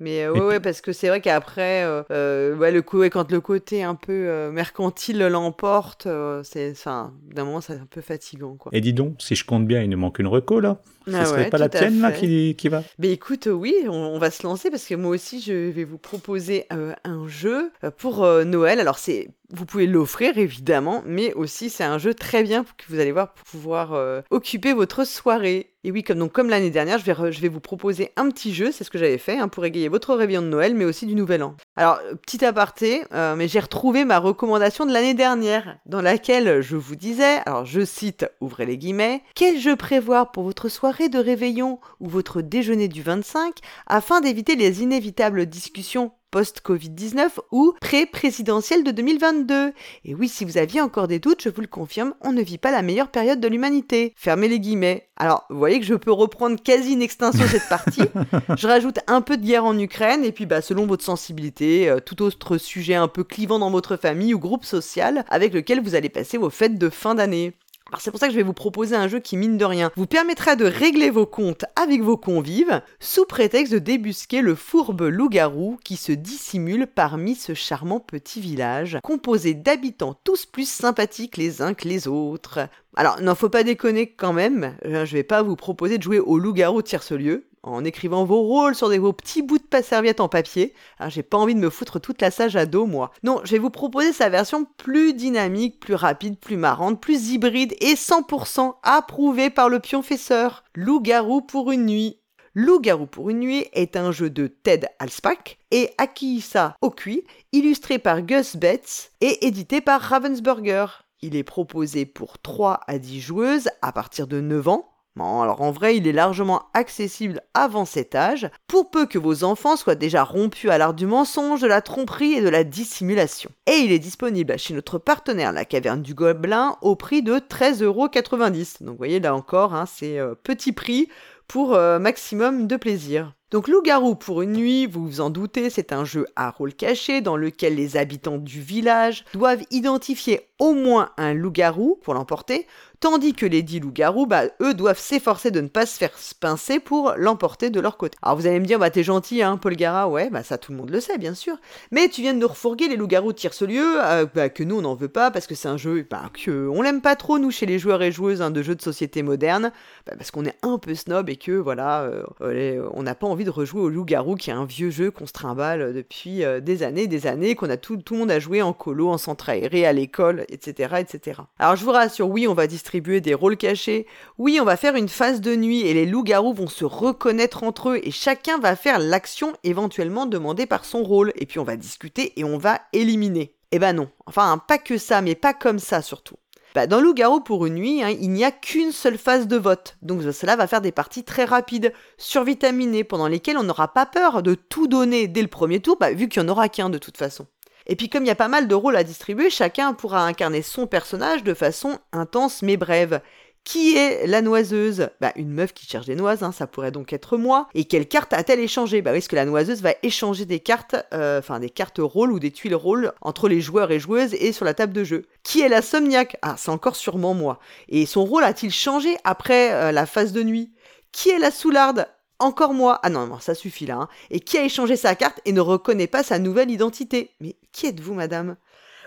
[0.00, 3.30] Mais euh, ouais, ouais, parce que c'est vrai qu'après, euh, euh, ouais, le coup, quand
[3.30, 6.08] le côté un peu euh, mercantile l'emporte,
[6.42, 8.72] c'est, enfin, d'un moment, c'est un peu fatigant, quoi.
[8.74, 10.80] Et dis donc, si je compte bien, il nous manque une reco là.
[11.06, 12.82] Ce Ah serait ouais, pas la tienne là qui, qui va?
[12.98, 15.98] Mais écoute, oui, on, on va se lancer parce que moi aussi, je vais vous
[15.98, 18.80] proposer un jeu pour Noël.
[18.80, 23.00] Alors, c'est, vous pouvez l'offrir évidemment, mais aussi c'est un jeu très bien que vous
[23.00, 25.72] allez voir pour pouvoir euh, occuper votre soirée.
[25.82, 28.70] Et oui, comme comme l'année dernière, je vais, je vais vous proposer un petit jeu,
[28.70, 31.14] c'est ce que j'avais fait hein, pour égayer votre réveillon de Noël, mais aussi du
[31.14, 31.56] Nouvel An.
[31.76, 36.76] Alors, petit aparté, euh, mais j'ai retrouvé ma recommandation de l'année dernière, dans laquelle je
[36.76, 41.18] vous disais, alors je cite, ouvrez les guillemets, quel jeu prévoir pour votre soirée de
[41.18, 43.54] réveillon ou votre déjeuner du 25
[43.86, 49.72] afin d'éviter les inévitables discussions post-Covid-19 ou pré-présidentielle de 2022.
[50.04, 52.58] Et oui, si vous aviez encore des doutes, je vous le confirme, on ne vit
[52.58, 54.14] pas la meilleure période de l'humanité.
[54.16, 55.08] Fermez les guillemets.
[55.16, 58.02] Alors, vous voyez que je peux reprendre quasi in extenso cette partie.
[58.56, 62.00] je rajoute un peu de guerre en Ukraine et puis bah, selon votre sensibilité, euh,
[62.00, 65.94] tout autre sujet un peu clivant dans votre famille ou groupe social avec lequel vous
[65.94, 67.54] allez passer vos fêtes de fin d'année.
[67.98, 70.06] C'est pour ça que je vais vous proposer un jeu qui, mine de rien, vous
[70.06, 75.78] permettra de régler vos comptes avec vos convives, sous prétexte de débusquer le fourbe loup-garou
[75.84, 81.74] qui se dissimule parmi ce charmant petit village, composé d'habitants tous plus sympathiques les uns
[81.74, 82.60] que les autres.
[82.96, 86.18] Alors, n'en faut pas déconner quand même, euh, je vais pas vous proposer de jouer
[86.18, 90.20] au loup-garou tierce-lieu, en écrivant vos rôles sur des, vos petits bouts de pas serviettes
[90.20, 90.74] en papier.
[90.98, 93.10] Hein, J'ai pas envie de me foutre toute la sage à dos, moi.
[93.22, 97.74] Non, je vais vous proposer sa version plus dynamique, plus rapide, plus marrante, plus hybride
[97.80, 100.64] et 100% approuvée par le pionfesseur.
[100.74, 102.20] Loup-garou pour une nuit.
[102.54, 108.22] Loup-garou pour une nuit est un jeu de Ted Alspack et Akihisa Okui, illustré par
[108.22, 110.86] Gus Betts et édité par Ravensburger.
[111.22, 114.89] Il est proposé pour 3 à 10 joueuses à partir de 9 ans.
[115.20, 119.76] Alors en vrai, il est largement accessible avant cet âge, pour peu que vos enfants
[119.76, 123.50] soient déjà rompus à l'art du mensonge, de la tromperie et de la dissimulation.
[123.66, 128.82] Et il est disponible chez notre partenaire La Caverne du Gobelin au prix de 13,90€.
[128.82, 131.08] Donc vous voyez là encore, hein, c'est euh, petit prix
[131.48, 133.32] pour euh, maximum de plaisir.
[133.50, 137.20] Donc Loup-garou pour une nuit, vous vous en doutez, c'est un jeu à rôle caché
[137.20, 142.68] dans lequel les habitants du village doivent identifier au moins un loup-garou pour l'emporter,
[143.00, 146.80] tandis que les dix loups-garous, bah, eux doivent s'efforcer de ne pas se faire pincer
[146.80, 148.16] pour l'emporter de leur côté.
[148.22, 150.72] Alors vous allez me dire, bah t'es gentil, hein, Paul Gara, ouais, bah ça tout
[150.72, 151.56] le monde le sait, bien sûr,
[151.90, 154.82] mais tu viens de nous refourguer les loups-garous de Tierce-Lieu, euh, bah, que nous on
[154.82, 157.50] n'en veut pas parce que c'est un jeu, bah, que on l'aime pas trop, nous,
[157.50, 159.72] chez les joueurs et joueuses hein, de jeux de société moderne,
[160.06, 162.02] bah, parce qu'on est un peu snob et que, voilà,
[162.42, 165.26] euh, on n'a pas envie de rejouer au loup-garou qui est un vieux jeu qu'on
[165.26, 168.38] se trimballe depuis euh, des années, des années, qu'on a tout, tout le monde a
[168.38, 171.40] joué en colo, en centre aéré, à l'école, etc., etc.
[171.58, 174.06] Alors je vous rassure, oui, on va distribuer des rôles cachés,
[174.38, 177.90] oui, on va faire une phase de nuit et les loups-garous vont se reconnaître entre
[177.90, 181.76] eux et chacun va faire l'action éventuellement demandée par son rôle, et puis on va
[181.76, 183.54] discuter et on va éliminer.
[183.70, 186.36] Eh ben non, enfin pas que ça, mais pas comme ça surtout.
[186.74, 189.96] Bah, dans Loup-garou pour une nuit, hein, il n'y a qu'une seule phase de vote,
[190.02, 194.42] donc cela va faire des parties très rapides, survitaminées, pendant lesquelles on n'aura pas peur
[194.42, 196.98] de tout donner dès le premier tour, bah, vu qu'il n'y en aura qu'un de
[196.98, 197.46] toute façon.
[197.86, 200.62] Et puis comme il y a pas mal de rôles à distribuer, chacun pourra incarner
[200.62, 203.20] son personnage de façon intense mais brève.
[203.62, 205.10] Qui est la noiseuse?
[205.20, 207.68] Bah une meuf qui cherche des noises, hein, ça pourrait donc être moi.
[207.74, 209.02] Et quelle carte a-t-elle échangé?
[209.02, 212.32] Bah oui, parce que la noiseuse va échanger des cartes, euh, enfin des cartes rôles
[212.32, 215.26] ou des tuiles rôles entre les joueurs et joueuses et sur la table de jeu.
[215.42, 216.38] Qui est la somniaque?
[216.40, 217.60] Ah, c'est encore sûrement moi.
[217.90, 220.72] Et son rôle a-t-il changé après euh, la phase de nuit?
[221.12, 222.08] Qui est la soularde?
[222.38, 222.98] Encore moi.
[223.02, 223.96] Ah non, non, ça suffit là.
[223.96, 224.08] hein.
[224.30, 227.32] Et qui a échangé sa carte et ne reconnaît pas sa nouvelle identité?
[227.42, 228.56] Mais qui êtes-vous, madame?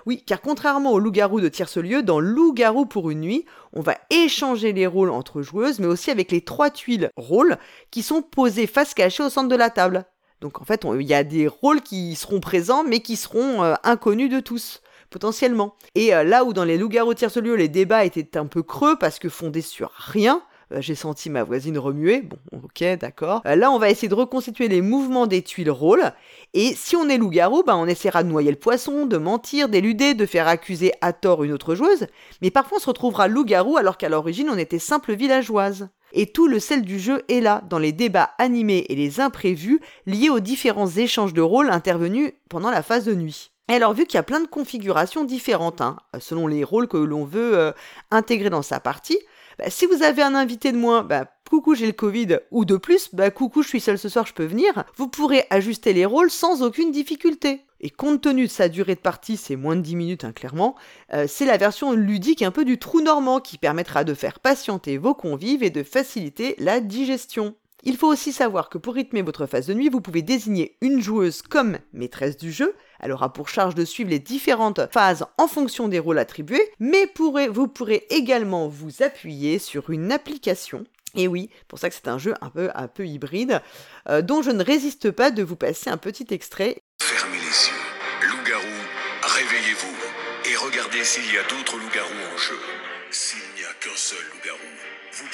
[0.06, 4.74] Oui, car contrairement au loup-garou de Tierce-Lieu, dans Loup-garou pour une nuit, on va échanger
[4.74, 7.58] les rôles entre joueuses, mais aussi avec les trois tuiles rôles
[7.90, 10.06] qui sont posées face cachée au centre de la table.
[10.42, 13.76] Donc en fait, il y a des rôles qui seront présents, mais qui seront euh,
[13.84, 15.76] inconnus de tous potentiellement.
[15.96, 19.20] Et euh, là où dans les loups-garous Tierce-Lieu, les débats étaient un peu creux parce
[19.20, 22.22] que fondés sur rien, j'ai senti ma voisine remuer.
[22.22, 23.42] Bon, ok, d'accord.
[23.46, 26.12] Euh, là, on va essayer de reconstituer les mouvements des tuiles rôles.
[26.54, 30.14] Et si on est loup-garou, bah, on essaiera de noyer le poisson, de mentir, d'éluder,
[30.14, 32.08] de faire accuser à tort une autre joueuse.
[32.42, 35.90] Mais parfois, on se retrouvera loup-garou alors qu'à l'origine, on était simple villageoise.
[36.14, 39.82] Et tout le sel du jeu est là, dans les débats animés et les imprévus
[40.06, 43.50] liés aux différents échanges de rôles intervenus pendant la phase de nuit.
[43.70, 46.98] Et alors, vu qu'il y a plein de configurations différentes, hein, selon les rôles que
[46.98, 47.72] l'on veut euh,
[48.12, 49.18] intégrer dans sa partie,
[49.58, 52.78] bah, si vous avez un invité de moins, bah, coucou j'ai le Covid, ou de
[52.78, 56.06] plus, bah, coucou je suis seul ce soir, je peux venir, vous pourrez ajuster les
[56.06, 57.62] rôles sans aucune difficulté.
[57.80, 60.76] Et compte tenu de sa durée de partie, c'est moins de 10 minutes hein, clairement,
[61.14, 64.98] euh, c'est la version ludique un peu du trou normand qui permettra de faire patienter
[64.98, 67.56] vos convives et de faciliter la digestion.
[67.86, 71.02] Il faut aussi savoir que pour rythmer votre phase de nuit, vous pouvez désigner une
[71.02, 72.74] joueuse comme maîtresse du jeu.
[73.04, 77.12] Elle aura pour charge de suivre les différentes phases en fonction des rôles attribués, mais
[77.50, 80.86] vous pourrez également vous appuyer sur une application.
[81.16, 83.62] Et oui, pour ça que c'est un jeu un peu, un peu hybride,
[84.10, 86.82] euh, dont je ne résiste pas de vous passer un petit extrait.
[87.02, 88.30] Fermez les yeux.
[88.30, 88.64] Loup-garou,
[89.22, 90.52] réveillez-vous.
[90.52, 92.58] Et regardez s'il y a d'autres loups-garous en jeu.
[93.12, 94.63] S'il n'y a qu'un seul loup-garou,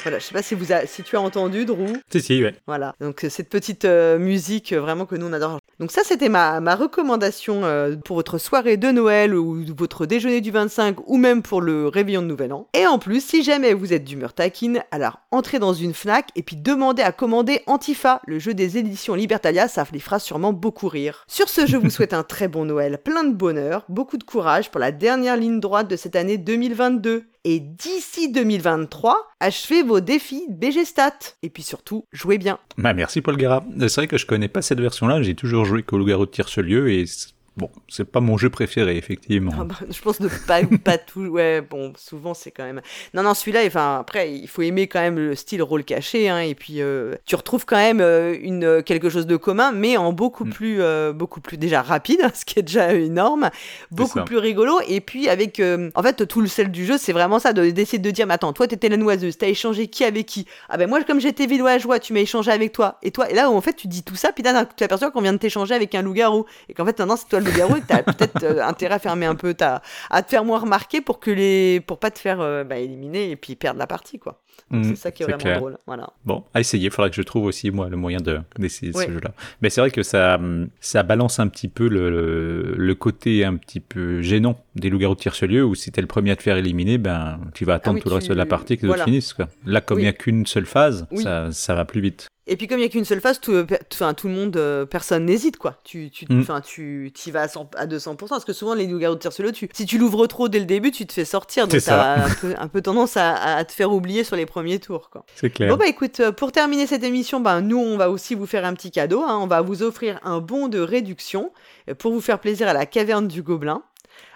[0.03, 1.87] Voilà, je sais pas si, vous a- si tu as entendu, Drew.
[2.11, 2.55] Si, si, ouais.
[2.67, 5.59] Voilà, donc euh, cette petite euh, musique euh, vraiment que nous on adore.
[5.79, 10.41] Donc ça c'était ma, ma recommandation euh, pour votre soirée de Noël ou votre déjeuner
[10.41, 12.67] du 25 ou même pour le réveillon de Nouvel An.
[12.73, 16.43] Et en plus, si jamais vous êtes d'humeur taquine, alors entrez dans une FNAC et
[16.43, 20.87] puis demandez à commander Antifa, le jeu des éditions Libertalia, ça les fera sûrement beaucoup
[20.87, 21.23] rire.
[21.27, 24.69] Sur ce, je vous souhaite un très bon Noël, plein de bonheur, beaucoup de courage
[24.71, 27.25] pour la dernière ligne droite de cette année 2022.
[27.45, 31.13] Et d'ici 2023, achevez vos défis BG Stat.
[31.41, 32.59] Et puis surtout, jouez bien.
[32.77, 33.63] Bah, merci Paul Guerra.
[33.79, 36.91] C'est vrai que je connais pas cette version-là, j'ai toujours joué qu'au loup-garou de Tire-ce-Lieu
[36.91, 37.29] et c'est-
[37.59, 39.51] bon, c'est pas mon jeu préféré, effectivement.
[39.59, 41.25] Ah bah, je pense de pas, pas tout.
[41.25, 42.81] Ouais, bon, souvent c'est quand même.
[43.13, 46.39] Non, non, celui-là, enfin, après, il faut aimer quand même le style rôle caché, hein,
[46.39, 49.97] et puis euh, tu retrouves quand même euh, une, euh, quelque chose de commun, mais
[49.97, 50.49] en beaucoup Mm.
[50.51, 53.49] plus, euh, beaucoup plus déjà rapide, ce qui est déjà énorme,
[53.91, 55.61] beaucoup plus rigolo, et puis avec,
[55.95, 58.35] en fait, tout le sel du jeu, c'est vraiment ça, de- d'essayer de dire, mais
[58.35, 60.45] attends, toi t'étais la noiseuse, t'as échangé qui avec qui?
[60.69, 63.49] Ah ben moi, comme j'étais villageois, tu m'as échangé avec toi, et toi, et là,
[63.51, 65.93] en fait, tu dis tout ça, puis là, tu t'aperçois qu'on vient de t'échanger avec
[65.95, 68.99] un loup-garou, et qu'en fait, maintenant, c'est toi le que t'as peut-être euh, intérêt à
[68.99, 72.19] fermer un peu ta, à te faire moins remarquer pour que les, pour pas te
[72.19, 74.41] faire euh, bah, éliminer et puis perdre la partie, quoi.
[74.71, 75.57] Mm, c'est ça qui est, vraiment clair.
[75.57, 76.09] drôle, voilà.
[76.25, 76.85] Bon, à essayer.
[76.87, 79.05] Il faudra que je trouve aussi, moi, le moyen de- d'essayer Ouais.
[79.07, 79.31] ce jeu-là.
[79.61, 83.45] Mais c'est vrai que ça, hum, ça balance un petit peu le, le, le côté
[83.45, 86.43] un petit peu gênant des loups-garous de Tire-ce-Lieu où si t'es le premier à te
[86.43, 89.05] faire éliminer, ben, tu vas attendre oui, tout le reste de la partie que voilà.
[89.05, 89.47] finissent, quoi.
[89.65, 90.03] Là, comme il Oui.
[90.05, 92.27] n'y a qu'une seule phase, ça, ça va plus vite.
[92.49, 94.57] Et puis comme il y a qu'une seule phase, tout, euh, enfin, tout le monde,
[94.57, 95.75] euh, personne n'hésite quoi.
[95.83, 96.43] Tu, tu, Mm.
[96.65, 98.27] tu, y vas à, 100 à 200%.
[98.29, 100.91] Parce que souvent les loups-garous de tire tu, si tu l'ouvres trop dès le début,
[100.91, 101.67] tu te fais sortir.
[101.67, 101.91] Donc ça.
[102.17, 105.09] t'as un peu, un peu tendance à, à te faire oublier sur les premiers tours
[105.09, 105.25] quoi.
[105.35, 105.69] C'est clair.
[105.69, 108.65] Bon bah écoute, euh, pour terminer cette émission, ben nous on va aussi vous faire
[108.65, 109.21] un petit cadeau.
[109.21, 109.37] hein.
[109.41, 111.51] On va vous offrir un bon de réduction
[111.99, 113.83] pour vous faire plaisir à la caverne du Gobelin.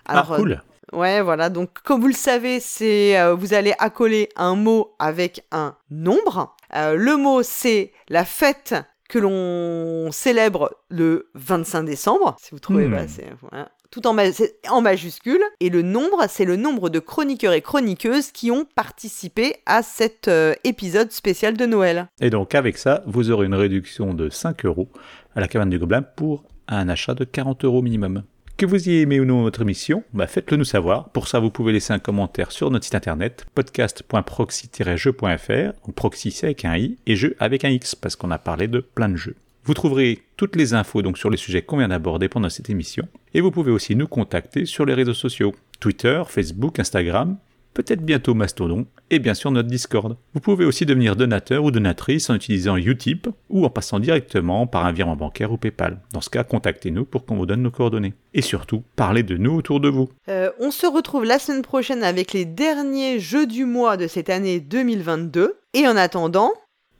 [0.05, 0.61] Ah, euh, cool.
[0.91, 1.49] Ouais, voilà.
[1.49, 6.55] Donc, comme vous le savez, c'est euh, vous allez accoler un mot avec un nombre.
[6.75, 8.75] Euh, le mot, c'est la fête
[9.09, 12.35] que l'on célèbre le 25 décembre.
[12.41, 12.91] Si vous trouvez, Hmm.
[12.91, 13.69] bah, c'est voilà.
[13.91, 14.23] tout en, ma-
[14.69, 15.43] en majuscule.
[15.59, 20.27] Et le nombre, c'est le nombre de chroniqueurs et chroniqueuses qui ont participé à cet
[20.29, 22.07] euh, épisode spécial de Noël.
[22.21, 24.87] Et donc, avec ça, vous aurez une réduction de 5 euros
[25.35, 28.23] à la caverne du Gobelin pour un achat de 40 euros minimum.
[28.55, 31.09] Que vous y aimez ou non notre émission, bah faites-le nous savoir.
[31.09, 35.91] Pour ça, vous pouvez laisser un commentaire sur notre site internet podcast.proxy-jeu.fr.
[35.95, 38.79] Proxy c'est avec un i et jeu avec un x parce qu'on a parlé de
[38.79, 39.35] plein de jeux.
[39.65, 43.07] Vous trouverez toutes les infos donc sur les sujets qu'on vient d'aborder pendant cette émission
[43.33, 47.37] et vous pouvez aussi nous contacter sur les réseaux sociaux Twitter, Facebook, Instagram,
[47.73, 50.17] peut-être bientôt Mastodon et bien sûr notre Discord.
[50.33, 54.85] Vous pouvez aussi devenir donateur ou donatrice en utilisant Utip ou en passant directement par
[54.85, 55.99] un virement bancaire ou PayPal.
[56.11, 58.13] Dans ce cas, contactez-nous pour qu'on vous donne nos coordonnées.
[58.33, 60.09] Et surtout, parlez de nous autour de vous.
[60.29, 64.29] Euh, on se retrouve la semaine prochaine avec les derniers jeux du mois de cette
[64.29, 65.55] année 2022.
[65.73, 66.51] Et en attendant,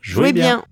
[0.02, 0.66] Jouez bien.